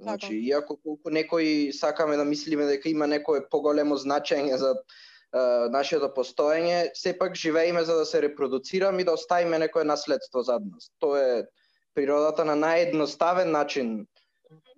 Значи, 0.00 0.34
иако 0.50 0.76
колку 0.76 1.10
некои 1.10 1.72
сакаме 1.72 2.16
да 2.16 2.24
мислиме 2.24 2.66
дека 2.66 2.88
има 2.88 3.06
некое 3.06 3.42
поголемо 3.50 3.96
значење 3.98 4.56
за 4.56 4.74
а, 5.32 5.68
нашето 5.74 6.12
постоење, 6.14 6.90
сепак 6.94 7.34
живееме 7.34 7.82
за 7.84 7.96
да 7.96 8.04
се 8.06 8.22
репродуцираме 8.22 9.02
и 9.02 9.04
да 9.04 9.12
оставиме 9.12 9.58
некое 9.58 9.84
наследство 9.84 10.42
зад 10.42 10.62
нас. 10.62 10.92
Тоа 10.98 11.18
е 11.18 11.42
природата 11.98 12.44
на 12.46 12.54
наједноставен 12.54 13.50
начин 13.50 14.06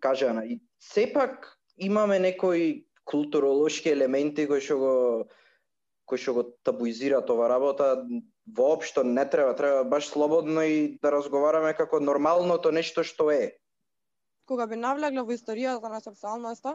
кажана. 0.01 0.45
И 0.49 0.61
сепак 0.81 1.59
имаме 1.77 2.19
некои 2.19 2.87
културолошки 3.05 3.93
елементи 3.93 4.47
кои 4.49 4.65
што 4.65 4.79
го 4.81 4.95
кои 6.11 6.19
што 6.19 6.33
го 6.35 6.43
табуизираат 6.67 7.29
ова 7.31 7.47
работа, 7.49 8.03
воопшто 8.57 9.05
не 9.05 9.25
треба, 9.31 9.55
треба 9.55 9.85
баш 9.85 10.09
слободно 10.09 10.65
и 10.67 10.99
да 11.03 11.13
разговараме 11.13 11.75
како 11.79 12.01
нормалното 12.01 12.73
нешто 12.75 13.05
што 13.07 13.31
е. 13.31 13.53
Кога 14.49 14.67
би 14.67 14.81
навлегла 14.81 15.23
во 15.23 15.37
историјата 15.37 15.93
на 15.93 16.01
сексуалноста, 16.01 16.75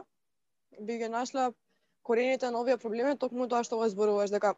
би 0.80 0.96
ги 1.02 1.08
нашла 1.12 1.50
корените 2.02 2.50
на 2.50 2.62
овие 2.62 2.78
проблеми 2.78 3.18
токму 3.18 3.48
тоа 3.48 3.66
што 3.66 3.82
го 3.82 3.90
зборуваш 3.92 4.32
дека 4.32 4.54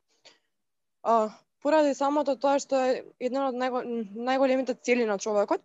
а, 1.02 1.34
поради 1.62 1.94
самото 1.94 2.36
тоа 2.36 2.62
што 2.62 2.78
е 2.78 3.02
една 3.18 3.48
од 3.48 3.58
најго, 3.58 3.82
најголемите 4.14 4.78
цели 4.78 5.08
на 5.10 5.18
човекот 5.18 5.64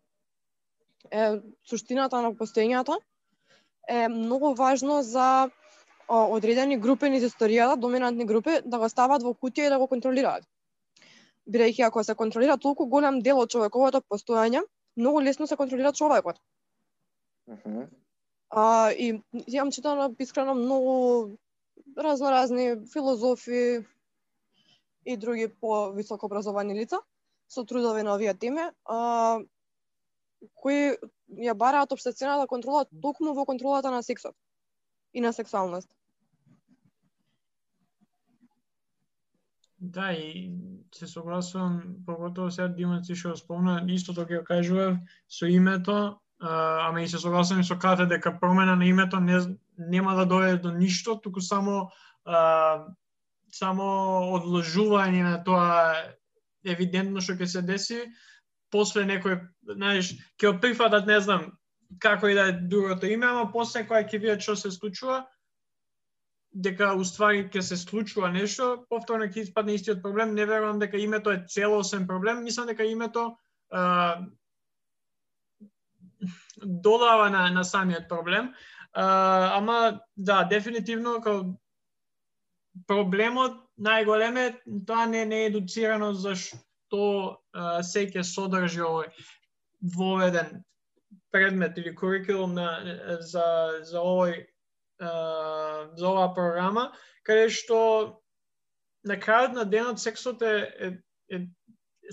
е 1.11 1.41
суштината 1.69 2.21
на 2.21 2.33
постоењето 2.33 2.99
е 3.89 4.07
многу 4.07 4.53
важно 4.53 5.01
за 5.03 5.49
а, 6.07 6.25
одредени 6.25 6.77
групи 6.79 7.09
низ 7.09 7.23
историјата, 7.23 7.75
доминантни 7.75 8.25
групи, 8.25 8.61
да 8.65 8.79
го 8.79 8.89
стават 8.89 9.23
во 9.23 9.33
кутија 9.33 9.67
и 9.67 9.73
да 9.73 9.79
го 9.79 9.87
контролираат. 9.87 10.47
Бидејќи 11.49 11.87
ако 11.87 12.03
се 12.03 12.15
контролира 12.15 12.57
толку 12.57 12.85
голем 12.85 13.19
дел 13.19 13.39
од 13.39 13.51
човековото 13.51 14.01
постоење, 14.01 14.63
многу 14.97 15.21
лесно 15.21 15.47
се 15.47 15.55
контролира 15.55 15.93
човекот. 15.93 16.39
Мгм. 17.47 17.89
А, 18.49 18.91
и 18.91 19.21
имам 19.47 19.71
читано 19.71 20.15
искрено 20.19 20.55
многу 20.55 21.35
разноразни 21.97 22.75
филозофи, 22.93 23.83
и 25.05 25.17
други 25.17 25.47
по 25.47 25.91
високо 25.91 26.25
образовани 26.25 26.75
лица 26.75 26.99
со 27.49 27.65
трудови 27.65 28.03
на 28.03 28.15
овие 28.15 28.33
теми, 28.33 28.61
а, 28.85 29.39
кои 30.55 30.95
ја 31.47 31.53
бараат 31.53 31.91
обсесионална 31.91 32.43
да 32.43 32.47
контрола 32.47 32.85
токму 33.01 33.33
во 33.33 33.45
контролата 33.45 33.91
на 33.91 34.03
сексот 34.03 34.35
и 35.13 35.21
на 35.21 35.33
сексуалност. 35.33 35.89
Да, 39.83 40.11
и 40.13 40.51
се 40.95 41.07
согласувам, 41.07 41.95
поготово 42.05 42.51
сега 42.51 42.67
Димаци 42.67 43.17
што 43.19 43.35
спомна, 43.35 43.81
истото 43.91 44.23
ќе 44.23 44.43
кажував 44.47 44.95
со 45.27 45.49
името, 45.51 45.95
а, 46.39 46.87
ама 46.87 47.03
и 47.03 47.07
се 47.07 47.19
согласувам 47.19 47.61
и 47.61 47.67
со 47.67 47.75
Кате 47.75 48.05
дека 48.07 48.39
промена 48.39 48.75
на 48.75 48.85
името 48.85 49.19
не, 49.19 49.41
нема 49.77 50.15
да 50.15 50.23
дојде 50.23 50.61
до 50.61 50.71
ништо, 50.71 51.17
туку 51.19 51.41
само 51.41 51.91
а, 52.23 52.87
само 53.51 53.83
одложување 54.39 55.23
на 55.23 55.43
тоа 55.43 55.99
евидентно 56.63 57.19
што 57.19 57.35
ќе 57.35 57.45
се 57.45 57.61
деси, 57.61 57.99
после 58.73 59.05
некој, 59.05 59.37
знаеш, 59.75 60.15
ќе 60.41 60.49
го 60.49 60.61
прифатат, 60.63 61.05
не 61.07 61.19
знам, 61.21 61.51
како 62.01 62.27
и 62.27 62.35
да 62.37 62.49
е 62.49 62.57
другото 62.73 63.05
име, 63.05 63.29
ама 63.29 63.51
после 63.53 63.85
кога 63.85 64.01
ќе 64.01 64.19
видат 64.19 64.41
што 64.41 64.57
се 64.57 64.73
случува, 64.73 65.23
дека 66.53 66.91
уствари 66.97 67.47
ќе 67.49 67.61
се 67.65 67.77
случува 67.77 68.29
нешто, 68.33 68.85
повторно 68.89 69.29
ќе 69.29 69.47
испадне 69.47 69.77
истиот 69.77 70.03
проблем. 70.03 70.35
Не 70.37 70.45
верувам 70.45 70.79
дека 70.79 70.97
името 70.97 71.31
е 71.31 71.43
целосен 71.49 72.07
проблем, 72.07 72.43
мислам 72.43 72.67
дека 72.69 72.85
името 72.85 73.37
а, 73.71 74.21
додава 76.61 77.29
на, 77.29 77.49
на 77.49 77.63
самиот 77.63 78.09
проблем. 78.09 78.53
А, 78.93 79.57
ама, 79.57 79.99
да, 80.17 80.43
дефинитивно, 80.43 81.19
као 81.21 81.43
проблемот 82.87 83.59
најголем 83.77 84.37
е 84.37 84.47
тоа 84.87 85.05
не, 85.05 85.25
не 85.25 85.43
е 85.43 85.49
едуцирано 85.51 86.13
за 86.13 86.35
што 86.93 87.41
се 87.81 88.05
ќе 88.05 88.21
содржи 88.21 88.83
овој 88.85 89.09
воведен 89.97 90.61
предмет 91.33 91.77
или 91.77 91.95
курикулум 91.95 92.53
на, 92.53 92.67
за, 93.25 93.81
за 93.81 93.97
овој 93.97 94.45
за 95.01 96.05
оваа 96.05 96.29
програма, 96.37 96.91
каде 97.25 97.49
што 97.49 98.21
на 99.03 99.17
крајот 99.17 99.57
на 99.57 99.65
денот 99.65 99.99
сексот 99.99 100.41
е, 100.45 100.69
е, 100.79 100.91
е 101.33 101.41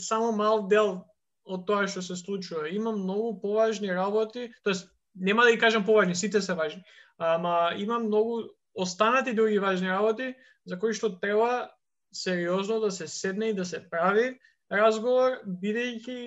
само 0.01 0.33
мал 0.33 0.66
дел 0.66 1.05
од 1.45 1.66
тоа 1.68 1.87
што 1.87 2.01
се 2.03 2.16
случува. 2.16 2.68
Има 2.72 2.93
многу 2.97 3.37
поважни 3.41 3.93
работи, 3.93 4.49
тоест 4.64 4.89
нема 5.14 5.45
да 5.45 5.53
ги 5.53 5.61
кажам 5.61 5.85
поважни, 5.85 6.16
сите 6.16 6.41
се 6.41 6.55
важни, 6.55 6.83
ама 7.18 7.74
има 7.76 7.99
многу 7.99 8.49
останати 8.74 9.35
други 9.35 9.59
важни 9.59 9.91
работи 9.91 10.35
за 10.64 10.78
кои 10.78 10.97
што 10.97 11.12
треба 11.20 11.68
сериозно 12.12 12.81
да 12.81 12.91
се 12.91 13.07
седне 13.07 13.53
и 13.53 13.55
да 13.55 13.64
се 13.64 13.85
прави 13.91 14.39
разговор, 14.70 15.40
бидејќи 15.44 16.20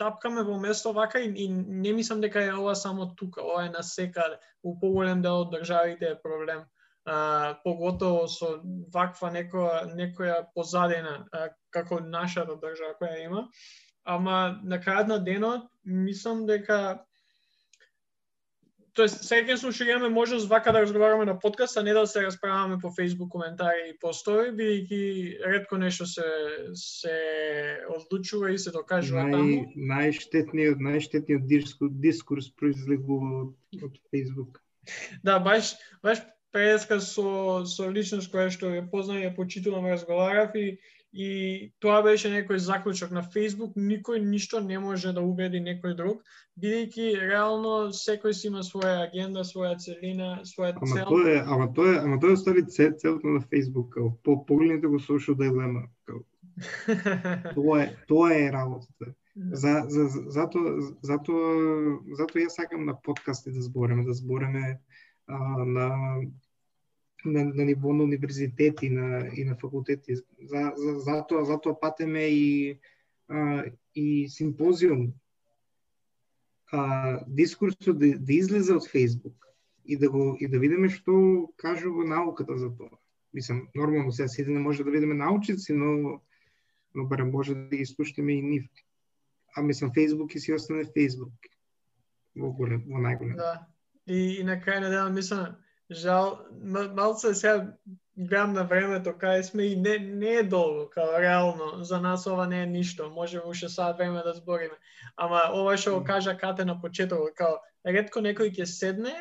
тапкаме 0.00 0.42
во 0.42 0.56
место 0.60 0.92
вака 0.96 1.20
и, 1.20 1.28
и 1.44 1.48
не 1.48 1.92
мислам 1.92 2.20
дека 2.20 2.42
е 2.42 2.52
ова 2.54 2.74
само 2.74 3.10
тука, 3.14 3.42
ова 3.44 3.66
е 3.66 3.70
на 3.70 3.82
секаде. 3.82 4.38
У 4.62 4.78
поголем 4.80 5.22
дел 5.22 5.44
од 5.44 5.52
државите 5.52 6.14
е 6.14 6.20
проблем. 6.22 6.64
А, 7.04 7.56
поготово 7.64 8.26
со 8.28 8.60
ваква 8.94 9.30
некоја, 9.32 9.84
некоја 9.96 10.40
позадина, 10.54 11.26
а, 11.32 11.48
како 11.70 12.00
нашата 12.00 12.56
држава 12.60 12.96
која 13.00 13.24
има. 13.24 13.46
Ама 14.04 14.58
на 14.64 14.80
крајот 14.80 15.08
на 15.08 15.18
денот, 15.18 15.68
мислам 15.84 16.46
дека 16.46 17.04
тоест 18.94 19.24
сега 19.24 19.54
ќе 19.54 19.70
што 19.72 19.84
имаме 19.86 20.08
можност 20.12 20.48
вака 20.50 20.72
да 20.72 20.82
разговараме 20.82 21.24
на 21.24 21.36
подкаст, 21.38 21.76
а 21.76 21.82
не 21.82 21.92
да 21.92 22.06
се 22.06 22.22
расправаме 22.22 22.78
по 22.82 22.90
Facebook 22.94 23.28
коментари 23.28 23.90
и 23.90 23.98
постои, 24.00 24.50
бидејќи 24.50 25.46
ретко 25.46 25.78
нешто 25.78 26.06
се 26.06 26.26
се 26.74 27.16
одлучува 27.88 28.50
и 28.50 28.58
се 28.58 28.74
докажува 28.74 29.26
Нај, 29.28 29.32
таму. 29.36 29.60
Најштетниот, 29.92 30.82
најштетниот 30.82 31.46
дискурс, 31.46 31.94
дискурс 32.02 32.50
произлегува 32.56 33.30
од, 33.44 33.54
од 33.82 33.98
Facebook. 34.10 34.60
Да, 35.22 35.38
баш 35.38 35.76
баш 36.02 36.22
преска 36.52 37.00
со 37.00 37.64
со 37.66 37.90
личност 37.90 38.32
која 38.32 38.50
што 38.50 38.72
ја 38.74 38.86
познав, 38.90 39.22
ја 39.22 39.34
почитувам, 39.36 39.86
разговарав 39.86 40.56
и 40.58 40.78
И 41.12 41.72
тоа 41.82 42.04
беше 42.06 42.30
некој 42.30 42.60
заклучок 42.62 43.10
на 43.10 43.24
Facebook, 43.34 43.74
никој 43.74 44.20
ништо 44.22 44.60
не 44.62 44.78
може 44.78 45.10
да 45.12 45.24
убеди 45.26 45.58
некој 45.58 45.96
друг, 45.98 46.20
бидејќи 46.54 47.06
реално 47.18 47.90
секој 47.90 48.34
си 48.36 48.46
има 48.46 48.62
своја 48.62 49.08
агенда, 49.08 49.42
своја 49.42 49.74
целина, 49.82 50.28
своја 50.46 50.76
Ама 50.76 50.94
цел. 50.94 51.08
тоа 51.10 51.32
е, 51.32 51.40
ама 51.42 51.66
тоа 51.74 51.94
е, 51.94 51.98
ама 51.98 52.20
тоа 52.22 52.36
е 52.36 52.36
стари 52.36 52.62
цел, 52.66 52.94
целото 52.98 53.26
на 53.26 53.40
Facebook, 53.40 53.88
као 53.90 54.12
по 54.22 54.44
погледнете 54.46 54.86
го 54.86 55.00
social 55.02 55.34
dilemma, 55.34 55.88
као 56.06 56.22
тоа 57.58 57.82
е 57.82 57.96
тоа 58.06 58.30
е 58.34 58.52
работата. 58.52 59.14
За, 59.36 59.84
за, 59.88 60.08
за 60.08 60.22
зато 60.30 60.58
зато 61.02 61.34
зато 62.18 62.38
јас 62.38 62.54
сакам 62.54 62.84
на 62.86 62.94
подкасти 63.02 63.50
да 63.50 63.62
збореме, 63.62 64.04
да 64.04 64.14
збореме 64.14 64.78
а, 65.26 65.38
на 65.64 65.90
на, 67.24 67.44
на 67.44 67.64
ниво 67.64 67.92
на 67.92 68.04
универзитети 68.04 68.90
на, 68.90 69.28
и 69.34 69.44
на 69.44 69.56
факултети. 69.56 70.16
За, 70.42 70.72
за, 70.76 70.98
затоа, 70.98 71.44
затоа 71.44 71.80
патеме 71.80 72.28
и, 72.28 72.78
а, 73.28 73.64
и 73.94 74.28
симпозиум. 74.28 75.12
А, 76.72 77.20
дискурсот 77.26 77.98
да, 77.98 78.18
да 78.18 78.32
излезе 78.32 78.74
од 78.74 78.86
Фейсбук 78.86 79.46
и 79.84 79.96
да 79.96 80.10
го 80.10 80.36
и 80.40 80.48
да 80.48 80.58
видиме 80.58 80.88
што 80.88 81.50
кажува 81.56 82.04
науката 82.06 82.56
за 82.58 82.70
тоа. 82.76 82.94
Мислам, 83.34 83.68
нормално 83.74 84.12
сега 84.12 84.28
сите 84.28 84.50
не 84.50 84.60
може 84.60 84.84
да 84.84 84.90
видиме 84.90 85.14
научици, 85.14 85.72
но 85.72 86.20
но 86.94 87.06
барем 87.06 87.30
може 87.30 87.54
да 87.54 87.76
ги 87.76 87.86
слушаме 87.86 88.32
и 88.32 88.42
нив. 88.42 88.64
А 89.56 89.62
мислам 89.62 89.90
Фейсбук 89.94 90.34
и 90.34 90.40
си 90.40 90.52
остане 90.52 90.84
Фейсбук. 90.84 91.32
Во 92.36 92.52
голем, 92.54 92.84
во 92.86 93.02
најголем. 93.02 93.34
Да. 93.36 93.66
И, 94.06 94.38
и 94.38 94.44
на 94.46 94.60
крај 94.62 94.80
на 94.80 94.90
денот 94.90 95.14
мислам, 95.14 95.56
жал, 95.90 96.38
малце 96.94 97.34
сега 97.34 97.76
гледам 98.16 98.52
на 98.52 98.64
времето 98.64 99.14
кај 99.16 99.42
сме 99.42 99.64
и 99.72 99.76
не, 99.76 99.98
не 99.98 100.34
е 100.40 100.42
долго, 100.42 100.90
као 100.90 101.20
реално, 101.20 101.84
за 101.84 102.00
нас 102.00 102.26
ова 102.26 102.46
не 102.46 102.62
е 102.62 102.66
ништо, 102.66 103.10
може 103.10 103.40
уште 103.40 103.68
сад 103.68 103.96
време 103.96 104.22
да 104.22 104.34
збориме. 104.34 104.76
Ама 105.16 105.50
ова 105.54 105.76
што 105.76 105.98
го 105.98 106.04
кажа 106.04 106.36
Кате 106.36 106.64
на 106.64 106.80
почетокот, 106.80 107.34
као 107.34 107.58
ретко 107.86 108.20
некој 108.20 108.52
ќе 108.52 108.64
седне 108.64 109.14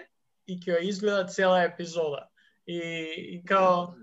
и 0.47 0.59
ќе 0.59 0.81
изгледа 0.83 1.27
цела 1.27 1.63
епизода. 1.63 2.27
И, 2.67 2.77
и 3.39 3.43
као, 3.45 3.95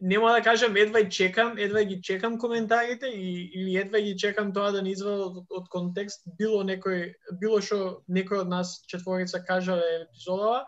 нема 0.00 0.32
да 0.32 0.42
кажам 0.42 0.76
едва 0.76 1.00
и 1.00 1.10
чекам, 1.10 1.58
едва 1.58 1.82
ги 1.84 2.00
чекам 2.02 2.38
коментарите 2.38 3.06
и, 3.06 3.50
или 3.54 3.76
едва 3.76 4.00
ги 4.00 4.16
чекам 4.16 4.52
тоа 4.52 4.72
да 4.72 4.82
не 4.82 4.90
извади 4.90 5.22
од, 5.22 5.46
од 5.50 5.68
контекст 5.68 6.22
било 6.38 6.62
некој 6.62 7.14
било 7.40 7.60
што 7.60 8.04
некој 8.08 8.44
од 8.44 8.48
нас 8.48 8.84
четворица 8.86 9.42
кажале 9.42 10.04
епизодава, 10.04 10.66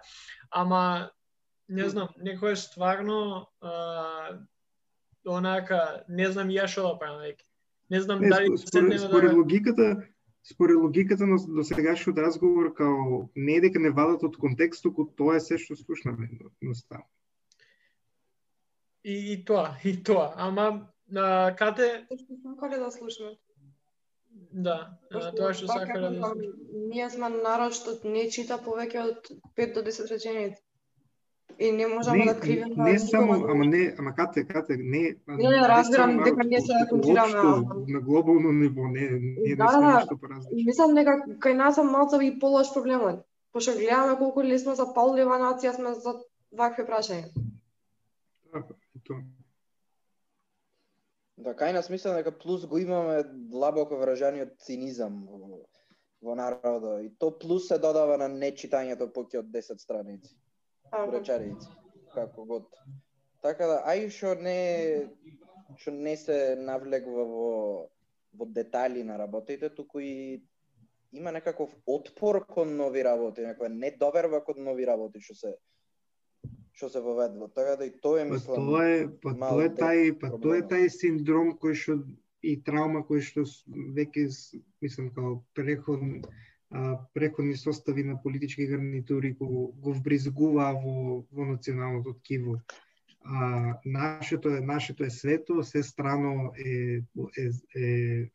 ама 0.51 1.11
не 1.69 1.89
знам, 1.91 2.09
некој 2.23 2.53
е 2.55 2.61
стварно 2.61 3.49
а, 3.61 4.39
онака, 5.27 6.05
не 6.09 6.29
знам 6.31 6.51
ја 6.55 6.67
што 6.71 6.87
да 6.87 6.99
правам 6.99 7.23
веќе. 7.25 7.45
Не 7.91 8.01
знам 8.01 8.21
Не, 8.21 8.29
дали 8.29 8.47
според, 8.47 8.69
седнеме 8.69 8.99
според 8.99 9.31
да... 9.31 9.37
логиката, 9.37 10.03
според 10.43 10.77
логиката 10.77 11.27
на 11.27 11.37
до 11.47 11.64
сегашниот 11.64 12.19
разговор 12.19 12.75
као 12.75 13.29
не 13.37 13.57
е 13.57 13.61
дека 13.61 13.79
не 13.79 13.91
вадат 13.91 14.23
од 14.23 14.37
контекст, 14.37 14.83
туку 14.83 15.07
тоа 15.07 15.37
е 15.37 15.41
се 15.41 15.59
што 15.59 15.77
слушнаме 15.77 16.31
едноставно. 16.62 17.07
И, 19.05 19.33
и 19.33 19.45
тоа, 19.45 19.77
и 19.85 20.03
тоа. 20.03 20.33
Ама, 20.37 20.89
а, 21.14 21.55
Кате, 21.55 22.07
Тоа 22.09 22.19
што 22.19 22.39
сакале 22.43 22.79
да 22.79 22.91
слушнат. 22.91 23.39
да, 24.51 24.99
а, 25.11 25.31
тоа 25.31 25.55
што 25.55 25.67
сакале 25.67 26.11
да 26.11 26.21
кажам, 26.21 26.43
Ние 26.91 27.11
сме 27.11 27.29
народ 27.29 27.75
што 27.75 27.99
не 28.05 28.31
чита 28.31 28.59
повеќе 28.59 29.03
од 29.03 29.31
5 29.55 29.75
до 29.75 29.83
10 29.87 30.11
реченици. 30.11 30.66
И 31.59 31.73
не 31.73 31.87
можеме 31.87 32.19
Не, 32.19 32.25
да 32.25 32.41
кривиме 32.41 32.85
не 32.85 32.99
само, 32.99 33.33
ама 33.33 33.65
не, 33.65 33.95
ама 33.99 34.15
кате, 34.15 34.45
кате, 34.45 34.77
не, 34.77 35.17
Не, 35.29 35.49
не, 35.51 35.69
разбирам 35.69 36.23
дека 36.25 36.45
ние 36.45 36.61
се 36.61 36.73
концентрираме 36.91 37.33
на- 37.35 37.85
на 37.89 38.01
глобално 38.01 38.53
ниво, 38.53 38.83
не, 38.85 39.01
ние 39.11 39.57
Да, 39.57 39.65
не 39.77 39.87
да. 39.87 39.95
нешто 39.95 40.19
поразлично. 40.19 40.67
Мислам 40.67 40.95
дека 40.95 41.13
кај 41.39 41.53
нас 41.53 41.79
е 41.79 41.83
малце 41.83 42.17
и 42.23 42.39
полош 42.39 42.75
проблемот. 42.75 43.25
Пошто 43.53 43.73
гледаме 43.73 44.19
колку 44.19 44.43
ли 44.43 44.59
сме 44.59 44.75
запаллива 44.75 45.39
нација 45.41 45.73
сме 45.73 45.95
за 45.95 46.15
вакви 46.53 46.85
прашања. 46.85 47.33
Така. 48.53 49.23
Да, 51.39 51.55
кај 51.55 51.73
нас 51.73 51.91
мислам 51.91 52.17
дека 52.17 52.33
плюс 52.33 52.67
го 52.67 52.79
имаме 52.79 53.23
длабоко 53.33 53.97
вражаниот 53.97 54.59
цинизам 54.59 55.27
во, 55.29 55.65
во 56.23 56.35
народот. 56.35 57.03
И 57.03 57.11
то 57.19 57.39
плюс 57.39 57.69
се 57.69 57.79
додава 57.79 58.17
на 58.19 58.29
нечитањето 58.29 59.09
поќе 59.13 59.39
од 59.39 59.47
10 59.47 59.81
страници. 59.81 60.37
Речарици, 60.93 61.68
како 62.14 62.45
год. 62.45 62.66
Така 63.43 63.66
да, 63.66 63.78
ај 63.87 64.09
што 64.11 64.34
не 64.34 65.09
што 65.78 65.93
не 65.93 66.16
се 66.16 66.57
навлегува 66.59 67.24
во 67.24 67.51
во 68.37 68.47
детали 68.47 69.03
на 69.03 69.16
работите, 69.18 69.68
туку 69.68 70.01
и 70.01 70.43
има 71.12 71.32
некаков 71.32 71.70
отпор 71.87 72.45
кон 72.47 72.76
нови 72.76 73.03
работи, 73.05 73.41
некоја 73.41 73.72
недоверба 73.72 74.43
кон 74.45 74.62
нови 74.64 74.87
работи 74.87 75.20
што 75.20 75.34
се 75.34 75.55
што 76.76 76.91
се 76.93 77.01
воведува. 77.01 77.49
Така 77.49 77.76
да 77.76 77.87
и 77.87 77.93
тоа 78.01 78.20
е 78.20 78.28
Па 78.28 78.34
мислам. 78.34 78.66
тоа 78.66 78.84
е, 78.84 79.09
па 79.22 79.32
тоа 79.32 79.64
е 79.64 79.70
тај, 79.72 80.18
па 80.20 80.28
тоа 80.37 80.59
е 80.59 80.64
тај 80.72 80.89
синдром 80.93 81.55
кој 81.57 81.74
што 81.74 81.99
и 82.45 82.57
траума 82.62 83.01
кој 83.09 83.22
што 83.24 83.47
веќе 83.97 84.26
мислам 84.84 85.09
као 85.16 85.39
преход 85.57 86.03
преходни 87.14 87.57
состави 87.57 88.05
на 88.05 88.23
политички 88.23 88.67
гарнитури 88.67 89.33
го, 89.33 89.73
го 89.77 89.95
вбризгуваа 89.95 90.75
во 90.75 91.25
во 91.33 91.45
националното 91.45 92.14
ткиво. 92.14 92.61
А, 93.25 93.75
нашето 93.85 94.49
е 94.49 94.61
нашето 94.61 95.05
е 95.05 95.11
свето, 95.11 95.62
се 95.62 95.83
страно 95.83 96.53
е 96.59 97.03
е, 97.39 97.51
е, 97.77 98.31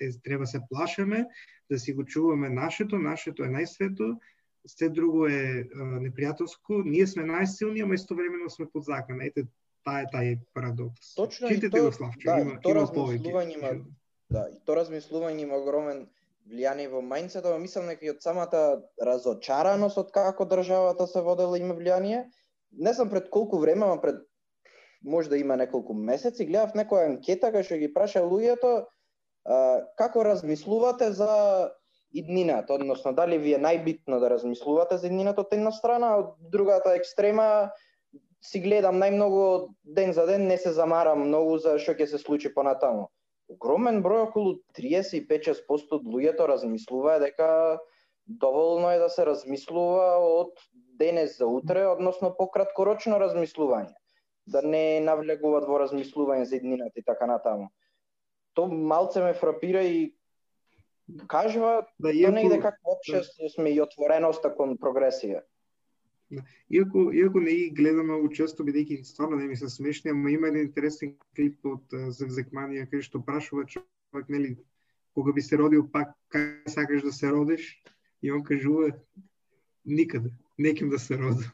е, 0.00 0.10
треба 0.22 0.46
се 0.46 0.60
плашеме 0.68 1.26
да 1.70 1.78
си 1.78 1.92
го 1.92 2.04
чуваме 2.04 2.48
нашето, 2.48 2.98
нашето 2.98 3.44
е 3.44 3.48
најсвето, 3.48 4.18
се 4.66 4.88
друго 4.88 5.26
е 5.26 5.68
а, 5.74 6.00
непријателско, 6.00 6.82
ние 6.84 7.06
сме 7.06 7.24
најсилни, 7.24 7.82
ама 7.82 7.94
истовремено 7.94 8.50
сме 8.50 8.66
под 8.72 8.84
закон. 8.84 9.20
Ете, 9.20 9.46
таа 9.84 10.04
е 10.04 10.06
тај 10.12 10.38
парадокс. 10.54 11.14
Точно 11.14 11.48
и 11.48 11.54
Читате 11.54 11.80
тоа- 11.80 11.90
го 11.90 12.12
да, 12.24 12.38
и 12.38 12.40
има, 12.40 12.60
тоа 12.60 12.72
има 12.72 12.80
размислување 12.80 13.54
има-. 13.56 13.84
Да, 14.30 14.48
и 14.52 14.58
тоа 14.64 14.76
размислување 14.84 15.40
има 15.40 15.56
огромен 15.56 16.06
влијание 16.50 16.90
во 16.90 17.00
мајндсет, 17.04 17.46
ама 17.46 17.58
мислам 17.62 17.88
дека 17.90 18.06
и 18.06 18.12
од 18.12 18.22
самата 18.22 18.82
разочараност 19.06 19.98
од 19.98 20.10
како 20.14 20.46
државата 20.48 21.06
се 21.06 21.22
водела 21.24 21.58
има 21.58 21.74
влијание. 21.78 22.24
Не 22.72 22.92
знам 22.92 23.10
пред 23.10 23.30
колку 23.30 23.58
време, 23.58 23.86
ама 23.86 24.00
пред 24.00 24.22
може 25.02 25.30
да 25.30 25.38
има 25.38 25.56
неколку 25.56 25.94
месеци, 25.94 26.46
гледав 26.46 26.74
некоја 26.76 27.08
анкета 27.08 27.50
кај 27.54 27.64
што 27.66 27.78
ги 27.80 27.92
праша 27.92 28.22
луѓето 28.26 28.72
а, 28.80 29.58
како 29.96 30.24
размислувате 30.24 31.12
за 31.12 31.70
иднината, 32.12 32.74
односно 32.74 33.12
дали 33.14 33.38
ви 33.38 33.54
е 33.54 33.62
најбитно 33.62 34.20
да 34.20 34.30
размислувате 34.30 34.98
за 34.98 35.06
иднината 35.06 35.40
од 35.40 35.54
една 35.54 35.72
страна, 35.72 36.16
од 36.18 36.34
другата 36.52 36.94
екстрема 36.98 37.70
си 38.44 38.60
гледам 38.60 38.98
најмногу 39.00 39.70
ден 39.84 40.12
за 40.12 40.26
ден, 40.26 40.46
не 40.48 40.56
се 40.58 40.72
замарам 40.72 41.28
многу 41.28 41.58
за 41.58 41.78
што 41.78 41.94
ќе 41.94 42.06
се 42.10 42.18
случи 42.18 42.52
понатаму. 42.54 43.08
Огромен 43.50 44.02
број, 44.04 44.28
околу 44.28 44.58
35-6% 44.78 45.96
од 45.98 46.06
луѓето 46.06 46.46
размислуваа 46.46 47.18
дека 47.22 47.48
доволно 48.26 48.92
е 48.94 49.00
да 49.02 49.08
се 49.10 49.26
размислува 49.26 50.20
од 50.22 50.60
денес 51.00 51.38
за 51.38 51.46
утре, 51.46 51.86
односно 51.88 52.30
пократкорочно 52.36 53.18
размислување. 53.18 53.94
Да 54.46 54.62
не 54.62 55.00
навлегуваат 55.02 55.66
во 55.68 55.80
размислување 55.82 56.46
за 56.46 56.60
иднината 56.60 57.00
и 57.00 57.06
така 57.06 57.26
натаму. 57.26 57.70
То 58.54 58.66
малце 58.66 59.22
ме 59.22 59.34
фрапира 59.34 59.82
и 59.82 60.12
кажува 61.26 61.86
Да, 61.98 62.12
иако, 62.12 62.34
негде 62.34 62.60
како 62.60 62.94
општество 62.96 63.48
сме 63.48 63.74
и 63.74 63.80
отвореноста 63.82 64.52
кон 64.54 64.76
прогресија 64.78 65.42
иако, 66.70 67.12
иако 67.12 67.40
не 67.40 67.54
ги 67.54 67.70
гледам 67.70 68.06
многу 68.06 68.28
често, 68.28 68.64
бидејќи 68.64 69.04
стварно 69.04 69.36
не 69.36 69.48
ми 69.48 69.56
се 69.56 69.68
смешни, 69.68 70.10
ама 70.10 70.30
има 70.30 70.48
еден 70.48 70.66
интересен 70.66 71.16
клип 71.36 71.66
од 71.66 71.94
Зевзекманија 72.16 72.88
кај 72.90 73.02
што 73.06 73.22
прашува 73.24 73.66
човек, 73.66 74.28
нели, 74.28 74.56
кога 75.14 75.32
би 75.32 75.42
се 75.42 75.58
родил 75.58 75.88
пак, 75.90 76.14
кај 76.32 76.68
сакаш 76.68 77.02
да 77.02 77.12
се 77.12 77.30
родиш? 77.30 77.82
И 78.22 78.32
он 78.32 78.44
кажува, 78.44 78.92
никаде, 79.84 80.30
неким 80.58 80.90
да 80.90 80.98
се 80.98 81.18
родам. 81.18 81.50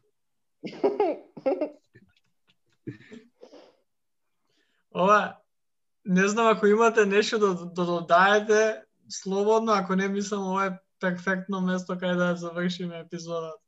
Ова, 4.96 5.36
не 6.04 6.28
знам 6.28 6.56
ако 6.56 6.66
имате 6.66 7.06
нешто 7.06 7.38
да, 7.38 7.54
да 7.54 7.84
додаете, 7.84 8.82
слободно, 9.08 9.72
ако 9.72 9.96
не 9.96 10.08
мислам 10.08 10.42
ова 10.42 10.66
е 10.66 10.78
перфектно 11.00 11.60
место 11.60 11.98
каде 11.98 12.14
да 12.14 12.36
завршиме 12.36 12.98
епизодата. 12.98 13.65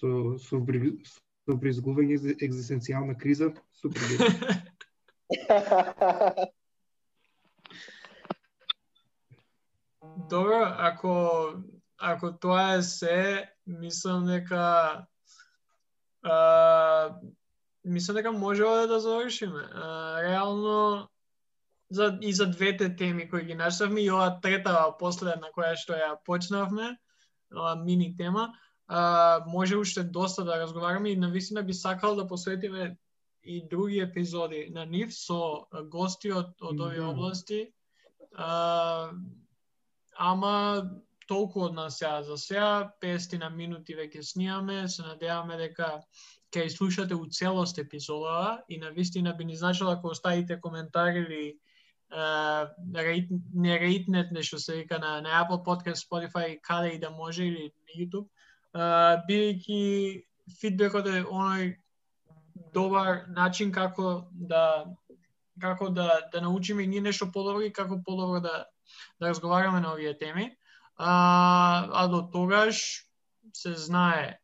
Со, 0.00 0.08
со, 0.38 0.56
бри- 0.60 0.98
со 1.46 1.56
бризгување 1.56 2.16
за 2.20 2.34
екзистенцијална 2.36 3.14
криза, 3.18 3.52
супер. 3.72 4.02
Добро, 10.30 10.60
ако 10.78 11.12
ако 11.98 12.32
тоа 12.32 12.74
е 12.76 12.82
се, 12.82 13.48
мислам 13.66 14.26
дека 14.26 15.06
а, 16.22 17.18
мислам 17.84 18.16
дека 18.16 18.32
може 18.32 18.62
да 18.62 19.00
завршиме. 19.00 19.62
А, 19.72 20.22
реално 20.22 21.08
за 21.90 22.18
и 22.20 22.32
за 22.32 22.50
двете 22.50 22.96
теми 22.96 23.28
кои 23.30 23.44
ги 23.44 23.54
начнавме 23.54 24.00
и 24.00 24.10
ова 24.10 24.40
трета 24.40 24.92
последна 24.98 25.48
која 25.54 25.76
што 25.78 25.94
ја 25.94 26.16
почнавме, 26.24 26.96
ова 27.54 27.76
мини 27.76 28.16
тема, 28.16 28.52
а, 28.88 29.44
може 29.46 29.76
уште 29.76 30.02
доста 30.02 30.44
да 30.44 30.60
разговараме 30.60 31.10
и 31.10 31.16
навистина 31.16 31.62
би 31.62 31.74
сакал 31.74 32.16
да 32.16 32.26
посветиме 32.26 32.96
и 33.44 33.68
други 33.68 33.98
епизоди 33.98 34.68
на 34.74 34.84
нив 34.86 35.14
со 35.14 35.66
гости 35.90 36.32
од, 36.32 36.54
од 36.60 36.80
овие 36.80 37.02
области. 37.02 37.66
А, 38.34 39.10
ама 40.18 40.82
толку 41.26 41.66
од 41.66 41.74
нас 41.74 41.98
сега 41.98 42.22
за 42.22 42.38
сега, 42.38 42.92
50 43.02 43.38
на 43.38 43.50
минути 43.50 43.94
веќе 43.94 44.22
снимаме, 44.22 44.88
се 44.88 45.02
надеваме 45.02 45.56
дека 45.56 46.02
ќе 46.54 46.68
слушате 46.70 47.14
у 47.14 47.26
целост 47.26 47.78
епизодава 47.78 48.62
и 48.68 48.78
на 48.78 48.90
вистина 48.90 49.34
би 49.34 49.44
ни 49.44 49.56
значило 49.56 49.90
ако 49.90 50.08
оставите 50.08 50.60
коментар 50.60 51.14
или 51.14 51.58
Uh, 52.06 52.70
рейт, 52.94 53.30
не 53.54 53.80
рейтнет 53.80 54.32
нешто 54.32 54.58
се 54.58 54.76
вика 54.76 54.98
на, 54.98 55.20
на 55.20 55.28
Apple 55.28 55.64
Podcast, 55.64 56.06
Spotify, 56.06 56.60
каде 56.60 56.88
и 56.88 57.00
да 57.00 57.10
може 57.10 57.44
или 57.44 57.62
на 57.62 58.04
YouTube, 58.04 58.28
бидејќи 58.76 60.22
фидбекот 60.60 61.06
е 61.06 61.24
оној 61.24 61.74
добар 62.74 63.24
начин 63.28 63.72
како 63.72 64.28
да 64.32 64.84
како 65.60 65.88
да 65.88 66.20
да 66.32 66.40
научиме 66.40 66.82
и 66.82 66.86
ние 66.86 67.00
нешто 67.00 67.30
подобро 67.32 67.62
и 67.64 67.72
како 67.72 68.02
подобро 68.04 68.40
да 68.40 68.64
да 69.20 69.28
разговараме 69.28 69.80
на 69.80 69.92
овие 69.92 70.18
теми. 70.18 70.56
А, 70.96 71.88
а 71.92 72.06
до 72.08 72.28
тогаш 72.32 73.04
се 73.52 73.74
знае. 73.74 74.38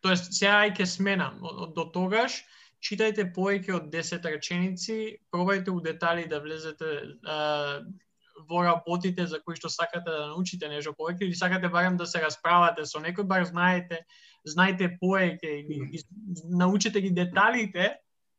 Тоест, 0.00 0.32
сега 0.32 0.66
и 0.66 0.70
ќе 0.70 0.84
сменам. 0.86 1.38
Од- 1.42 1.74
До 1.74 1.84
тогаш, 1.90 2.44
читајте 2.80 3.32
повеќе 3.34 3.74
од 3.74 3.90
10 3.90 4.24
реченици, 4.24 5.18
пробајте 5.32 5.70
у 5.70 5.80
детали 5.80 6.26
да 6.28 6.40
влезете 6.40 7.02
а, 7.24 7.80
во 8.48 8.62
работите 8.64 9.26
за 9.26 9.40
кои 9.40 9.56
што 9.56 9.68
сакате 9.68 10.10
да 10.10 10.26
научите 10.32 10.68
нешто 10.68 10.92
повеќе 10.92 11.24
или 11.24 11.34
сакате 11.34 11.68
барем 11.68 11.96
да 11.96 12.06
се 12.06 12.20
расправате 12.20 12.86
со 12.86 13.00
некој, 13.00 13.24
бар 13.24 13.44
знаете, 13.44 14.04
знаете 14.44 14.98
повеќе 15.02 15.52
или 15.62 15.80
ги- 15.90 16.04
научите 16.44 17.00
ги 17.00 17.10
деталите 17.10 17.96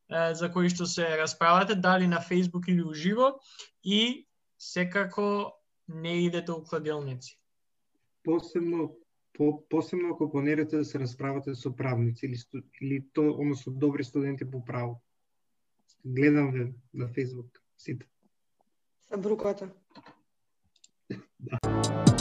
за 0.09 0.51
кои 0.51 0.69
што 0.69 0.85
се 0.85 1.17
расправате, 1.17 1.75
дали 1.75 2.07
на 2.07 2.21
Facebook 2.21 2.67
или 2.67 2.83
уживо 2.83 3.39
и 3.83 4.27
секако 4.57 5.53
не 5.87 6.25
идете 6.25 6.51
у 6.51 6.63
кладилници. 6.63 7.39
Посебно 8.23 8.95
по, 9.33 9.63
посебно 9.69 10.09
ако 10.13 10.31
планирате 10.31 10.77
да 10.77 10.85
се 10.85 10.99
расправате 10.99 11.55
со 11.55 11.75
правници 11.75 12.25
или, 12.25 12.37
или 12.81 13.05
то, 13.13 13.29
односно 13.31 13.73
добри 13.73 14.03
студенти 14.03 14.51
по 14.51 14.65
право. 14.65 15.01
Гледам 16.05 16.51
ве 16.51 16.73
на 16.93 17.07
Facebook 17.07 17.59
сите. 17.77 18.05
Се 19.07 19.17
Bye. 21.39 22.16